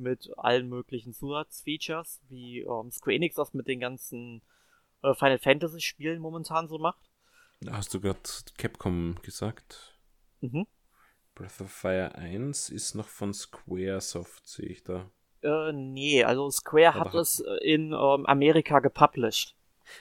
[0.00, 4.42] mit allen möglichen Zusatzfeatures, wie ähm, Square Enix das mit den ganzen
[5.02, 7.10] äh, Final Fantasy Spielen momentan so macht.
[7.68, 8.20] Hast du gerade
[8.56, 9.98] Capcom gesagt?
[10.40, 10.66] Mhm.
[11.34, 15.10] Breath of Fire 1 ist noch von Squaresoft, sehe ich da.
[15.42, 19.54] Äh, nee, also Square Aber hat es äh, in ähm, Amerika gepublished.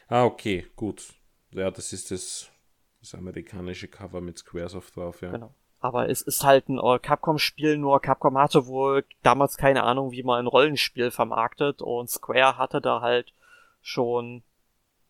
[0.07, 1.13] Ah, okay, gut.
[1.51, 2.51] Ja, das ist das,
[2.99, 5.31] das amerikanische Cover mit Squaresoft drauf, ja.
[5.31, 5.55] Genau.
[5.79, 10.39] Aber es ist halt ein Capcom-Spiel, nur Capcom hatte wohl damals keine Ahnung, wie man
[10.39, 13.33] ein Rollenspiel vermarktet und Square hatte da halt
[13.81, 14.43] schon,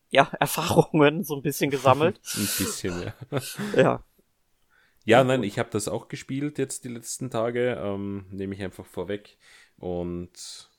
[0.10, 2.20] ja, Erfahrungen so ein bisschen gesammelt.
[2.36, 3.14] ein bisschen, ja.
[3.76, 4.04] ja.
[5.06, 8.86] Ja, nein, ich habe das auch gespielt jetzt die letzten Tage, ähm, nehme ich einfach
[8.86, 9.38] vorweg.
[9.78, 10.70] Und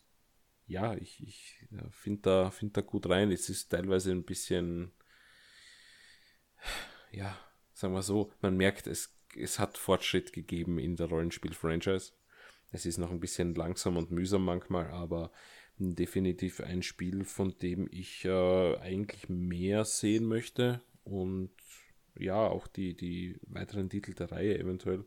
[0.68, 1.58] ja, ich, ich
[1.90, 3.32] finde da, find da gut rein.
[3.32, 4.92] Es ist teilweise ein bisschen,
[7.10, 7.36] ja,
[7.72, 12.12] sagen wir so, man merkt, es es hat Fortschritt gegeben in der Rollenspiel-Franchise.
[12.72, 15.32] Es ist noch ein bisschen langsam und mühsam manchmal, aber
[15.78, 21.50] definitiv ein Spiel, von dem ich äh, eigentlich mehr sehen möchte und
[22.18, 25.04] ja, auch die, die weiteren Titel der Reihe eventuell.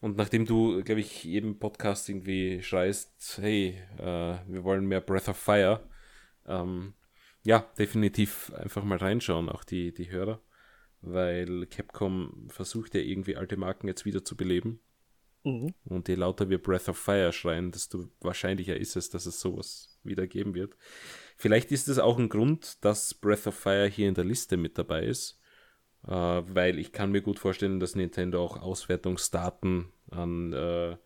[0.00, 5.28] Und nachdem du, glaube ich, jedem Podcast irgendwie schreist, hey, äh, wir wollen mehr Breath
[5.28, 5.88] of Fire,
[6.46, 6.94] ähm,
[7.44, 10.40] ja, definitiv einfach mal reinschauen, auch die, die Hörer
[11.06, 14.80] weil Capcom versucht ja irgendwie alte Marken jetzt wieder zu beleben.
[15.44, 15.74] Mhm.
[15.84, 19.98] Und je lauter wir Breath of Fire schreien, desto wahrscheinlicher ist es, dass es sowas
[20.02, 20.76] wieder geben wird.
[21.36, 24.78] Vielleicht ist es auch ein Grund, dass Breath of Fire hier in der Liste mit
[24.78, 25.38] dabei ist,
[26.06, 30.96] äh, weil ich kann mir gut vorstellen, dass Nintendo auch Auswertungsdaten an äh,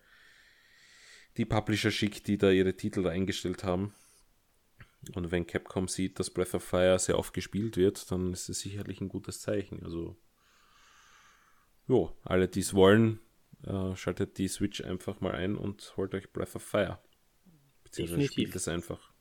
[1.37, 3.95] die Publisher schickt, die da ihre Titel eingestellt haben.
[5.15, 8.61] Und wenn Capcom sieht, dass Breath of Fire sehr oft gespielt wird, dann ist es
[8.61, 9.83] sicherlich ein gutes Zeichen.
[9.85, 10.17] Also,
[11.87, 13.21] jo, alle, die es wollen,
[13.65, 16.99] äh, schaltet die Switch einfach mal ein und holt euch Breath of Fire.
[17.85, 18.33] Beziehungsweise Definitiv.
[18.33, 19.13] spielt es einfach.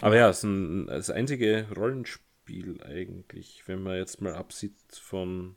[0.00, 5.56] Aber ja, es ist ein, das einzige Rollenspiel eigentlich, wenn man jetzt mal absieht von.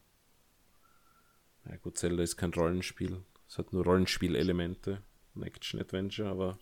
[1.63, 3.23] Na gut, Zelda ist kein Rollenspiel.
[3.47, 5.01] Es hat nur Rollenspielelemente.
[5.35, 6.59] Ein Action-Adventure, aber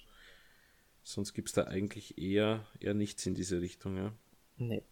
[1.04, 4.12] Sonst gibt es da eigentlich eher, eher nichts in diese Richtung, ja.
[4.58, 4.84] Nee.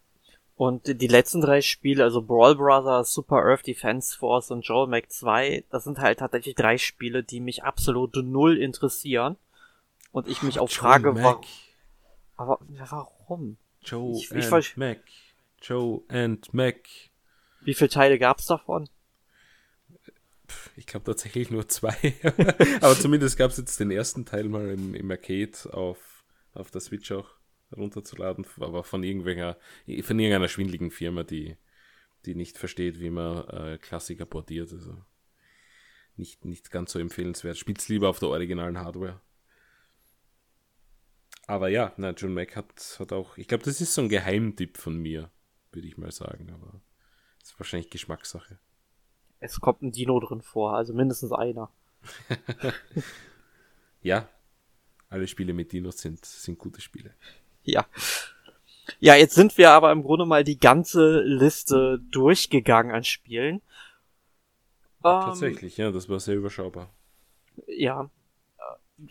[0.54, 5.10] Und die letzten drei Spiele, also Brawl Brothers, Super Earth Defense Force und Joel Mac
[5.10, 9.36] 2, das sind halt tatsächlich drei Spiele, die mich absolut null interessieren.
[10.12, 11.40] Und ich mich auch Joel frage, warum.
[12.36, 13.56] Aber warum?
[13.82, 15.00] Joe ich, ich and Mac.
[15.62, 16.76] Joe and Mac.
[17.62, 18.88] Wie viele Teile gab's davon?
[20.76, 21.96] Ich glaube tatsächlich nur zwei.
[22.80, 26.24] Aber zumindest gab es jetzt den ersten Teil mal im, im Arcade auf,
[26.54, 27.28] auf der Switch auch
[27.76, 29.56] runterzuladen, aber von irgendwelcher,
[30.02, 31.56] von irgendeiner schwindligen Firma, die,
[32.26, 34.72] die nicht versteht, wie man äh, Klassiker portiert.
[34.72, 35.02] Also
[36.16, 37.56] nicht, nicht ganz so empfehlenswert.
[37.56, 39.20] Spielt's lieber auf der originalen Hardware.
[41.46, 44.76] Aber ja, na, John Mac hat, hat auch, ich glaube, das ist so ein Geheimtipp
[44.76, 45.30] von mir,
[45.72, 46.80] würde ich mal sagen, aber
[47.42, 48.58] ist wahrscheinlich Geschmackssache.
[49.42, 51.68] Es kommt ein Dino drin vor, also mindestens einer.
[54.02, 54.28] ja,
[55.10, 57.12] alle Spiele mit Dinos sind, sind gute Spiele.
[57.64, 57.86] Ja.
[59.00, 63.62] Ja, jetzt sind wir aber im Grunde mal die ganze Liste durchgegangen an Spielen.
[65.02, 66.90] Tatsächlich, ähm, ja, das war sehr überschaubar.
[67.66, 68.10] Ja.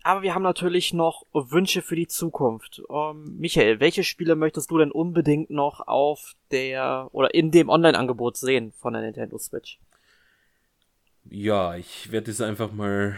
[0.03, 2.81] Aber wir haben natürlich noch Wünsche für die Zukunft.
[2.89, 8.37] Ähm, Michael, welche Spiele möchtest du denn unbedingt noch auf der oder in dem Online-Angebot
[8.37, 9.79] sehen von der Nintendo Switch?
[11.29, 13.17] Ja, ich werde es einfach mal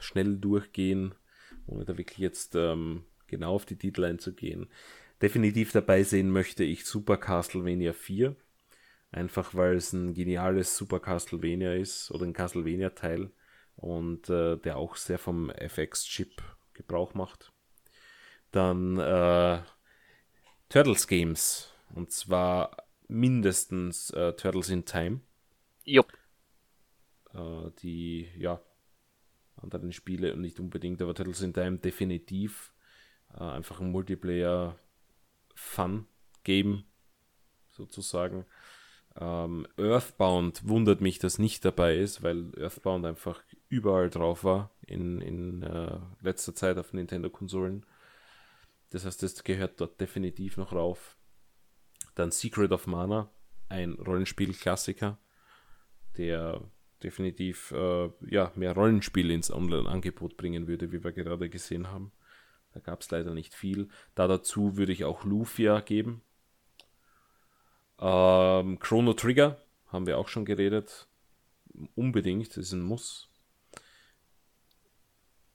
[0.00, 1.14] schnell durchgehen,
[1.66, 4.68] ohne da wirklich jetzt ähm, genau auf die Titel einzugehen.
[5.22, 8.36] Definitiv dabei sehen möchte ich Super Castlevania 4.
[9.12, 13.30] Einfach weil es ein geniales Super Castlevania ist oder ein Castlevania-Teil
[13.76, 16.42] und äh, der auch sehr vom FX-Chip
[16.72, 17.52] Gebrauch macht.
[18.50, 19.60] Dann äh,
[20.68, 22.76] Turtles Games und zwar
[23.06, 25.20] mindestens äh, Turtles in Time.
[25.84, 26.12] Jupp
[27.34, 28.60] äh, die, ja,
[29.56, 32.72] anderen Spiele und nicht unbedingt, aber Turtles in Time definitiv
[33.34, 36.84] äh, einfach ein Multiplayer-Fun-Game
[37.70, 38.44] sozusagen.
[39.16, 45.20] Ähm, Earthbound wundert mich, dass nicht dabei ist, weil Earthbound einfach überall drauf war in,
[45.20, 47.84] in äh, letzter Zeit auf Nintendo-Konsolen.
[48.90, 51.16] Das heißt, das gehört dort definitiv noch rauf.
[52.14, 53.30] Dann Secret of Mana,
[53.68, 55.18] ein Rollenspiel-Klassiker,
[56.16, 56.60] der
[57.04, 62.12] definitiv äh, ja, mehr Rollenspiele ins Online-Angebot bringen würde, wie wir gerade gesehen haben.
[62.72, 63.88] Da gab es leider nicht viel.
[64.14, 66.22] Da dazu würde ich auch Lufia geben.
[68.00, 71.06] Ähm, Chrono Trigger haben wir auch schon geredet.
[71.94, 73.28] Unbedingt, das ist ein Muss.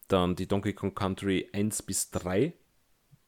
[0.07, 2.53] Dann die Donkey Kong Country 1 bis 3.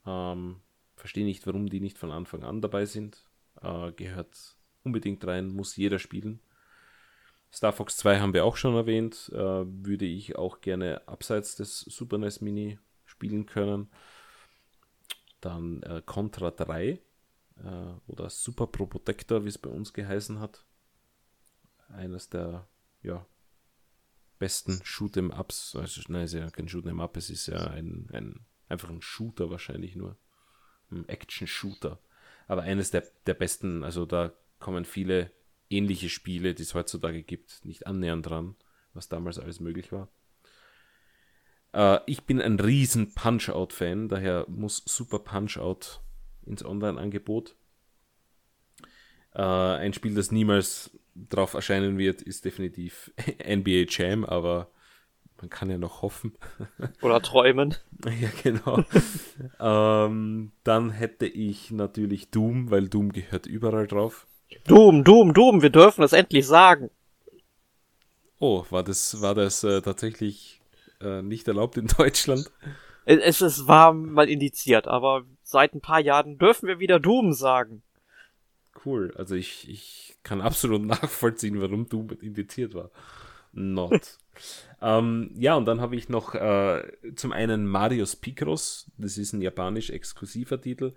[0.05, 0.61] Ähm,
[1.01, 3.23] Verstehe nicht, warum die nicht von Anfang an dabei sind.
[3.59, 6.39] Äh, gehört unbedingt rein, muss jeder spielen.
[7.53, 9.29] Star Fox 2 haben wir auch schon erwähnt.
[9.33, 13.89] Äh, würde ich auch gerne abseits des Super NES Mini spielen können.
[15.41, 16.99] Dann äh, Contra 3 äh,
[18.07, 20.65] oder Super Pro Protector, wie es bei uns geheißen hat.
[21.89, 22.67] Eines der
[23.01, 23.25] ja,
[24.39, 25.75] besten Shoot'em Ups.
[25.75, 29.49] Also, nein, ist ja kein Shoot'em Up, es ist ja ein, ein, einfach ein Shooter
[29.49, 30.17] wahrscheinlich nur.
[30.89, 31.99] Ein Action-Shooter.
[32.47, 35.31] Aber eines der, der besten, also da kommen viele
[35.71, 38.55] ähnliche Spiele, die es heutzutage gibt, nicht annähernd dran,
[38.93, 40.09] was damals alles möglich war.
[41.73, 46.01] Äh, ich bin ein riesen Punch-Out-Fan, daher muss Super Punch-Out
[46.45, 47.55] ins Online-Angebot.
[49.33, 53.11] Äh, ein Spiel, das niemals drauf erscheinen wird, ist definitiv
[53.43, 54.71] NBA Jam, aber
[55.41, 56.33] man kann ja noch hoffen.
[57.01, 57.75] Oder träumen.
[58.05, 58.83] ja, genau.
[59.59, 64.27] ähm, dann hätte ich natürlich Doom, weil Doom gehört überall drauf.
[64.67, 66.89] Doom, Doom, Doom, wir dürfen es endlich sagen.
[68.39, 70.61] Oh, war das, war das äh, tatsächlich
[71.01, 72.51] äh, nicht erlaubt in Deutschland?
[73.05, 77.83] Es, es war mal indiziert, aber seit ein paar Jahren dürfen wir wieder Doom sagen.
[78.85, 82.91] Cool, also ich, ich kann absolut nachvollziehen, warum Doom indiziert war.
[83.53, 84.17] Not.
[84.81, 86.83] ähm, ja, und dann habe ich noch äh,
[87.15, 90.93] zum einen Marius Picross, das ist ein japanisch exklusiver Titel.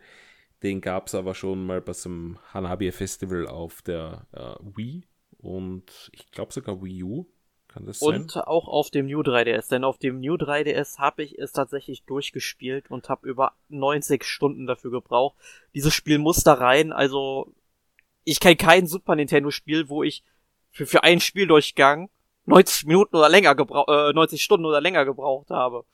[0.65, 5.05] Den gab es aber schon mal bei so einem Hanabi Festival auf der äh, Wii
[5.37, 7.27] und ich glaube sogar Wii U.
[7.69, 8.23] Kann das sein?
[8.23, 12.05] Und auch auf dem New 3DS, denn auf dem New 3DS habe ich es tatsächlich
[12.05, 15.37] durchgespielt und habe über 90 Stunden dafür gebraucht.
[15.75, 17.53] Dieses Spiel muss da rein, also
[18.25, 20.25] ich kenne kein Super Nintendo Spiel, wo ich
[20.71, 22.09] für, für einen Spieldurchgang
[22.47, 25.85] 90 Minuten oder länger gebraucht, äh, 90 Stunden oder länger gebraucht habe.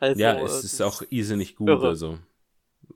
[0.00, 2.18] Also, ja, es äh, ist auch irrsinnig gut, also.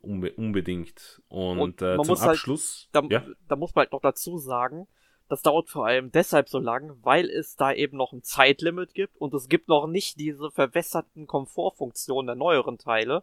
[0.02, 1.22] Unbe unbedingt.
[1.28, 2.88] Und, und äh, zum halt Abschluss.
[2.94, 3.24] Halt, da, ja?
[3.48, 4.86] da muss man halt noch dazu sagen,
[5.30, 9.16] das dauert vor allem deshalb so lang, weil es da eben noch ein Zeitlimit gibt
[9.18, 13.22] und es gibt noch nicht diese verwässerten Komfortfunktionen der neueren Teile.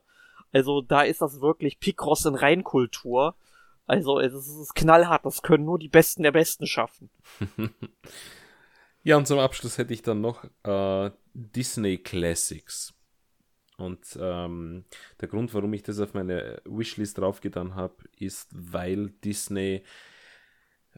[0.54, 3.36] Also da ist das wirklich Picross in Reinkultur.
[3.88, 7.10] Also es ist knallhart, das können nur die Besten der Besten schaffen.
[9.04, 12.94] ja, und zum Abschluss hätte ich dann noch äh, Disney Classics.
[13.78, 14.86] Und ähm,
[15.22, 19.84] der Grund, warum ich das auf meine Wishlist draufgetan habe, ist, weil Disney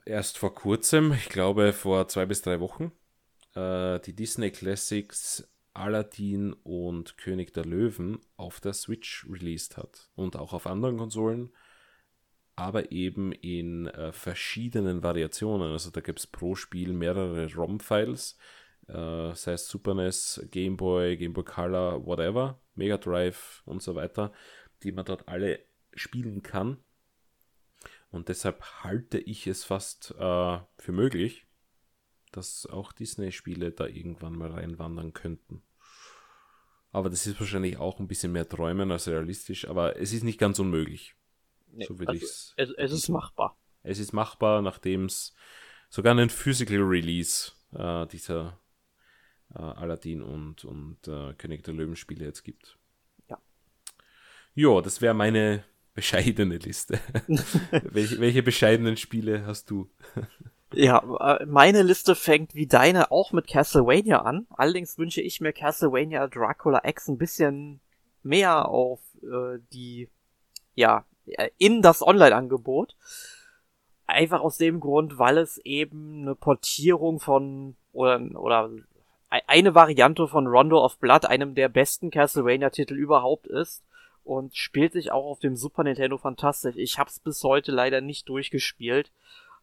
[0.05, 2.91] erst vor kurzem, ich glaube vor zwei bis drei Wochen,
[3.55, 10.35] äh, die Disney Classics Aladdin und König der Löwen auf der Switch released hat und
[10.35, 11.51] auch auf anderen Konsolen,
[12.55, 15.71] aber eben in äh, verschiedenen Variationen.
[15.71, 18.37] Also da gibt es pro Spiel mehrere ROM-Files,
[18.87, 22.59] äh, sei es Super NES, Game Boy, Game Boy Color, whatever.
[22.79, 24.33] Mega Drive und so weiter,
[24.81, 25.59] die man dort alle
[25.93, 26.77] spielen kann.
[28.09, 31.45] Und deshalb halte ich es fast äh, für möglich,
[32.31, 35.61] dass auch Disney-Spiele da irgendwann mal reinwandern könnten.
[36.91, 40.39] Aber das ist wahrscheinlich auch ein bisschen mehr Träumen als realistisch, aber es ist nicht
[40.39, 41.15] ganz unmöglich.
[41.71, 42.53] Nee, so würde also ich's.
[42.57, 43.55] Es, es ist machbar.
[43.83, 45.35] Es ist machbar, nachdem es
[45.89, 48.59] sogar einen Physical Release äh, dieser
[49.55, 52.77] äh, Aladdin und, und äh, König der Löwen-Spiele jetzt gibt.
[53.29, 53.37] Ja.
[54.55, 56.99] Ja, das wäre meine bescheidene Liste.
[57.71, 59.89] welche, welche bescheidenen Spiele hast du?
[60.73, 64.47] ja, äh, meine Liste fängt wie deine auch mit Castlevania an.
[64.49, 67.81] Allerdings wünsche ich mir Castlevania Dracula X ein bisschen
[68.23, 70.09] mehr auf äh, die,
[70.75, 72.95] ja, äh, in das Online-Angebot.
[74.05, 78.71] Einfach aus dem Grund, weil es eben eine Portierung von oder, oder
[79.29, 83.83] eine Variante von Rondo of Blood, einem der besten Castlevania-Titel überhaupt ist
[84.23, 86.75] und spielt sich auch auf dem Super Nintendo fantastisch.
[86.77, 89.11] Ich hab's bis heute leider nicht durchgespielt,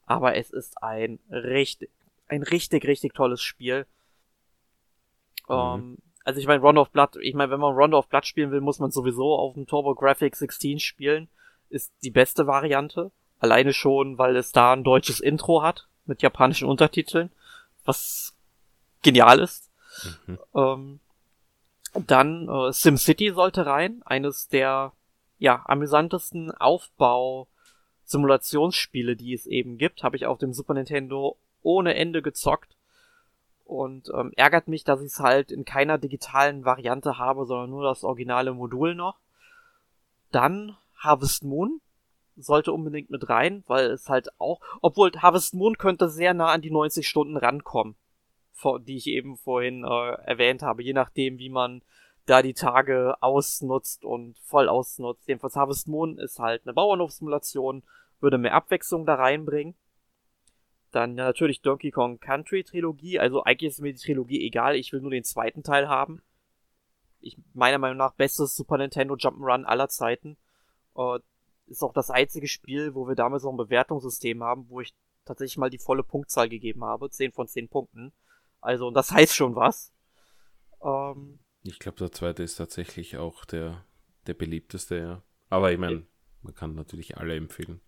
[0.06, 1.90] aber es ist ein richtig,
[2.28, 3.86] ein richtig, richtig tolles Spiel.
[5.48, 5.54] Mhm.
[5.54, 8.26] Um, ähm, also ich meine, Rondo of Blood, ich meine, wenn man Rondo of Blood
[8.26, 11.28] spielen will, muss man sowieso auf dem TurboGrafx 16 spielen.
[11.68, 13.12] Ist die beste Variante.
[13.38, 17.30] Alleine schon, weil es da ein deutsches Intro hat mit japanischen Untertiteln,
[17.84, 18.35] was
[19.06, 19.70] genial ist.
[20.26, 20.38] Mhm.
[20.54, 21.00] Ähm,
[21.94, 24.92] dann äh, SimCity sollte rein, eines der
[25.38, 32.20] ja, amüsantesten Aufbau-Simulationsspiele, die es eben gibt, habe ich auf dem Super Nintendo ohne Ende
[32.20, 32.76] gezockt.
[33.64, 37.82] Und ähm, ärgert mich, dass ich es halt in keiner digitalen Variante habe, sondern nur
[37.84, 39.18] das originale Modul noch.
[40.30, 41.80] Dann Harvest Moon
[42.36, 46.60] sollte unbedingt mit rein, weil es halt auch, obwohl Harvest Moon könnte sehr nah an
[46.60, 47.96] die 90 Stunden rankommen,
[48.86, 51.82] die ich eben vorhin äh, erwähnt habe, je nachdem, wie man
[52.26, 55.28] da die Tage ausnutzt und voll ausnutzt.
[55.28, 57.84] Jedenfalls Harvest Moon ist halt eine Bauernhofsimulation,
[58.20, 59.74] würde mehr Abwechslung da reinbringen.
[60.90, 65.00] Dann natürlich Donkey Kong Country Trilogie, also eigentlich ist mir die Trilogie egal, ich will
[65.00, 66.22] nur den zweiten Teil haben.
[67.20, 70.36] Ich meiner Meinung nach bestes Super Nintendo Jump'n'Run aller Zeiten.
[70.94, 71.18] Uh,
[71.66, 74.94] ist auch das einzige Spiel, wo wir damals noch ein Bewertungssystem haben, wo ich
[75.24, 78.12] tatsächlich mal die volle Punktzahl gegeben habe, 10 von 10 Punkten.
[78.60, 79.92] Also, und das heißt schon was.
[80.82, 83.84] Ähm, ich glaube, der zweite ist tatsächlich auch der,
[84.26, 85.22] der beliebteste, ja.
[85.48, 86.06] Aber ich meine,
[86.42, 87.80] man kann natürlich alle empfehlen.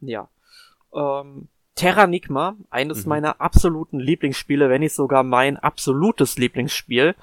[0.00, 0.28] Ja.
[0.92, 3.10] Ähm, Terranigma, eines mhm.
[3.10, 7.14] meiner absoluten Lieblingsspiele, wenn nicht sogar mein absolutes Lieblingsspiel,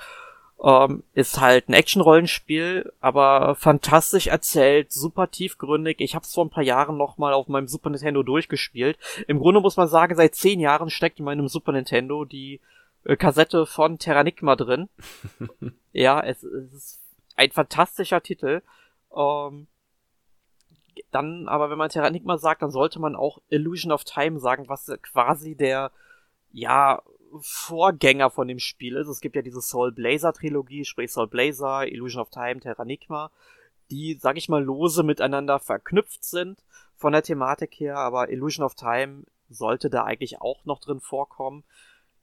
[0.64, 6.00] ähm, ist halt ein Action-Rollenspiel, aber fantastisch erzählt, super tiefgründig.
[6.00, 8.98] Ich habe es vor ein paar Jahren noch mal auf meinem Super Nintendo durchgespielt.
[9.28, 12.62] Im Grunde muss man sagen, seit zehn Jahren steckt in meinem Super Nintendo die
[13.06, 14.90] äh, Kassette von Terranigma drin.
[15.92, 17.02] ja, es, es, ist
[17.36, 18.62] ein fantastischer Titel.
[19.16, 19.68] Ähm,
[21.12, 24.92] dann, aber wenn man Terranigma sagt, dann sollte man auch Illusion of Time sagen, was
[25.02, 25.92] quasi der,
[26.52, 27.02] ja,
[27.42, 29.08] Vorgänger von dem Spiel ist.
[29.08, 33.32] Es gibt ja diese Soul Blazer Trilogie, sprich Soul Blazer, Illusion of Time, Terranigma,
[33.90, 36.64] die, sag ich mal, lose miteinander verknüpft sind
[36.96, 41.64] von der Thematik her, aber Illusion of Time sollte da eigentlich auch noch drin vorkommen.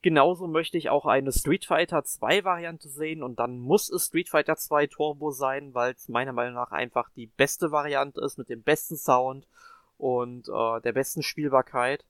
[0.03, 4.31] Genauso möchte ich auch eine Street Fighter 2 Variante sehen und dann muss es Street
[4.31, 8.49] Fighter 2 Turbo sein, weil es meiner Meinung nach einfach die beste Variante ist mit
[8.49, 9.47] dem besten Sound
[9.99, 12.07] und äh, der besten Spielbarkeit.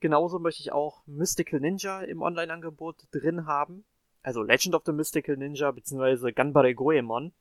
[0.00, 3.84] Genauso möchte ich auch Mystical Ninja im Online-Angebot drin haben.
[4.22, 7.32] Also Legend of the Mystical Ninja beziehungsweise Ganbare Goemon.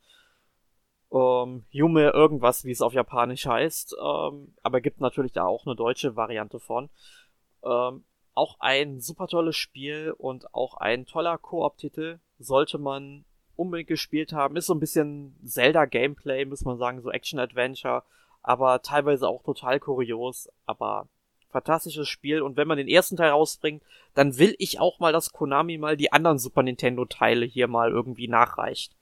[1.12, 3.95] Ähm, Yume irgendwas, wie es auf Japanisch heißt.
[4.01, 6.89] Ähm, aber gibt natürlich da auch eine deutsche Variante von.
[7.64, 8.03] Ähm,
[8.34, 12.20] auch ein super tolles Spiel und auch ein toller Koop-Titel.
[12.40, 13.26] Sollte man
[13.56, 14.56] unbedingt gespielt haben.
[14.56, 18.04] Ist so ein bisschen Zelda-Gameplay, muss man sagen, so Action-Adventure.
[18.42, 20.50] Aber teilweise auch total kurios.
[20.66, 21.08] Aber
[21.50, 22.42] fantastisches Spiel.
[22.42, 25.98] Und wenn man den ersten Teil rausbringt, dann will ich auch mal, dass Konami mal
[25.98, 28.96] die anderen Super Nintendo-Teile hier mal irgendwie nachreicht.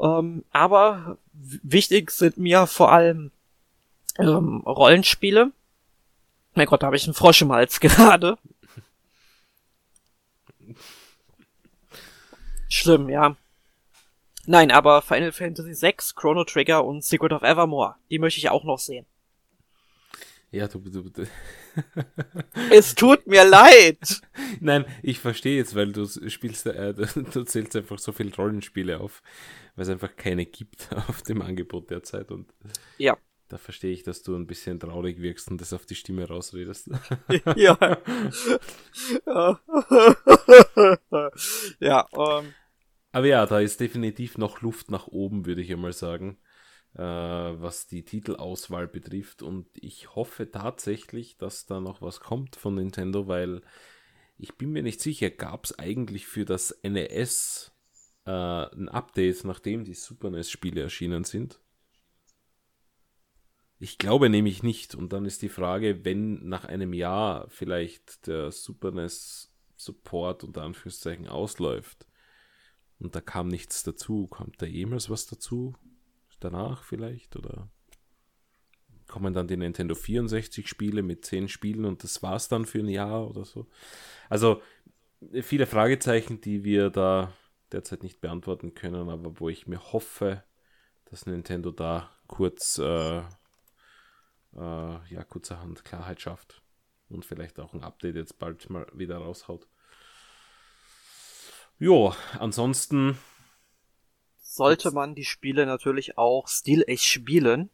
[0.00, 3.30] Ähm, aber wichtig sind mir vor allem
[4.18, 5.52] ähm, Rollenspiele.
[6.54, 8.36] Mein Gott, da habe ich einen Frosch im Hals gerade.
[12.68, 13.36] Schlimm, ja.
[14.46, 18.64] Nein, aber Final Fantasy VI, Chrono Trigger und Secret of Evermore, die möchte ich auch
[18.64, 19.06] noch sehen.
[20.50, 21.26] Ja, du, du, du.
[22.70, 24.20] es tut mir leid.
[24.60, 29.22] Nein, ich verstehe jetzt, weil du spielst, äh, du zählst einfach so viele Rollenspiele auf,
[29.76, 32.52] weil es einfach keine gibt auf dem Angebot derzeit und
[32.98, 33.16] ja.
[33.52, 36.88] Da verstehe ich, dass du ein bisschen traurig wirkst und das auf die Stimme rausredest.
[37.56, 37.98] ja.
[41.78, 42.54] ja, ähm.
[43.12, 46.38] Aber ja, da ist definitiv noch Luft nach oben, würde ich einmal sagen
[46.94, 49.42] äh, was die Titelauswahl betrifft.
[49.42, 53.62] Und ich hoffe tatsächlich, dass da noch was kommt von Nintendo, weil
[54.38, 57.72] ich bin mir nicht sicher, gab es eigentlich für das NES
[58.26, 61.60] äh, ein Update, nachdem die Super NES-Spiele erschienen sind?
[63.82, 64.94] Ich glaube nämlich nicht.
[64.94, 70.62] Und dann ist die Frage, wenn nach einem Jahr vielleicht der Super NES Support unter
[70.62, 72.06] Anführungszeichen ausläuft
[73.00, 75.74] und da kam nichts dazu, kommt da jemals was dazu?
[76.44, 77.36] danach vielleicht?
[77.36, 77.68] Oder
[79.08, 82.88] kommen dann die Nintendo 64 Spiele mit 10 Spielen und das war's dann für ein
[82.88, 83.66] Jahr oder so?
[84.28, 84.62] Also
[85.42, 87.32] viele Fragezeichen, die wir da
[87.70, 90.42] derzeit nicht beantworten können, aber wo ich mir hoffe,
[91.06, 93.22] dass Nintendo da kurz, äh,
[94.56, 96.62] äh, ja, kurzerhand Klarheit schafft
[97.08, 99.66] und vielleicht auch ein Update jetzt bald mal wieder raushaut.
[101.78, 103.18] Jo, ansonsten
[104.38, 107.70] sollte man die Spiele natürlich auch stilecht spielen.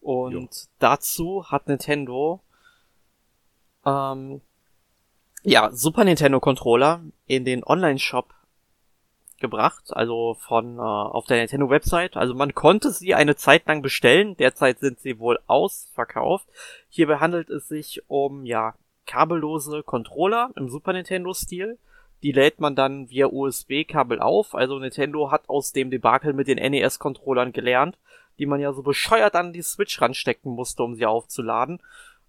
[0.00, 0.48] Und jo.
[0.78, 2.42] dazu hat Nintendo
[3.84, 4.40] ähm,
[5.42, 8.34] ja Super Nintendo Controller in den Online-Shop
[9.40, 12.16] gebracht, also von äh, auf der Nintendo Website.
[12.16, 14.36] Also man konnte sie eine Zeit lang bestellen.
[14.36, 16.48] Derzeit sind sie wohl ausverkauft.
[16.88, 18.74] Hierbei handelt es sich um ja
[19.06, 21.78] kabellose Controller im Super Nintendo Stil
[22.22, 24.54] Die lädt man dann via USB-Kabel auf.
[24.54, 27.96] Also Nintendo hat aus dem Debakel mit den NES-Controllern gelernt,
[28.38, 31.80] die man ja so bescheuert an die Switch ranstecken musste, um sie aufzuladen.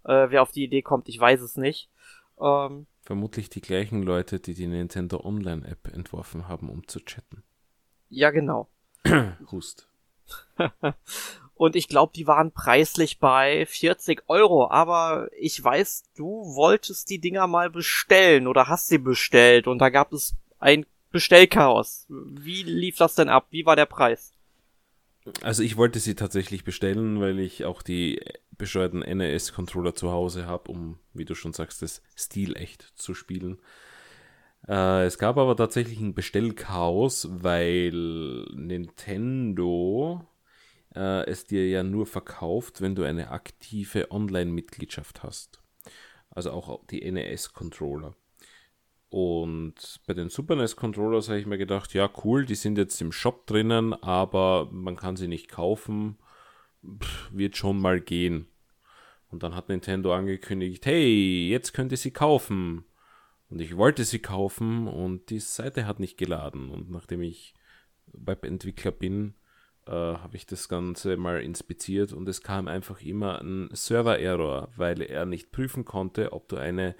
[0.04, 1.88] Äh, wer auf die Idee kommt, ich weiß es nicht.
[2.40, 7.42] Ähm, Vermutlich die gleichen Leute, die die Nintendo Online-App entworfen haben, um zu chatten.
[8.08, 8.68] Ja, genau.
[9.50, 9.88] Hust.
[11.54, 14.70] Und ich glaube, die waren preislich bei 40 Euro.
[14.70, 19.66] Aber ich weiß, du wolltest die Dinger mal bestellen oder hast sie bestellt.
[19.66, 22.06] Und da gab es ein Bestellchaos.
[22.08, 23.48] Wie lief das denn ab?
[23.50, 24.32] Wie war der Preis?
[25.42, 28.20] Also ich wollte sie tatsächlich bestellen, weil ich auch die
[28.60, 33.58] bescheuerten NES-Controller zu Hause habe, um, wie du schon sagst, das Stil echt zu spielen.
[34.68, 40.24] Äh, es gab aber tatsächlich ein Bestellchaos, weil Nintendo
[40.94, 45.60] äh, es dir ja nur verkauft, wenn du eine aktive Online-Mitgliedschaft hast.
[46.30, 48.14] Also auch die NES-Controller.
[49.08, 53.00] Und bei den Super NES Controllers habe ich mir gedacht, ja cool, die sind jetzt
[53.00, 56.16] im Shop drinnen, aber man kann sie nicht kaufen.
[56.82, 58.46] Wird schon mal gehen.
[59.30, 62.84] Und dann hat Nintendo angekündigt, hey, jetzt könnt ihr sie kaufen.
[63.48, 66.70] Und ich wollte sie kaufen und die Seite hat nicht geladen.
[66.70, 67.54] Und nachdem ich
[68.12, 69.34] Webentwickler bin,
[69.86, 75.02] äh, habe ich das Ganze mal inspiziert und es kam einfach immer ein Server-Error, weil
[75.02, 76.94] er nicht prüfen konnte, ob du eine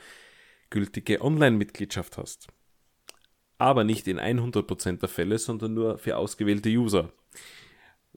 [0.70, 2.48] gültige Online-Mitgliedschaft hast.
[3.58, 7.12] Aber nicht in 100% der Fälle, sondern nur für ausgewählte User.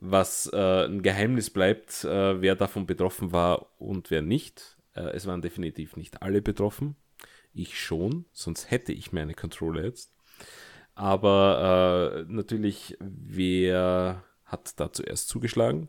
[0.05, 4.75] Was äh, ein Geheimnis bleibt, äh, wer davon betroffen war und wer nicht.
[4.95, 6.97] Äh, es waren definitiv nicht alle betroffen.
[7.53, 10.13] Ich schon, sonst hätte ich meine Controller jetzt.
[10.93, 15.87] Aber äh, natürlich, wer hat da zuerst zugeschlagen?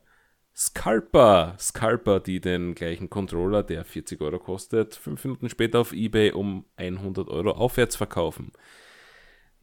[0.55, 6.31] Scalper, Scalper, die den gleichen Controller, der 40 Euro kostet, fünf Minuten später auf eBay
[6.31, 8.53] um 100 Euro aufwärts verkaufen.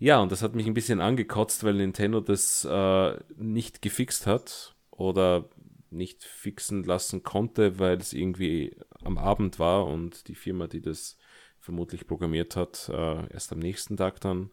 [0.02, 4.76] Ja, und das hat mich ein bisschen angekotzt, weil Nintendo das äh, nicht gefixt hat
[4.90, 5.48] oder
[5.92, 11.20] nicht fixen lassen konnte, weil es irgendwie am Abend war und die Firma, die das
[11.60, 14.50] vermutlich programmiert hat, äh, erst am nächsten Tag dann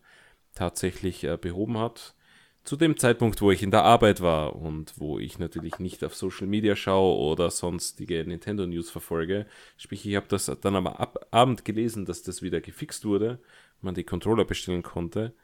[0.52, 2.14] tatsächlich äh, behoben hat
[2.68, 6.14] zu dem Zeitpunkt, wo ich in der Arbeit war und wo ich natürlich nicht auf
[6.14, 9.46] Social Media schaue oder sonstige Nintendo News verfolge.
[9.78, 13.40] Sprich, ich habe das dann am Ab Abend gelesen, dass das wieder gefixt wurde,
[13.80, 15.34] man die Controller bestellen konnte.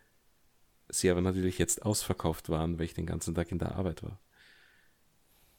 [0.89, 4.20] Sie aber natürlich jetzt ausverkauft waren, weil ich den ganzen Tag in der Arbeit war.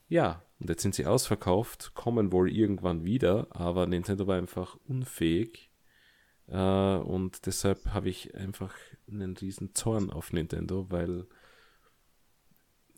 [0.08, 5.72] Ja, und jetzt sind sie ausverkauft, kommen wohl irgendwann wieder, aber Nintendo war einfach unfähig.
[6.48, 8.76] Äh, und deshalb habe ich einfach
[9.10, 11.26] einen riesen Zorn auf Nintendo, weil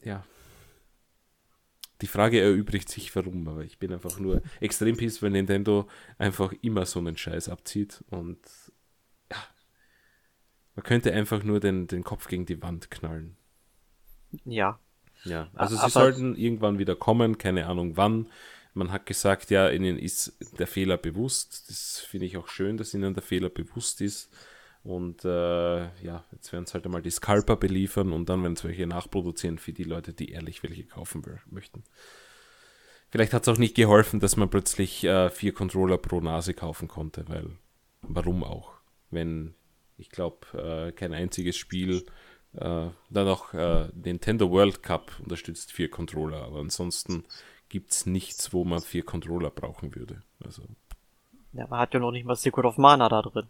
[0.03, 0.25] ja.
[2.01, 5.87] Die Frage erübrigt sich, warum, aber ich bin einfach nur extrem pissed, wenn Nintendo
[6.19, 8.39] einfach immer so einen Scheiß abzieht und.
[10.77, 13.35] Man könnte einfach nur den, den Kopf gegen die Wand knallen.
[14.45, 14.79] Ja.
[15.23, 18.27] Ja, also aber sie sollten irgendwann wieder kommen, keine Ahnung wann.
[18.75, 21.67] Man hat gesagt, ja, ihnen ist der Fehler bewusst.
[21.67, 24.31] Das finde ich auch schön, dass ihnen der Fehler bewusst ist.
[24.83, 28.63] Und äh, ja, jetzt werden es halt einmal die Scalper beliefern und dann werden es
[28.63, 31.83] welche nachproduzieren für die Leute, die ehrlich welche kaufen möchten.
[33.09, 36.87] Vielleicht hat es auch nicht geholfen, dass man plötzlich äh, vier Controller pro Nase kaufen
[36.87, 37.49] konnte, weil
[38.03, 38.73] warum auch?
[39.09, 39.55] Wenn,
[39.97, 42.05] ich glaube, äh, kein einziges Spiel,
[42.53, 47.25] äh, dann auch äh, Nintendo World Cup unterstützt vier Controller, aber ansonsten
[47.69, 50.21] gibt es nichts, wo man vier Controller brauchen würde.
[50.43, 50.63] Also.
[51.53, 53.47] Ja, man hat ja noch nicht mal Secret of Mana da drin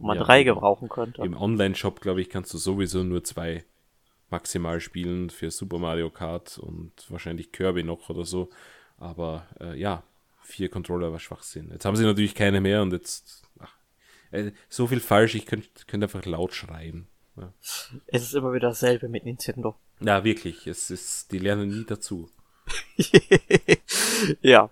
[0.00, 1.22] wo man ja, drei gebrauchen könnte.
[1.22, 3.64] Im Online-Shop, glaube ich, kannst du sowieso nur zwei
[4.30, 8.48] maximal spielen für Super Mario Kart und wahrscheinlich Kirby noch oder so.
[8.96, 10.02] Aber äh, ja,
[10.42, 11.68] vier Controller war Schwachsinn.
[11.70, 13.76] Jetzt haben sie natürlich keine mehr und jetzt ach,
[14.68, 17.08] so viel falsch, ich könnte könnt einfach laut schreien.
[17.36, 17.52] Ja.
[18.06, 19.76] Es ist immer wieder dasselbe mit Nintendo.
[20.00, 20.66] Ja, wirklich.
[20.66, 22.28] Es ist, die lernen nie dazu.
[24.40, 24.70] ja.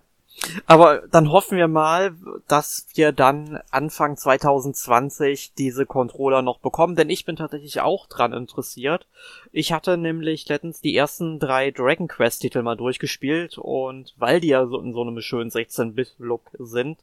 [0.65, 2.15] Aber dann hoffen wir mal,
[2.47, 8.31] dass wir dann Anfang 2020 diese Controller noch bekommen, denn ich bin tatsächlich auch dran
[8.31, 9.07] interessiert.
[9.51, 14.47] Ich hatte nämlich letztens die ersten drei Dragon Quest Titel mal durchgespielt und weil die
[14.47, 16.99] ja so in so einem schönen 16-Bit-Look sind,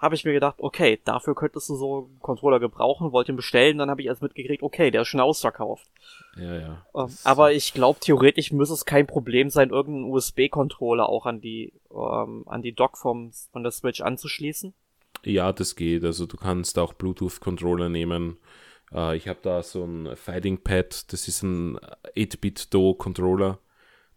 [0.00, 3.76] habe ich mir gedacht, okay, dafür könntest du so einen Controller gebrauchen, wollte ihn bestellen,
[3.76, 5.90] dann habe ich erst mitgekriegt, okay, der ist schon ausverkauft.
[6.36, 6.86] Ja, ja.
[6.94, 11.74] Ähm, aber ich glaube, theoretisch müsste es kein Problem sein, irgendeinen USB-Controller auch an die,
[11.90, 14.72] ähm, an die Dock vom, von der Switch anzuschließen.
[15.24, 16.02] Ja, das geht.
[16.04, 18.38] Also du kannst auch Bluetooth-Controller nehmen.
[18.92, 21.78] Äh, ich habe da so ein Fighting Pad, das ist ein
[22.16, 23.58] 8-Bit-Do-Controller.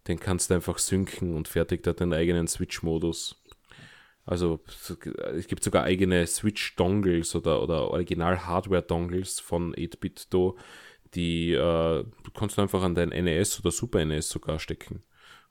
[0.07, 3.41] Den kannst du einfach synken und fertigt da deinen eigenen Switch-Modus.
[4.25, 4.61] Also
[5.35, 10.57] es gibt sogar eigene Switch-Dongles oder, oder Original-Hardware-Dongles von 8-Bit-Do,
[11.13, 15.03] die äh, du kannst einfach an dein NES oder Super NES sogar stecken.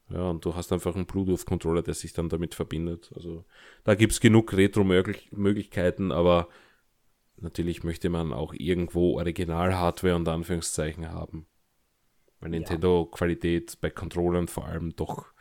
[0.08, 3.10] Ja, und du hast einfach einen Bluetooth-Controller, der sich dann damit verbindet.
[3.14, 3.44] Also
[3.84, 6.48] da gibt es genug Retro-Möglichkeiten, aber
[7.36, 11.46] natürlich möchte man auch irgendwo Original-Hardware und Anführungszeichen haben.
[12.40, 15.32] Weil Nintendo-Qualität bei Controllern vor allem doch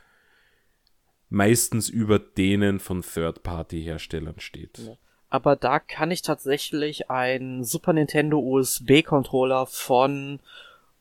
[1.32, 4.98] meistens über denen von Third-Party-Herstellern steht.
[5.30, 10.42] Aber da kann ich tatsächlich einen Super Nintendo USB-Controller von,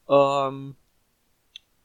[0.08, 0.76] ähm,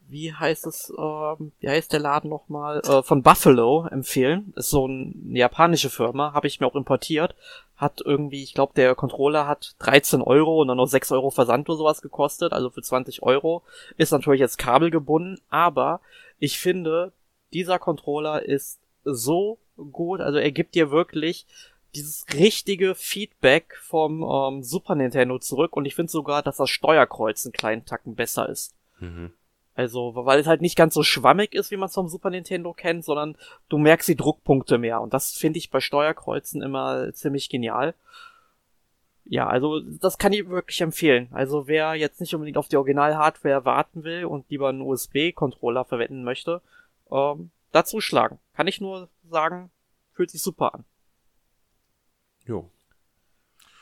[0.08, 4.52] wie heißt es, ähm, wie heißt der Laden nochmal, äh, von Buffalo empfehlen.
[4.54, 7.34] Ist so eine japanische Firma, habe ich mir auch importiert.
[7.76, 11.68] Hat irgendwie, ich glaube, der Controller hat 13 Euro und dann noch 6 Euro Versand
[11.68, 13.64] oder sowas gekostet, also für 20 Euro.
[13.96, 16.00] Ist natürlich jetzt kabelgebunden, aber
[16.38, 17.12] ich finde,
[17.56, 21.46] dieser Controller ist so gut, also er gibt dir wirklich
[21.94, 27.46] dieses richtige Feedback vom ähm, Super Nintendo zurück und ich finde sogar, dass das Steuerkreuz
[27.46, 28.74] einen kleinen Tacken besser ist.
[29.00, 29.32] Mhm.
[29.74, 32.74] Also, weil es halt nicht ganz so schwammig ist, wie man es vom Super Nintendo
[32.74, 33.36] kennt, sondern
[33.70, 35.00] du merkst die Druckpunkte mehr.
[35.00, 37.94] Und das finde ich bei Steuerkreuzen immer ziemlich genial.
[39.24, 41.28] Ja, also das kann ich wirklich empfehlen.
[41.32, 46.24] Also wer jetzt nicht unbedingt auf die Original-Hardware warten will und lieber einen USB-Controller verwenden
[46.24, 46.60] möchte,
[47.10, 48.38] ähm, dazu schlagen.
[48.54, 49.70] Kann ich nur sagen,
[50.12, 50.84] fühlt sich super an.
[52.44, 52.70] Jo.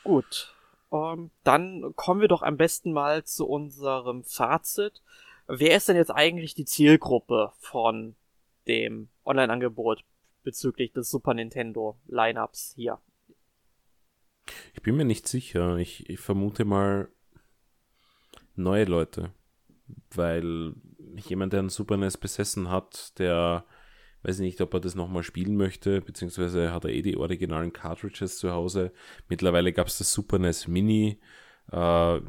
[0.03, 0.55] Gut.
[0.91, 5.01] Ähm, dann kommen wir doch am besten mal zu unserem Fazit.
[5.47, 8.15] Wer ist denn jetzt eigentlich die Zielgruppe von
[8.67, 10.03] dem Online-Angebot
[10.43, 12.99] bezüglich des Super Nintendo Lineups hier?
[14.73, 15.77] Ich bin mir nicht sicher.
[15.77, 17.09] Ich, ich vermute mal
[18.55, 19.31] neue Leute.
[20.11, 20.73] Weil
[21.17, 23.65] jemand, der einen Super NES besessen hat, der
[24.23, 28.39] weiß nicht, ob er das nochmal spielen möchte, beziehungsweise hat er eh die originalen Cartridges
[28.39, 28.91] zu Hause.
[29.29, 31.19] Mittlerweile gab es das Super NES Mini.
[31.71, 32.19] Äh,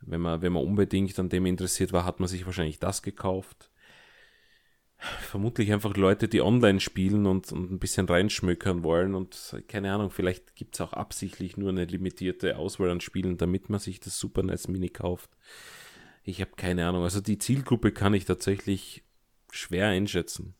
[0.00, 3.70] wenn, man, wenn man unbedingt an dem interessiert war, hat man sich wahrscheinlich das gekauft.
[4.98, 10.10] Vermutlich einfach Leute, die online spielen und, und ein bisschen reinschmökern wollen und keine Ahnung,
[10.10, 14.18] vielleicht gibt es auch absichtlich nur eine limitierte Auswahl an Spielen, damit man sich das
[14.18, 15.30] Super NES Mini kauft.
[16.28, 17.04] Ich habe keine Ahnung.
[17.04, 19.02] Also die Zielgruppe kann ich tatsächlich
[19.50, 20.54] schwer einschätzen.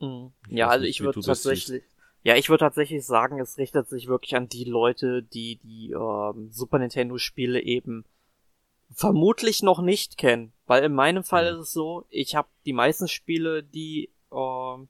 [0.00, 0.30] Mhm.
[0.48, 1.82] Ja, also ich würde tatsächlich,
[2.22, 6.48] ja, ich würde tatsächlich sagen, es richtet sich wirklich an die Leute, die die ähm,
[6.52, 8.04] Super Nintendo Spiele eben
[8.92, 11.58] vermutlich noch nicht kennen, weil in meinem Fall mhm.
[11.58, 14.86] ist es so, ich habe die meisten Spiele, die ähm,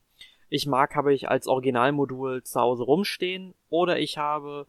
[0.50, 4.66] ich mag, habe ich als Originalmodul zu Hause rumstehen oder ich habe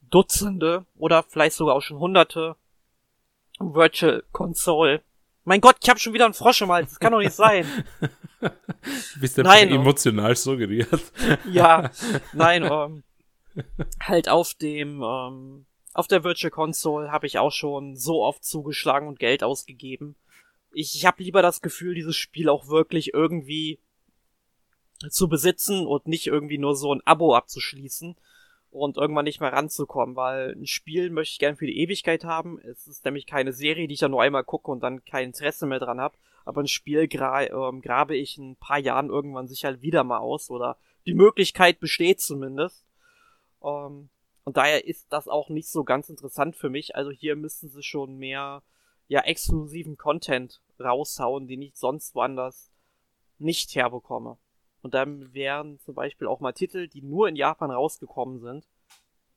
[0.00, 2.56] Dutzende oder vielleicht sogar auch schon Hunderte
[3.58, 5.02] Virtual Console
[5.48, 6.90] mein Gott, ich habe schon wieder einen Frosch im Hals.
[6.90, 7.66] Das kann doch nicht sein.
[9.18, 11.10] Bist du nein, emotional so gerührt?
[11.50, 11.90] ja,
[12.34, 13.02] nein, ähm,
[13.98, 19.08] halt auf dem, ähm, auf der Virtual Console habe ich auch schon so oft zugeschlagen
[19.08, 20.16] und Geld ausgegeben.
[20.70, 23.80] Ich, ich habe lieber das Gefühl, dieses Spiel auch wirklich irgendwie
[25.08, 28.16] zu besitzen und nicht irgendwie nur so ein Abo abzuschließen
[28.70, 32.58] und irgendwann nicht mehr ranzukommen, weil ein Spiel möchte ich gern für die Ewigkeit haben.
[32.60, 35.66] Es ist nämlich keine Serie, die ich dann nur einmal gucke und dann kein Interesse
[35.66, 36.16] mehr dran habe.
[36.44, 40.18] Aber ein Spiel gra ähm, grabe ich in ein paar Jahren irgendwann sicher wieder mal
[40.18, 42.84] aus oder die Möglichkeit besteht zumindest.
[43.62, 44.08] Ähm,
[44.44, 46.96] und daher ist das auch nicht so ganz interessant für mich.
[46.96, 48.62] Also hier müssten sie schon mehr
[49.08, 52.70] ja exklusiven Content raushauen, den ich sonst woanders
[53.38, 54.38] nicht herbekomme.
[54.82, 58.66] Und dann wären zum Beispiel auch mal Titel, die nur in Japan rausgekommen sind,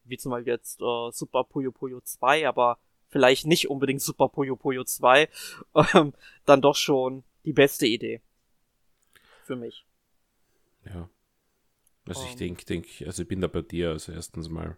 [0.04, 2.78] wie zum Beispiel jetzt äh, Super Puyo Puyo 2, aber
[3.10, 5.30] vielleicht nicht unbedingt Super Puyo Puyo 2,
[5.94, 6.14] ähm,
[6.46, 8.22] dann doch schon die beste Idee.
[9.44, 9.86] Für mich.
[10.86, 11.10] Ja.
[12.08, 13.90] Also um, ich denke, denk, also ich bin da bei dir.
[13.90, 14.78] Also erstens mal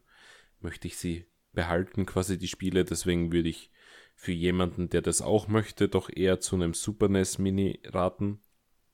[0.60, 2.86] möchte ich sie behalten, quasi die Spiele.
[2.86, 3.72] Deswegen würde ich
[4.16, 8.42] für jemanden, der das auch möchte, doch eher zu einem Super NES Mini raten.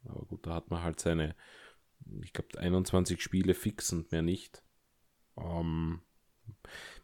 [0.06, 1.36] Aber gut, da hat man halt seine
[2.24, 4.64] ich glaube, 21 Spiele fix und mehr nicht.
[5.38, 6.02] Ähm,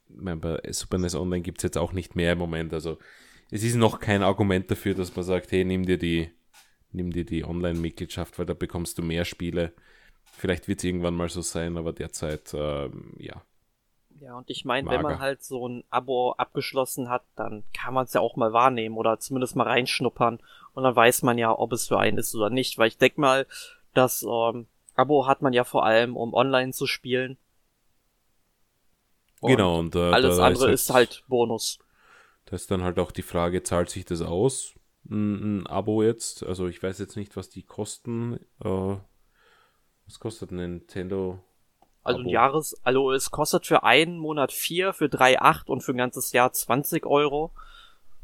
[0.08, 2.74] mein, bei Super NES Online gibt es jetzt auch nicht mehr im Moment.
[2.74, 2.98] Also
[3.52, 6.32] es ist noch kein Argument dafür, dass man sagt, hey, nimm dir die,
[6.92, 9.74] nimm dir die Online-Mitgliedschaft, weil da bekommst du mehr Spiele.
[10.24, 13.42] Vielleicht wird es irgendwann mal so sein, aber derzeit, ähm, ja.
[14.22, 18.06] Ja, und ich meine, wenn man halt so ein Abo abgeschlossen hat, dann kann man
[18.06, 20.40] es ja auch mal wahrnehmen oder zumindest mal reinschnuppern
[20.74, 23.20] und dann weiß man ja, ob es für einen ist oder nicht, weil ich denke
[23.20, 23.46] mal,
[23.94, 27.38] dass ähm, Abo hat man ja vor allem, um online zu spielen.
[29.42, 31.80] Und genau, und äh, alles andere ist halt, ist halt Bonus.
[32.46, 34.76] Da ist dann halt auch die Frage, zahlt sich das aus,
[35.10, 36.44] ein, ein Abo jetzt?
[36.44, 38.40] Also ich weiß jetzt nicht, was die kosten.
[38.64, 38.98] Äh,
[40.08, 41.40] Was kostet ein Nintendo?
[42.04, 45.98] Also ein Jahres, also es kostet für einen Monat 4, für 3,8 und für ein
[45.98, 47.52] ganzes Jahr 20 Euro.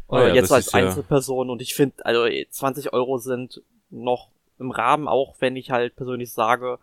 [0.08, 4.30] Oh ja, jetzt als Einzelperson ja und ich finde, also 20 Euro sind noch
[4.62, 6.80] im Rahmen, auch wenn ich halt persönlich sage,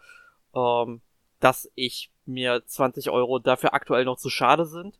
[0.55, 1.01] ähm,
[1.41, 4.99] dass ich mir 20 Euro dafür aktuell noch zu schade sind.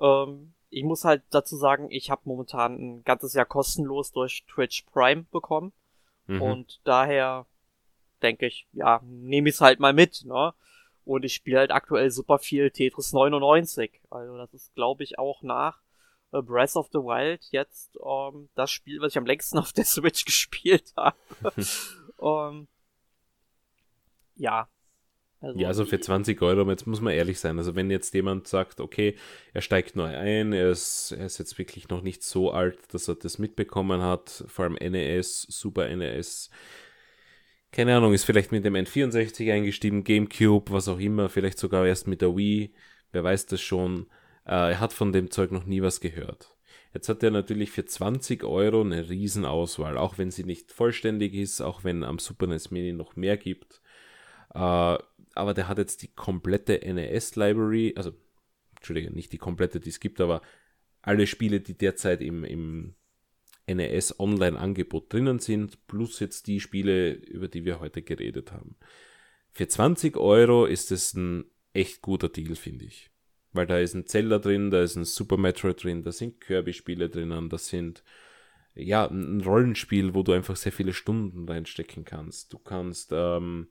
[0.00, 4.84] Ähm, ich muss halt dazu sagen, ich habe momentan ein ganzes Jahr kostenlos durch Twitch
[4.92, 5.72] Prime bekommen.
[6.26, 6.42] Mhm.
[6.42, 7.46] Und daher
[8.22, 10.54] denke ich, ja, nehme ich es halt mal mit, ne?
[11.04, 14.00] Und ich spiele halt aktuell super viel Tetris 99.
[14.10, 15.80] Also das ist, glaube ich, auch nach
[16.32, 19.84] äh, Breath of the Wild jetzt ähm, das Spiel, was ich am längsten auf der
[19.86, 21.16] Switch gespielt habe.
[22.26, 22.68] ähm,
[24.36, 24.68] ja,
[25.40, 27.58] also ja, also für 20 Euro, jetzt muss man ehrlich sein.
[27.58, 29.16] Also wenn jetzt jemand sagt, okay,
[29.52, 33.08] er steigt neu ein, er ist, er ist jetzt wirklich noch nicht so alt, dass
[33.08, 36.50] er das mitbekommen hat, vor allem NES, Super NES,
[37.70, 42.06] keine Ahnung, ist vielleicht mit dem N64 eingestiegen, Gamecube, was auch immer, vielleicht sogar erst
[42.08, 42.72] mit der Wii,
[43.12, 44.06] wer weiß das schon.
[44.46, 46.55] Äh, er hat von dem Zeug noch nie was gehört.
[46.96, 51.60] Jetzt hat er natürlich für 20 Euro eine Riesenauswahl, auch wenn sie nicht vollständig ist,
[51.60, 53.82] auch wenn am Super NES Mini noch mehr gibt.
[54.54, 58.14] Äh, aber der hat jetzt die komplette NES-Library, also,
[58.76, 60.40] Entschuldige, nicht die komplette, die es gibt, aber
[61.02, 62.94] alle Spiele, die derzeit im, im
[63.66, 68.74] NES Online-Angebot drinnen sind, plus jetzt die Spiele, über die wir heute geredet haben.
[69.52, 71.44] Für 20 Euro ist es ein
[71.74, 73.10] echt guter Deal, finde ich.
[73.56, 77.08] Weil da ist ein Zelda drin, da ist ein Super Metroid drin, da sind Kirby-Spiele
[77.08, 78.02] drinnen, da sind
[78.74, 82.52] ja ein Rollenspiel, wo du einfach sehr viele Stunden reinstecken kannst.
[82.52, 83.68] Du kannst ähm,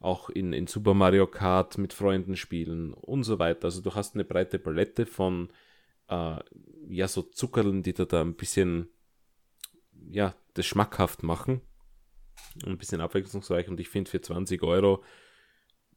[0.00, 3.66] auch in, in Super Mario Kart mit Freunden spielen und so weiter.
[3.66, 5.48] Also du hast eine breite Palette von
[6.08, 6.38] äh,
[6.88, 8.88] ja so Zuckerln, die da, da ein bisschen
[10.10, 11.62] ja das schmackhaft machen
[12.64, 13.68] ein bisschen abwechslungsreich.
[13.68, 15.02] Und ich finde für 20 Euro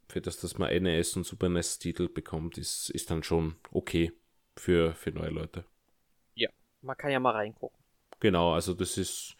[0.07, 4.11] für das, dass man NES und Super NES Titel bekommt, ist, ist dann schon okay
[4.55, 5.65] für, für neue Leute.
[6.35, 6.49] Ja,
[6.81, 7.77] man kann ja mal reingucken.
[8.19, 9.35] Genau, also das ist,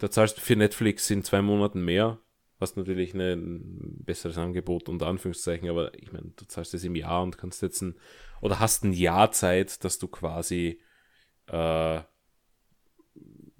[0.00, 2.20] da zahlst du für Netflix in zwei Monaten mehr
[2.60, 7.22] hast natürlich ein besseres Angebot unter Anführungszeichen, aber ich meine, du zahlst es im Jahr
[7.22, 7.94] und kannst jetzt ein,
[8.40, 10.80] oder hast ein Jahr Zeit, dass du quasi
[11.46, 12.00] äh,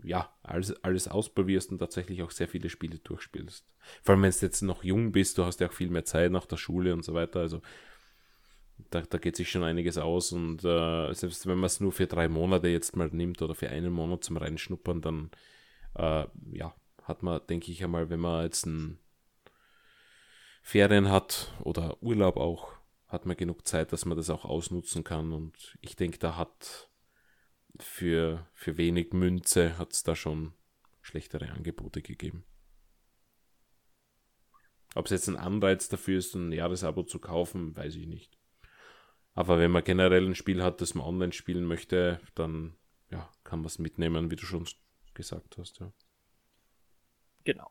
[0.08, 3.64] ja, alles, alles ausprobierst und tatsächlich auch sehr viele Spiele durchspielst.
[4.02, 6.32] Vor allem, wenn du jetzt noch jung bist, du hast ja auch viel mehr Zeit
[6.32, 7.60] nach der Schule und so weiter, also
[8.90, 12.06] da, da geht sich schon einiges aus und äh, selbst wenn man es nur für
[12.06, 15.30] drei Monate jetzt mal nimmt oder für einen Monat zum Reinschnuppern, dann
[15.94, 16.74] äh, ja,
[17.04, 18.98] hat man, denke ich einmal, wenn man jetzt ein
[20.62, 22.72] Ferien hat oder Urlaub auch,
[23.08, 25.32] hat man genug Zeit, dass man das auch ausnutzen kann.
[25.32, 26.87] Und ich denke, da hat
[27.82, 30.52] für, für wenig Münze hat es da schon
[31.00, 32.44] schlechtere Angebote gegeben.
[34.94, 38.38] Ob es jetzt ein Anreiz dafür ist, ein Jahresabo zu kaufen, weiß ich nicht.
[39.34, 42.74] Aber wenn man generell ein Spiel hat, das man online spielen möchte, dann
[43.10, 44.66] ja, kann man es mitnehmen, wie du schon
[45.14, 45.78] gesagt hast.
[45.80, 45.92] Ja.
[47.44, 47.70] Genau.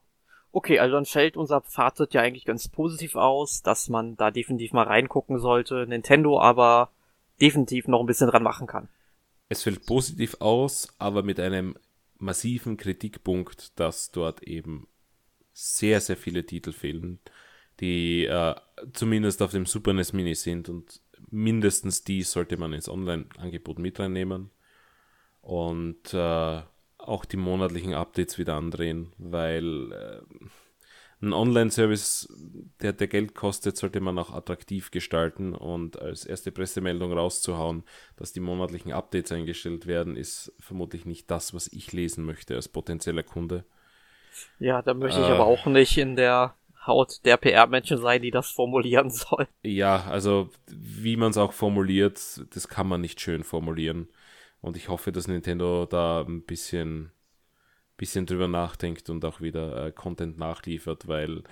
[0.51, 4.73] Okay, also dann fällt unser Fazit ja eigentlich ganz positiv aus, dass man da definitiv
[4.73, 5.85] mal reingucken sollte.
[5.87, 6.89] Nintendo aber
[7.41, 8.89] definitiv noch ein bisschen dran machen kann.
[9.49, 11.75] Es fällt positiv aus, aber mit einem
[12.17, 14.87] massiven Kritikpunkt, dass dort eben
[15.53, 17.19] sehr, sehr viele Titel fehlen,
[17.79, 18.55] die äh,
[18.93, 23.99] zumindest auf dem Super NES Mini sind und mindestens die sollte man ins Online-Angebot mit
[23.99, 24.51] reinnehmen.
[25.41, 26.61] Und äh,
[26.97, 30.21] auch die monatlichen Updates wieder andrehen, weil äh,
[31.21, 32.31] ein Online-Service,
[32.81, 37.83] der, der Geld kostet, sollte man auch attraktiv gestalten und als erste Pressemeldung rauszuhauen,
[38.17, 42.67] dass die monatlichen Updates eingestellt werden, ist vermutlich nicht das, was ich lesen möchte als
[42.67, 43.65] potenzieller Kunde.
[44.59, 46.53] Ja, da möchte ich äh, aber auch nicht in der
[46.85, 49.47] Haut der PR-Menschen sein, die das formulieren soll.
[49.63, 52.19] Ja, also wie man es auch formuliert,
[52.53, 54.07] das kann man nicht schön formulieren.
[54.61, 57.11] Und ich hoffe, dass Nintendo da ein bisschen,
[57.97, 61.43] bisschen drüber nachdenkt und auch wieder äh, Content nachliefert, weil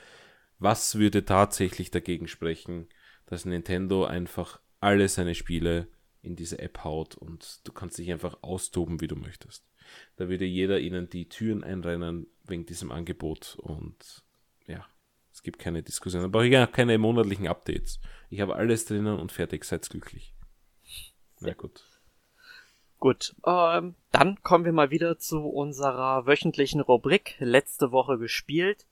[0.60, 2.88] was würde tatsächlich dagegen sprechen,
[3.26, 5.88] dass Nintendo einfach alle seine Spiele
[6.22, 9.66] in diese App haut und du kannst dich einfach austoben, wie du möchtest.
[10.16, 14.24] Da würde jeder ihnen die Türen einrennen wegen diesem Angebot und
[14.68, 14.86] ja,
[15.32, 16.24] es gibt keine Diskussion.
[16.24, 18.00] Aber ich habe keine monatlichen Updates.
[18.30, 20.34] Ich habe alles drinnen und fertig, seid glücklich.
[21.42, 21.84] Na gut.
[23.00, 27.36] Gut, ähm, dann kommen wir mal wieder zu unserer wöchentlichen Rubrik.
[27.40, 28.86] Letzte Woche gespielt.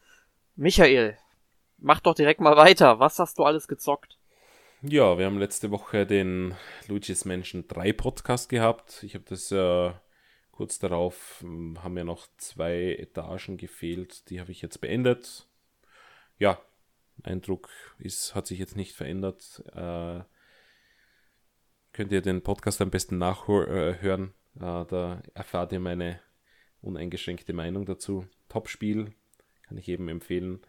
[0.56, 1.18] Michael,
[1.78, 3.00] mach doch direkt mal weiter.
[3.00, 4.18] Was hast du alles gezockt?
[4.82, 6.56] Ja, wir haben letzte Woche den
[6.88, 9.02] Luigi's Mansion 3 Podcast gehabt.
[9.04, 9.92] Ich habe das äh,
[10.52, 14.30] kurz darauf, hm, haben ja noch zwei Etagen gefehlt.
[14.30, 15.48] Die habe ich jetzt beendet.
[16.38, 16.60] ja,
[17.24, 17.70] Eindruck
[18.00, 19.64] ist, hat sich jetzt nicht verändert.
[19.74, 20.22] Äh,
[21.94, 24.34] könnt ihr den Podcast am besten nachhören.
[24.56, 26.20] Äh, da erfahrt ihr meine
[26.82, 28.28] uneingeschränkte Meinung dazu.
[28.50, 29.14] Top-Spiel,
[29.64, 30.60] kann ich eben empfehlen.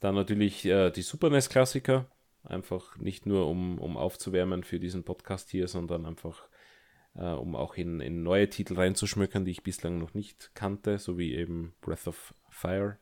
[0.00, 2.10] Dann natürlich äh, die Super NES-Klassiker.
[2.44, 6.46] Einfach nicht nur, um, um aufzuwärmen für diesen Podcast hier, sondern einfach,
[7.14, 11.18] äh, um auch in, in neue Titel reinzuschmökern, die ich bislang noch nicht kannte, so
[11.18, 12.98] wie eben Breath of Fire.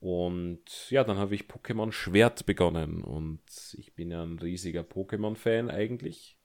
[0.00, 3.40] Und ja, dann habe ich Pokémon Schwert begonnen und
[3.78, 6.36] ich bin ja ein riesiger Pokémon-Fan eigentlich.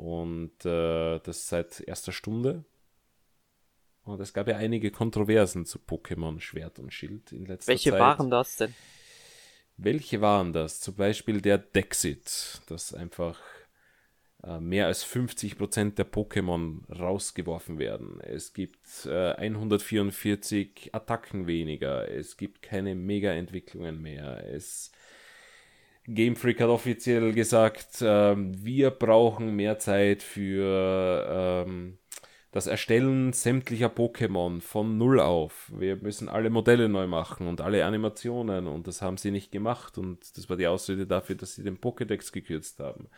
[0.00, 2.64] Und äh, das seit erster Stunde.
[4.02, 7.98] Und es gab ja einige Kontroversen zu Pokémon Schwert und Schild in letzter Welche Zeit.
[7.98, 8.74] Welche waren das denn?
[9.76, 10.80] Welche waren das?
[10.80, 13.38] Zum Beispiel der Dexit, das einfach
[14.42, 18.22] äh, mehr als 50% der Pokémon rausgeworfen werden.
[18.22, 22.10] Es gibt äh, 144 Attacken weniger.
[22.10, 24.48] Es gibt keine Mega-Entwicklungen mehr.
[24.48, 24.92] Es
[26.14, 31.98] Game Freak hat offiziell gesagt, äh, wir brauchen mehr Zeit für ähm,
[32.52, 35.70] das Erstellen sämtlicher Pokémon von Null auf.
[35.74, 39.98] Wir müssen alle Modelle neu machen und alle Animationen und das haben sie nicht gemacht
[39.98, 43.08] und das war die Ausrede dafür, dass sie den Pokédex gekürzt haben.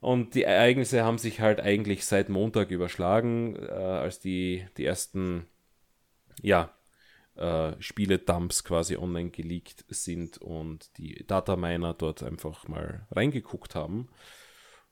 [0.00, 5.46] Und die Ereignisse haben sich halt eigentlich seit Montag überschlagen, äh, als die, die ersten,
[6.40, 6.74] ja,
[7.36, 14.08] äh, Spiele-Dumps quasi online geleakt sind und die Dataminer dort einfach mal reingeguckt haben.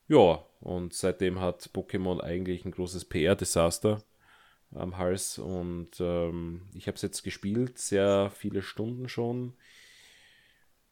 [0.08, 4.02] Ja, und seitdem hat Pokémon eigentlich ein großes PR-Desaster
[4.74, 9.54] am Hals und ähm, ich habe es jetzt gespielt, sehr viele Stunden schon.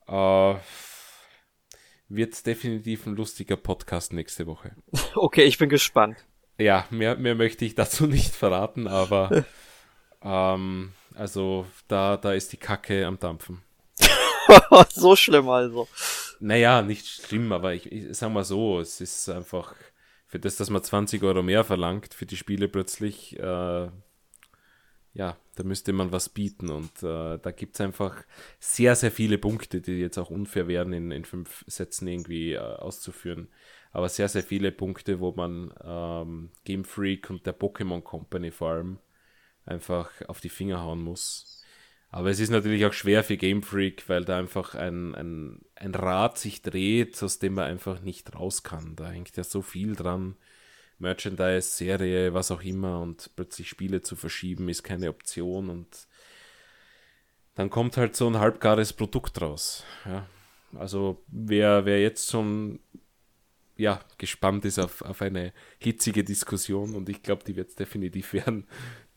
[0.06, 0.54] Äh,
[2.08, 4.74] wird definitiv ein lustiger Podcast nächste Woche.
[5.14, 6.24] Okay, ich bin gespannt.
[6.58, 9.44] Ja, mehr, mehr möchte ich dazu nicht verraten, aber
[10.22, 13.62] ähm, also da, da ist die Kacke am Dampfen.
[14.90, 15.88] so schlimm also.
[16.40, 19.74] Naja, nicht schlimm, aber ich, ich sag mal so, es ist einfach
[20.26, 23.88] für das, dass man 20 Euro mehr verlangt für die Spiele plötzlich, äh,
[25.14, 26.70] ja, da müsste man was bieten.
[26.70, 28.22] Und äh, da gibt es einfach
[28.60, 32.58] sehr, sehr viele Punkte, die jetzt auch unfair wären, in, in fünf Sätzen irgendwie äh,
[32.58, 33.48] auszuführen.
[33.90, 38.70] Aber sehr, sehr viele Punkte, wo man ähm, Game Freak und der Pokémon Company vor
[38.70, 38.98] allem
[39.68, 41.64] einfach auf die Finger hauen muss.
[42.10, 45.94] Aber es ist natürlich auch schwer für Game Freak, weil da einfach ein, ein, ein
[45.94, 48.96] Rad sich dreht, aus dem man einfach nicht raus kann.
[48.96, 50.36] Da hängt ja so viel dran.
[50.98, 56.08] Merchandise, Serie, was auch immer und plötzlich Spiele zu verschieben ist keine Option und
[57.54, 59.84] dann kommt halt so ein halbgares Produkt raus.
[60.04, 60.26] Ja.
[60.76, 62.80] Also wer, wer jetzt schon
[63.76, 68.32] ja, gespannt ist auf, auf eine hitzige Diskussion und ich glaube, die wird es definitiv
[68.32, 68.66] werden,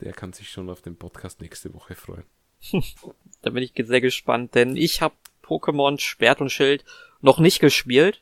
[0.02, 2.26] der kann sich schon auf den Podcast nächste Woche freuen.
[3.41, 6.86] da bin ich sehr gespannt, denn ich habe Pokémon Schwert und Schild
[7.22, 8.22] noch nicht gespielt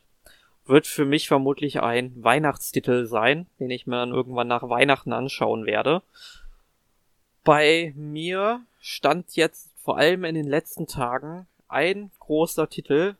[0.70, 5.66] wird für mich vermutlich ein Weihnachtstitel sein, den ich mir dann irgendwann nach Weihnachten anschauen
[5.66, 6.02] werde.
[7.44, 13.16] Bei mir stand jetzt vor allem in den letzten Tagen ein großer Titel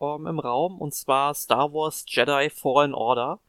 [0.00, 3.40] ähm, im Raum und zwar Star Wars Jedi Fallen Order.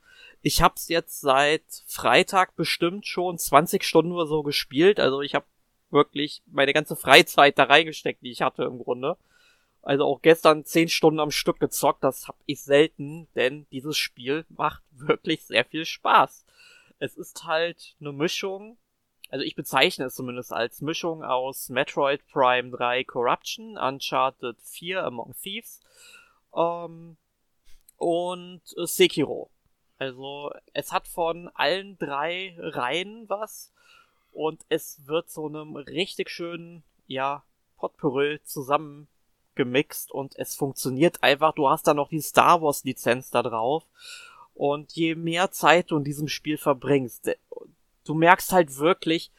[0.42, 5.46] Ich hab's jetzt seit Freitag bestimmt schon 20 Stunden oder so gespielt, also ich habe
[5.90, 9.18] wirklich meine ganze Freizeit da reingesteckt, die ich hatte im Grunde.
[9.82, 14.46] Also auch gestern zehn Stunden am Stück gezockt, das hab ich selten, denn dieses Spiel
[14.50, 16.46] macht wirklich sehr viel Spaß.
[17.00, 18.78] Es ist halt eine Mischung,
[19.30, 25.34] also ich bezeichne es zumindest als Mischung aus Metroid Prime 3 Corruption, Uncharted 4 Among
[25.42, 25.82] Thieves
[26.56, 27.18] ähm,
[27.98, 29.50] und Sekiro.
[30.00, 33.72] Also es hat von allen drei Reihen was
[34.32, 37.44] und es wird so einem richtig schönen, ja,
[37.78, 39.08] Potpourri zusammen
[39.56, 41.54] gemixt und es funktioniert einfach.
[41.54, 43.84] Du hast da noch die Star Wars Lizenz da drauf.
[44.54, 47.32] Und je mehr Zeit du in diesem Spiel verbringst,
[48.06, 49.32] du merkst halt wirklich,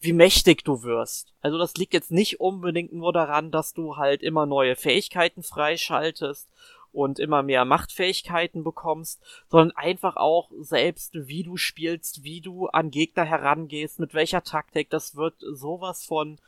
[0.00, 1.32] wie mächtig du wirst.
[1.40, 6.48] Also das liegt jetzt nicht unbedingt nur daran, dass du halt immer neue Fähigkeiten freischaltest
[6.94, 12.90] und immer mehr Machtfähigkeiten bekommst, sondern einfach auch selbst, wie du spielst, wie du an
[12.90, 16.38] Gegner herangehst, mit welcher Taktik, das wird sowas von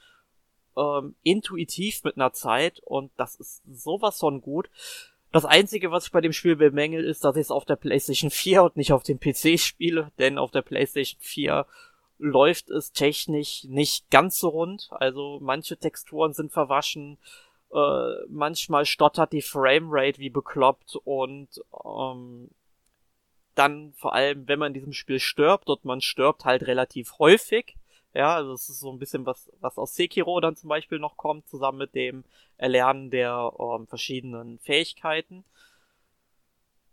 [0.77, 4.71] ähm, intuitiv mit einer Zeit und das ist sowas von gut.
[5.33, 8.31] Das einzige, was ich bei dem Spiel bemängel, ist, dass ich es auf der PlayStation
[8.31, 11.67] 4 und nicht auf dem PC spiele, denn auf der PlayStation 4
[12.19, 14.89] läuft es technisch nicht ganz so rund.
[14.93, 17.19] Also manche Texturen sind verwaschen,
[17.73, 21.49] äh, manchmal stottert die Framerate wie bekloppt und
[21.85, 22.51] ähm,
[23.55, 27.77] dann vor allem, wenn man in diesem Spiel stirbt und man stirbt halt relativ häufig,
[28.15, 31.17] Ja, also es ist so ein bisschen was, was aus Sekiro dann zum Beispiel noch
[31.19, 32.25] kommt, zusammen mit dem
[32.57, 35.45] Erlernen der ähm, verschiedenen Fähigkeiten.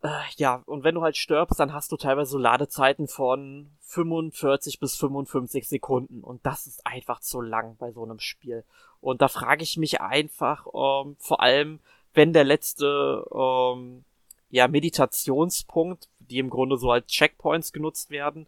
[0.04, 4.80] Äh, ja, und wenn du halt stirbst, dann hast du teilweise so Ladezeiten von 45
[4.80, 6.22] bis 55 Sekunden.
[6.22, 8.66] Und das ist einfach zu lang bei so einem Spiel.
[9.00, 11.80] Und da frage ich mich einfach, ähm, vor allem,
[12.14, 14.04] wenn der letzte ähm,
[14.50, 18.46] ja, Meditationspunkt, die im Grunde so als Checkpoints genutzt werden,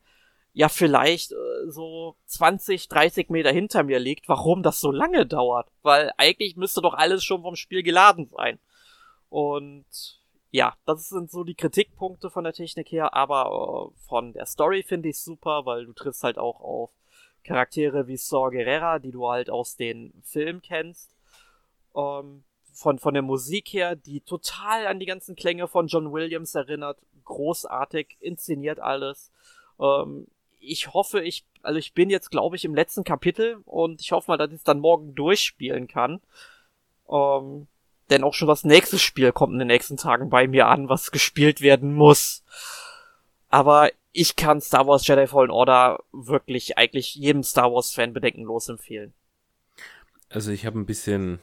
[0.54, 5.70] ja vielleicht äh, so 20, 30 Meter hinter mir liegt, warum das so lange dauert.
[5.84, 8.60] Weil eigentlich müsste doch alles schon vom Spiel geladen sein.
[9.30, 9.86] Und
[10.56, 14.84] ja, das sind so die Kritikpunkte von der Technik her, aber äh, von der Story
[14.84, 16.92] finde ich super, weil du triffst halt auch auf
[17.44, 21.14] Charaktere wie Saw Gerrera, die du halt aus den Filmen kennst.
[21.94, 26.56] Ähm, von, von der Musik her, die total an die ganzen Klänge von John Williams
[26.56, 27.00] erinnert.
[27.26, 29.34] Großartig, inszeniert alles.
[29.78, 30.26] Ähm,
[30.62, 34.32] ich hoffe, ich, also ich bin jetzt, glaube ich, im letzten Kapitel und ich hoffe
[34.32, 36.22] mal, dass ich es dann morgen durchspielen kann.
[37.10, 37.68] Ähm,
[38.10, 41.12] denn auch schon das nächste Spiel kommt in den nächsten Tagen bei mir an, was
[41.12, 42.44] gespielt werden muss.
[43.50, 48.70] Aber ich kann Star Wars Jedi Fallen Order wirklich eigentlich jedem Star Wars Fan bedenkenlos
[48.70, 49.14] empfehlen.
[50.30, 51.40] Also ich habe ein bisschen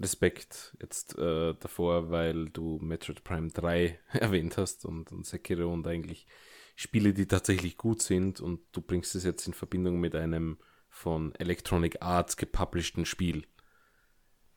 [0.00, 5.86] Respekt jetzt äh, davor, weil du Metroid Prime 3 erwähnt hast und, und Sekiro und
[5.86, 6.26] eigentlich
[6.74, 10.58] Spiele, die tatsächlich gut sind und du bringst es jetzt in Verbindung mit einem
[10.88, 13.46] von Electronic Arts gepublisheden Spiel.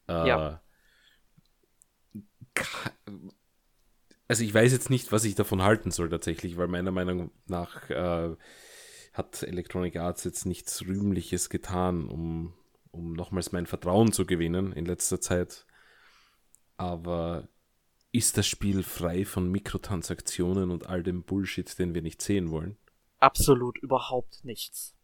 [0.07, 0.61] Äh, ja.
[4.27, 7.89] Also ich weiß jetzt nicht, was ich davon halten soll tatsächlich, weil meiner Meinung nach
[7.89, 8.35] äh,
[9.13, 12.53] hat Electronic Arts jetzt nichts Rühmliches getan, um,
[12.91, 15.65] um nochmals mein Vertrauen zu gewinnen in letzter Zeit.
[16.75, 17.47] Aber
[18.11, 22.77] ist das Spiel frei von Mikrotransaktionen und all dem Bullshit, den wir nicht sehen wollen?
[23.19, 24.95] Absolut überhaupt nichts.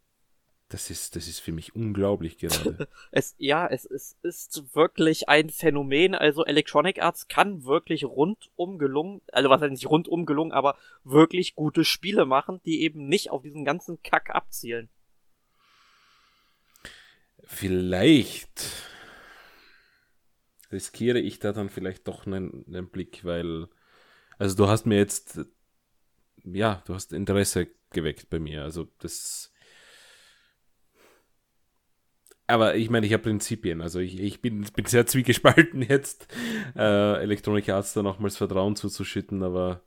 [0.71, 2.87] Das ist, das ist für mich unglaublich gerade.
[3.11, 6.15] es, ja, es, es ist wirklich ein Phänomen.
[6.15, 11.55] Also Electronic Arts kann wirklich rundum gelungen, also was heißt nicht rundum gelungen, aber wirklich
[11.55, 14.87] gute Spiele machen, die eben nicht auf diesen ganzen Kack abzielen.
[17.43, 18.61] Vielleicht
[20.71, 23.67] riskiere ich da dann vielleicht doch einen, einen Blick, weil,
[24.37, 25.41] also du hast mir jetzt,
[26.45, 28.63] ja, du hast Interesse geweckt bei mir.
[28.63, 29.51] Also das.
[32.51, 33.81] Aber ich meine, ich habe Prinzipien.
[33.81, 36.27] Also ich, ich bin, bin sehr zwiegespalten jetzt,
[36.75, 39.81] äh, Electronic Arts da nochmals Vertrauen zuzuschütten, aber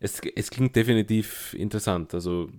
[0.00, 2.14] es, es klingt definitiv interessant.
[2.14, 2.50] Also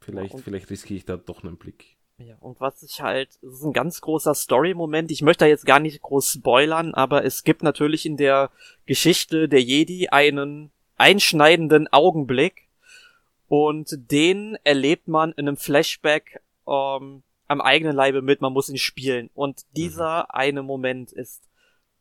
[0.00, 1.96] vielleicht, ja, vielleicht riskiere ich da doch einen Blick.
[2.18, 5.10] Ja, und was ich halt, es ist ein ganz großer Story-Moment.
[5.10, 8.50] Ich möchte da jetzt gar nicht groß spoilern, aber es gibt natürlich in der
[8.86, 12.68] Geschichte der Jedi einen einschneidenden Augenblick
[13.48, 18.40] und den erlebt man in einem Flashback ähm, am eigenen Leibe mit.
[18.40, 20.30] Man muss ihn spielen und dieser mhm.
[20.30, 21.48] eine Moment ist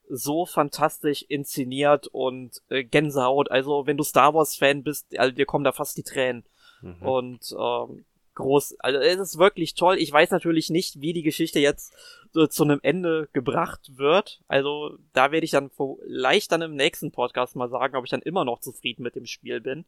[0.07, 3.49] so fantastisch inszeniert und äh, Gänsehaut.
[3.49, 6.43] Also wenn du Star Wars Fan bist, also, dir kommen da fast die Tränen.
[6.81, 7.01] Mhm.
[7.01, 8.05] Und ähm,
[8.35, 8.75] groß.
[8.79, 9.97] Also es ist wirklich toll.
[9.97, 11.93] Ich weiß natürlich nicht, wie die Geschichte jetzt
[12.31, 14.41] so zu einem Ende gebracht wird.
[14.47, 18.21] Also da werde ich dann vielleicht dann im nächsten Podcast mal sagen, ob ich dann
[18.21, 19.85] immer noch zufrieden mit dem Spiel bin.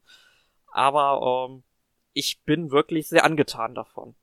[0.72, 1.62] Aber ähm,
[2.14, 4.14] ich bin wirklich sehr angetan davon.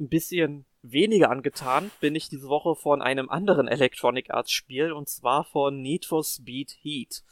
[0.00, 5.08] Ein bisschen weniger angetan bin ich diese Woche von einem anderen Electronic Arts Spiel und
[5.08, 7.22] zwar von Need for Speed Heat.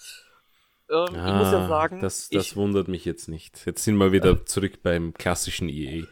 [0.89, 2.01] Ähm, ah, ich muss ja ah, sagen.
[2.01, 3.67] Das, das ich, wundert mich jetzt nicht.
[3.67, 6.05] Jetzt sind wir wieder äh, zurück beim klassischen EA.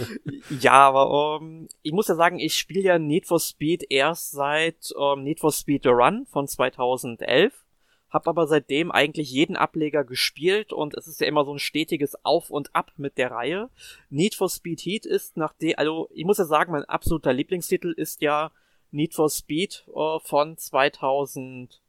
[0.60, 4.92] ja, aber ähm, ich muss ja sagen, ich spiele ja Need for Speed erst seit
[5.00, 7.52] ähm, Need for Speed The Run von 2011.
[8.10, 12.24] Hab aber seitdem eigentlich jeden Ableger gespielt und es ist ja immer so ein stetiges
[12.24, 13.70] Auf und Ab mit der Reihe.
[14.08, 17.92] Need for Speed Heat ist nach dem, also ich muss ja sagen, mein absoluter Lieblingstitel
[17.92, 18.50] ist ja
[18.90, 21.80] Need for Speed äh, von 2000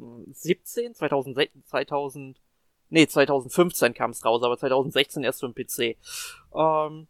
[0.00, 2.40] 2017, 2016, 2000,
[2.88, 5.96] nee, 2015 kam es raus, aber 2016 erst für den PC.
[6.54, 7.06] Ähm,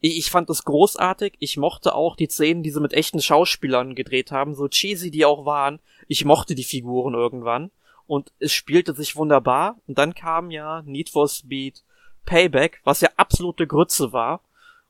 [0.00, 1.34] ich, ich fand das großartig.
[1.38, 5.24] Ich mochte auch die Szenen, die sie mit echten Schauspielern gedreht haben, so cheesy die
[5.24, 5.80] auch waren.
[6.08, 7.70] Ich mochte die Figuren irgendwann.
[8.06, 9.78] Und es spielte sich wunderbar.
[9.86, 11.82] Und dann kam ja Need for Speed
[12.24, 14.42] Payback, was ja absolute Grütze war,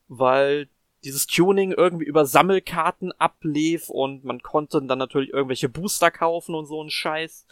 [0.08, 0.68] weil
[1.04, 6.66] dieses Tuning irgendwie über Sammelkarten ablief und man konnte dann natürlich irgendwelche Booster kaufen und
[6.66, 7.46] so ein Scheiß.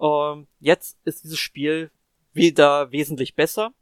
[0.00, 1.90] Ähm, jetzt ist dieses Spiel
[2.32, 3.72] wieder wesentlich besser.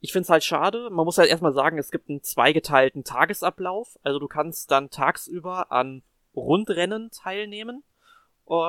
[0.00, 0.88] Ich find's halt schade.
[0.90, 3.98] Man muss halt erstmal sagen, es gibt einen zweigeteilten Tagesablauf.
[4.02, 6.02] Also du kannst dann tagsüber an
[6.34, 7.82] Rundrennen teilnehmen,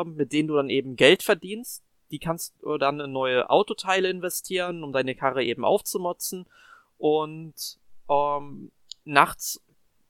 [0.06, 1.84] mit denen du dann eben Geld verdienst.
[2.12, 6.46] Die kannst du dann in neue Autoteile investieren, um deine Karre eben aufzumotzen.
[6.98, 7.78] Und
[8.10, 8.72] ähm,
[9.04, 9.62] nachts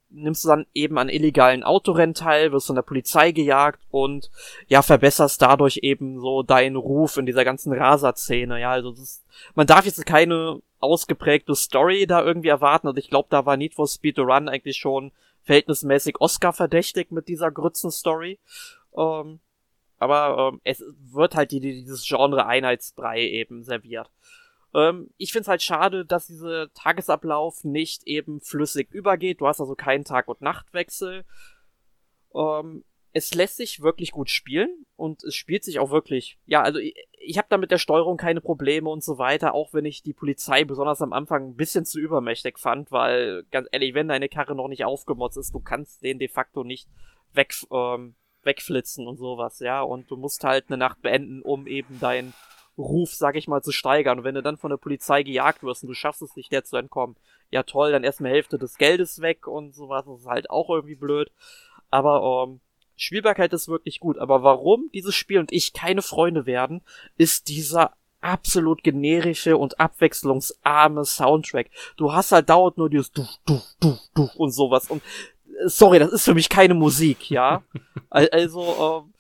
[0.10, 4.31] nimmst du dann eben an illegalen Autorennen teil, wirst von der Polizei gejagt und
[4.68, 8.60] ja, verbesserst dadurch eben so deinen Ruf in dieser ganzen Raser-Szene.
[8.60, 9.23] Ja, also das,
[9.56, 12.88] man darf jetzt keine ausgeprägte Story da irgendwie erwarten.
[12.88, 15.11] Also ich glaube, da war Need for Speed to Run eigentlich schon
[15.44, 18.39] verhältnismäßig Oscar-verdächtig mit dieser Grützen-Story.
[18.95, 19.39] Ähm,
[19.98, 24.11] aber ähm, es wird halt die, dieses Genre Einheitsbrei eben serviert.
[24.74, 29.41] Ähm, ich finde es halt schade, dass dieser Tagesablauf nicht eben flüssig übergeht.
[29.41, 31.26] Du hast also keinen Tag- und Nachtwechsel.
[32.36, 32.84] Ähm,
[33.14, 36.38] es lässt sich wirklich gut spielen und es spielt sich auch wirklich.
[36.45, 39.74] Ja, also ich, ich habe da mit der Steuerung keine Probleme und so weiter, auch
[39.74, 43.95] wenn ich die Polizei besonders am Anfang ein bisschen zu übermächtig fand, weil ganz ehrlich,
[43.95, 46.88] wenn deine Karre noch nicht aufgemotzt ist, du kannst den de facto nicht
[47.34, 48.15] weg ähm,
[48.48, 52.34] wegflitzen und sowas, ja, und du musst halt eine Nacht beenden, um eben dein
[52.78, 54.19] Ruf, sag ich mal, zu steigern.
[54.19, 56.64] Und wenn du dann von der Polizei gejagt wirst und du schaffst es nicht, der
[56.64, 57.15] zu entkommen,
[57.52, 60.95] ja toll, dann erstmal Hälfte des Geldes weg und sowas, das ist halt auch irgendwie
[60.95, 61.32] blöd.
[61.90, 62.60] Aber ähm,
[62.95, 64.18] Spielbarkeit ist wirklich gut.
[64.18, 66.82] Aber warum dieses Spiel und ich keine Freunde werden,
[67.18, 71.69] ist dieser absolut generische und abwechslungsarme Soundtrack.
[71.95, 74.90] Du hast halt dauernd nur dieses du, du, du, du und sowas.
[74.90, 75.02] Und
[75.66, 77.64] sorry, das ist für mich keine Musik, ja.
[78.10, 79.12] Also,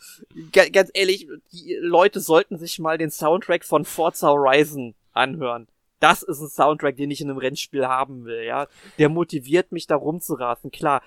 [0.49, 5.67] ähm, ganz ehrlich, die Leute sollten sich mal den Soundtrack von Forza Horizon anhören.
[5.99, 8.67] Das ist ein Soundtrack, den ich in einem Rennspiel haben will, ja.
[8.97, 10.71] Der motiviert mich da rumzuraten.
[10.71, 11.01] Klar,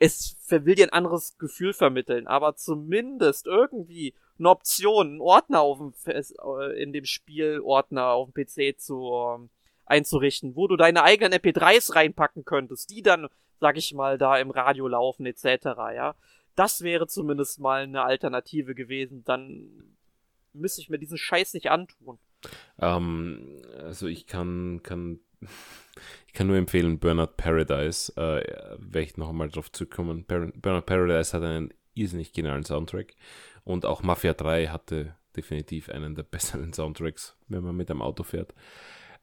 [0.00, 5.78] es will dir ein anderes Gefühl vermitteln, aber zumindest irgendwie eine Option, einen Ordner auf
[5.78, 9.50] dem, äh, in dem Spielordner auf dem PC zu ähm,
[9.84, 13.28] einzurichten, wo du deine eigenen MP3s reinpacken könntest, die dann
[13.60, 16.14] sag ich mal, da im Radio laufen etc., ja.
[16.56, 19.22] Das wäre zumindest mal eine Alternative gewesen.
[19.24, 19.96] Dann
[20.52, 22.18] müsste ich mir diesen Scheiß nicht antun.
[22.78, 25.20] Ähm, also ich kann, kann,
[26.26, 28.12] ich kann nur empfehlen, Burnout Paradise.
[28.16, 28.42] Äh,
[28.78, 30.24] werde ich noch einmal drauf zurückkommen.
[30.26, 33.14] Burnout Paradise hat einen irrsinnig genialen Soundtrack.
[33.64, 38.22] Und auch Mafia 3 hatte definitiv einen der besseren Soundtracks, wenn man mit einem Auto
[38.22, 38.54] fährt.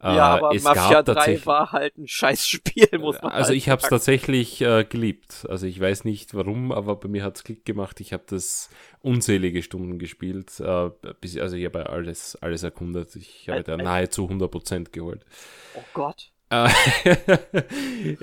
[0.02, 3.82] Ja, äh, aber Mafia 3 war halt ein Spiel, muss man Also halt ich habe
[3.82, 5.48] es tatsächlich äh, geliebt.
[5.50, 8.00] Also ich weiß nicht warum, aber bei mir hat es Klick gemacht.
[8.00, 8.70] Ich habe das
[9.02, 10.60] unzählige Stunden gespielt.
[10.60, 13.16] Äh, bis, also ich habe alles, alles erkundet.
[13.16, 15.26] Ich habe da nahezu 100% geholt.
[15.74, 16.32] Oh Gott.
[16.50, 16.70] Äh,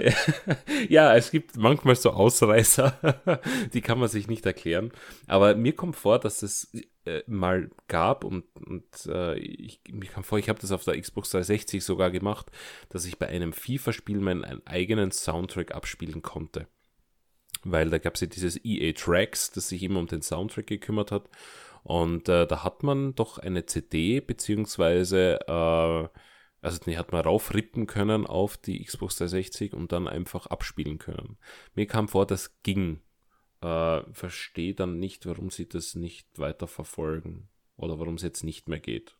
[0.88, 3.40] ja, es gibt manchmal so Ausreißer,
[3.74, 4.92] die kann man sich nicht erklären.
[5.26, 6.72] Aber mir kommt vor, dass es
[7.04, 10.98] äh, mal gab und, und äh, ich, mir kam vor, ich habe das auf der
[10.98, 12.50] Xbox 360 sogar gemacht,
[12.88, 16.66] dass ich bei einem FIFA-Spiel meinen eigenen Soundtrack abspielen konnte.
[17.62, 21.12] Weil da gab es ja dieses EA Tracks, das sich immer um den Soundtrack gekümmert
[21.12, 21.28] hat.
[21.82, 26.08] Und äh, da hat man doch eine CD, beziehungsweise äh,
[26.64, 31.36] also die hat man raufrippen können auf die Xbox 360 und dann einfach abspielen können.
[31.74, 33.00] Mir kam vor, das ging.
[33.60, 37.48] Äh, Verstehe dann nicht, warum sie das nicht weiter verfolgen.
[37.76, 39.16] Oder warum es jetzt nicht mehr geht.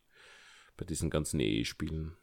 [0.75, 2.17] Bei diesen ganzen EE-Spielen.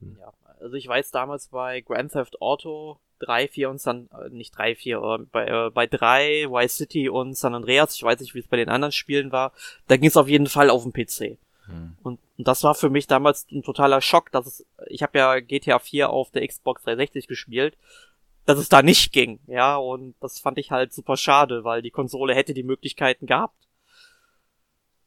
[0.00, 0.18] Hm.
[0.20, 4.56] Ja, also ich weiß damals bei Grand Theft Auto 3, 4 und San, äh, nicht
[4.56, 8.34] 3, 4, äh, bei, äh, bei 3, Vice City und San Andreas, ich weiß nicht,
[8.34, 9.52] wie es bei den anderen Spielen war,
[9.88, 11.38] da ging es auf jeden Fall auf dem PC.
[11.66, 11.96] Hm.
[12.02, 15.40] Und, und das war für mich damals ein totaler Schock, dass es, ich habe ja
[15.40, 17.76] GTA 4 auf der Xbox 360 gespielt,
[18.44, 21.90] dass es da nicht ging, ja, und das fand ich halt super schade, weil die
[21.90, 23.56] Konsole hätte die Möglichkeiten gehabt.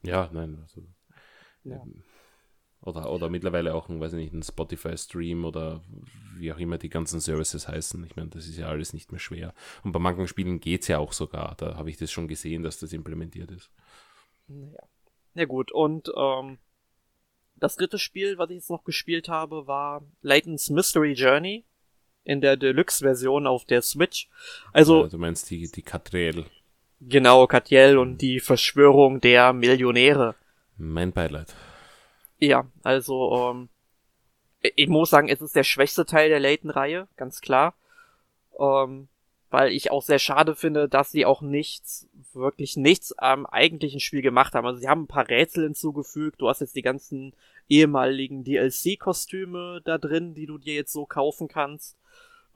[0.01, 0.81] Ja, nein, also,
[1.63, 1.75] ja.
[1.75, 2.03] Ähm,
[2.81, 5.81] oder, oder mittlerweile auch ein, weiß ich nicht, ein Spotify-Stream oder
[6.37, 8.03] wie auch immer die ganzen Services heißen.
[8.05, 9.53] Ich meine, das ist ja alles nicht mehr schwer.
[9.83, 11.55] Und bei manchen Spielen geht's ja auch sogar.
[11.57, 13.71] Da habe ich das schon gesehen, dass das implementiert ist.
[14.47, 14.79] Ja.
[15.37, 16.57] Ja gut, und ähm,
[17.57, 21.63] das dritte Spiel, was ich jetzt noch gespielt habe, war Layton's Mystery Journey
[22.23, 24.29] in der Deluxe-Version auf der Switch.
[24.73, 26.45] Also ja, du meinst die die Catriel.
[27.01, 30.33] Genau, Catriel und die Verschwörung der Millionäre.
[30.75, 31.53] Mein Beileid.
[32.39, 33.69] Ja, also ähm,
[34.61, 37.75] ich muss sagen, es ist der schwächste Teil der Layton-Reihe, ganz klar.
[38.59, 39.07] Ähm,
[39.51, 42.07] weil ich auch sehr schade finde, dass sie auch nichts,
[42.37, 44.65] wirklich nichts am eigentlichen Spiel gemacht haben.
[44.65, 47.33] Also sie haben ein paar Rätsel hinzugefügt, du hast jetzt die ganzen
[47.69, 51.97] ehemaligen DLC-Kostüme da drin, die du dir jetzt so kaufen kannst.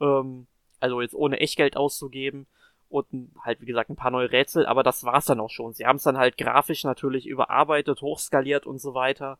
[0.00, 0.46] Ähm,
[0.80, 2.46] also jetzt ohne Echtgeld auszugeben.
[2.88, 5.72] Und halt, wie gesagt, ein paar neue Rätsel, aber das war's dann auch schon.
[5.72, 9.38] Sie haben es dann halt grafisch natürlich überarbeitet, hochskaliert und so weiter.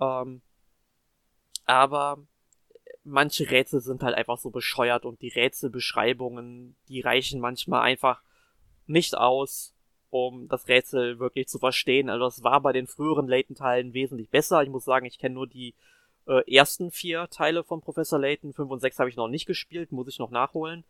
[0.00, 0.42] Ähm,
[1.66, 2.18] aber
[3.04, 8.22] manche Rätsel sind halt einfach so bescheuert und die Rätselbeschreibungen, die reichen manchmal einfach
[8.86, 9.74] nicht aus,
[10.10, 12.08] um das Rätsel wirklich zu verstehen.
[12.08, 14.62] Also das war bei den früheren Layton-Teilen wesentlich besser.
[14.62, 15.74] Ich muss sagen, ich kenne nur die
[16.26, 18.52] äh, ersten vier Teile von Professor Layton.
[18.52, 20.84] 5 und 6 habe ich noch nicht gespielt, muss ich noch nachholen.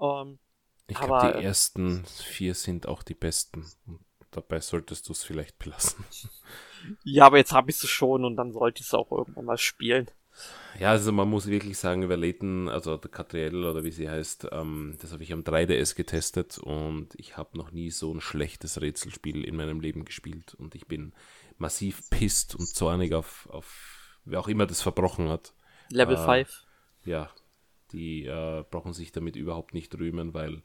[0.00, 0.38] Ähm,
[0.86, 3.66] ich glaube, die ersten vier sind auch die besten.
[3.86, 4.00] Und
[4.30, 6.04] dabei solltest du es vielleicht belassen.
[7.04, 9.56] Ja, aber jetzt habe ich es schon und dann sollte ich es auch irgendwann mal
[9.56, 10.10] spielen.
[10.78, 14.48] Ja, also man muss wirklich sagen, über Layton, also der Catriel oder wie sie heißt,
[14.52, 18.80] ähm, das habe ich am 3DS getestet und ich habe noch nie so ein schlechtes
[18.80, 21.12] Rätselspiel in meinem Leben gespielt und ich bin
[21.58, 25.52] massiv pisst und zornig auf, auf wer auch immer das verbrochen hat.
[25.90, 26.28] Level 5.
[27.04, 27.30] Äh, ja,
[27.92, 30.62] die äh, brauchen sich damit überhaupt nicht rühmen, weil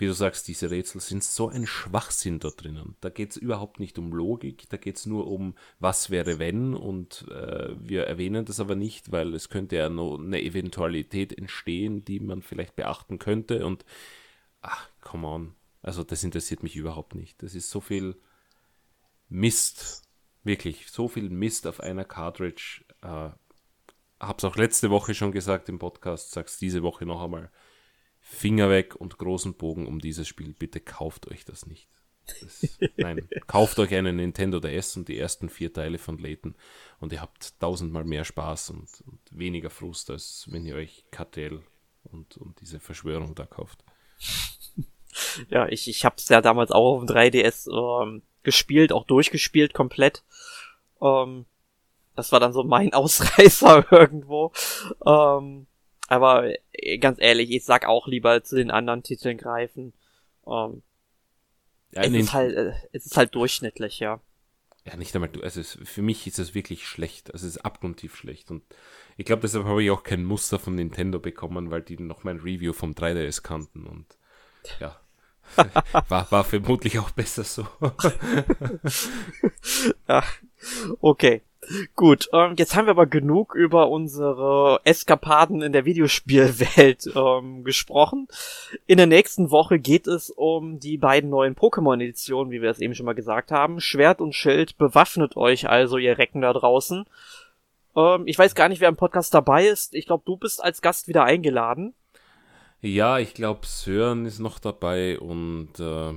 [0.00, 2.96] wie du sagst, diese Rätsel sind so ein Schwachsinn da drinnen.
[3.00, 6.74] Da geht es überhaupt nicht um Logik, da geht es nur um, was wäre wenn
[6.74, 12.04] und äh, wir erwähnen das aber nicht, weil es könnte ja noch eine Eventualität entstehen,
[12.04, 13.84] die man vielleicht beachten könnte und
[14.62, 15.54] ach, come on.
[15.82, 17.42] Also das interessiert mich überhaupt nicht.
[17.42, 18.16] Das ist so viel
[19.28, 20.02] Mist,
[20.44, 22.84] wirklich, so viel Mist auf einer Cartridge.
[23.02, 23.30] Äh,
[24.18, 27.50] hab's auch letzte Woche schon gesagt im Podcast, sag's diese Woche noch einmal
[28.32, 30.54] Finger weg und großen Bogen um dieses Spiel.
[30.54, 31.88] Bitte kauft euch das nicht.
[32.40, 36.54] Das, nein, kauft euch einen Nintendo DS und die ersten vier Teile von Layton
[37.00, 41.60] und ihr habt tausendmal mehr Spaß und, und weniger Frust, als wenn ihr euch KTL
[42.04, 43.84] und, und diese Verschwörung da kauft.
[45.48, 50.22] Ja, ich, ich hab's ja damals auch auf dem 3DS ähm, gespielt, auch durchgespielt komplett.
[51.02, 51.46] Ähm,
[52.14, 54.52] das war dann so mein Ausreißer irgendwo.
[55.04, 55.66] Ähm,
[56.10, 59.92] aber äh, ganz ehrlich, ich sag auch lieber zu den anderen Titeln greifen.
[60.44, 60.82] Ähm,
[61.92, 64.20] ja, es, ist halt, äh, es ist halt durchschnittlich, ja.
[64.84, 65.40] Ja, nicht einmal du.
[65.40, 67.32] Also es, für mich ist es wirklich schlecht.
[67.32, 68.50] Also es ist abgrundtief schlecht.
[68.50, 68.64] Und
[69.16, 72.40] ich glaube, deshalb habe ich auch kein Muster von Nintendo bekommen, weil die noch mein
[72.40, 73.86] Review vom 3DS kannten.
[73.86, 74.06] Und
[74.80, 74.98] ja,
[76.08, 77.68] war, war vermutlich auch besser so.
[80.08, 80.24] ja,
[81.00, 81.42] okay.
[81.94, 88.28] Gut, ähm, jetzt haben wir aber genug über unsere Eskapaden in der Videospielwelt ähm, gesprochen.
[88.86, 92.94] In der nächsten Woche geht es um die beiden neuen Pokémon-Editionen, wie wir es eben
[92.94, 93.80] schon mal gesagt haben.
[93.80, 97.04] Schwert und Schild, bewaffnet euch also, ihr Recken da draußen.
[97.94, 99.94] Ähm, ich weiß gar nicht, wer im Podcast dabei ist.
[99.94, 101.94] Ich glaube, du bist als Gast wieder eingeladen.
[102.80, 106.14] Ja, ich glaube, Sören ist noch dabei und äh,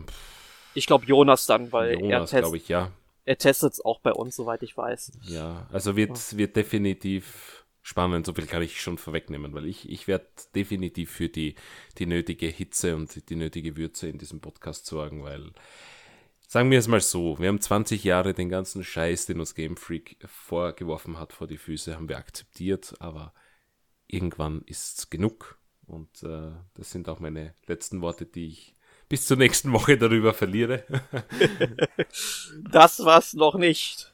[0.73, 2.91] ich glaube Jonas dann, weil Jonas, er glaube ich, ja
[3.25, 5.13] er testet es auch bei uns, soweit ich weiß.
[5.23, 10.07] Ja, also wird, wird definitiv spannend, so viel kann ich schon vorwegnehmen, weil ich, ich
[10.07, 10.25] werde
[10.55, 11.55] definitiv für die,
[11.97, 15.51] die nötige Hitze und die nötige Würze in diesem Podcast sorgen, weil,
[16.47, 19.77] sagen wir es mal so, wir haben 20 Jahre den ganzen Scheiß, den uns Game
[19.77, 23.33] Freak vorgeworfen hat vor die Füße, haben wir akzeptiert, aber
[24.07, 25.59] irgendwann ist es genug.
[25.85, 28.72] Und äh, das sind auch meine letzten Worte, die ich
[29.13, 30.85] bis zur nächsten Woche darüber verliere.
[32.71, 34.11] das war's noch nicht.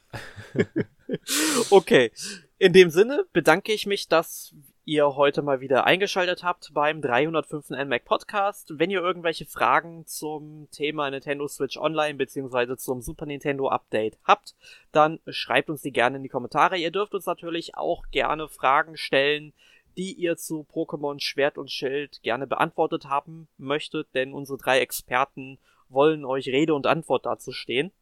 [1.70, 2.12] okay.
[2.58, 4.54] In dem Sinne bedanke ich mich, dass
[4.84, 7.70] ihr heute mal wieder eingeschaltet habt beim 305.
[7.70, 8.78] NMAC Podcast.
[8.78, 12.76] Wenn ihr irgendwelche Fragen zum Thema Nintendo Switch Online bzw.
[12.76, 14.54] zum Super Nintendo Update habt,
[14.92, 16.76] dann schreibt uns die gerne in die Kommentare.
[16.76, 19.54] Ihr dürft uns natürlich auch gerne Fragen stellen,
[19.96, 25.58] die ihr zu Pokémon Schwert und Schild gerne beantwortet haben möchtet, denn unsere drei Experten
[25.88, 27.92] wollen euch Rede und Antwort dazu stehen.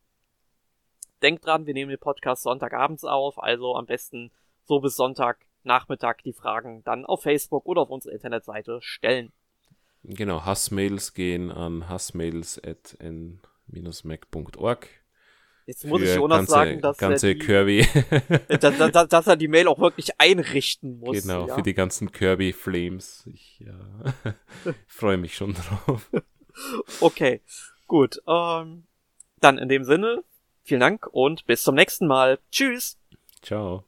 [1.22, 4.30] Denkt dran, wir nehmen den Podcast Sonntagabends auf, also am besten
[4.64, 9.32] so bis Sonntagnachmittag die Fragen dann auf Facebook oder auf unserer Internetseite stellen.
[10.04, 14.88] Genau, Hassmails gehen an hassmails.n-mac.org.
[15.68, 17.86] Jetzt muss ich Jonas ganze, sagen, dass, ganze er die, Kirby
[18.48, 21.20] dass, dass, dass, er die Mail auch wirklich einrichten muss.
[21.20, 21.56] Genau, ja.
[21.56, 23.28] für die ganzen Kirby Flames.
[23.34, 24.34] Ich ja,
[24.86, 26.10] freue mich schon drauf.
[27.00, 27.42] Okay,
[27.86, 28.22] gut.
[28.26, 28.84] Ähm,
[29.40, 30.24] dann in dem Sinne,
[30.62, 32.38] vielen Dank und bis zum nächsten Mal.
[32.50, 32.96] Tschüss.
[33.42, 33.84] Ciao.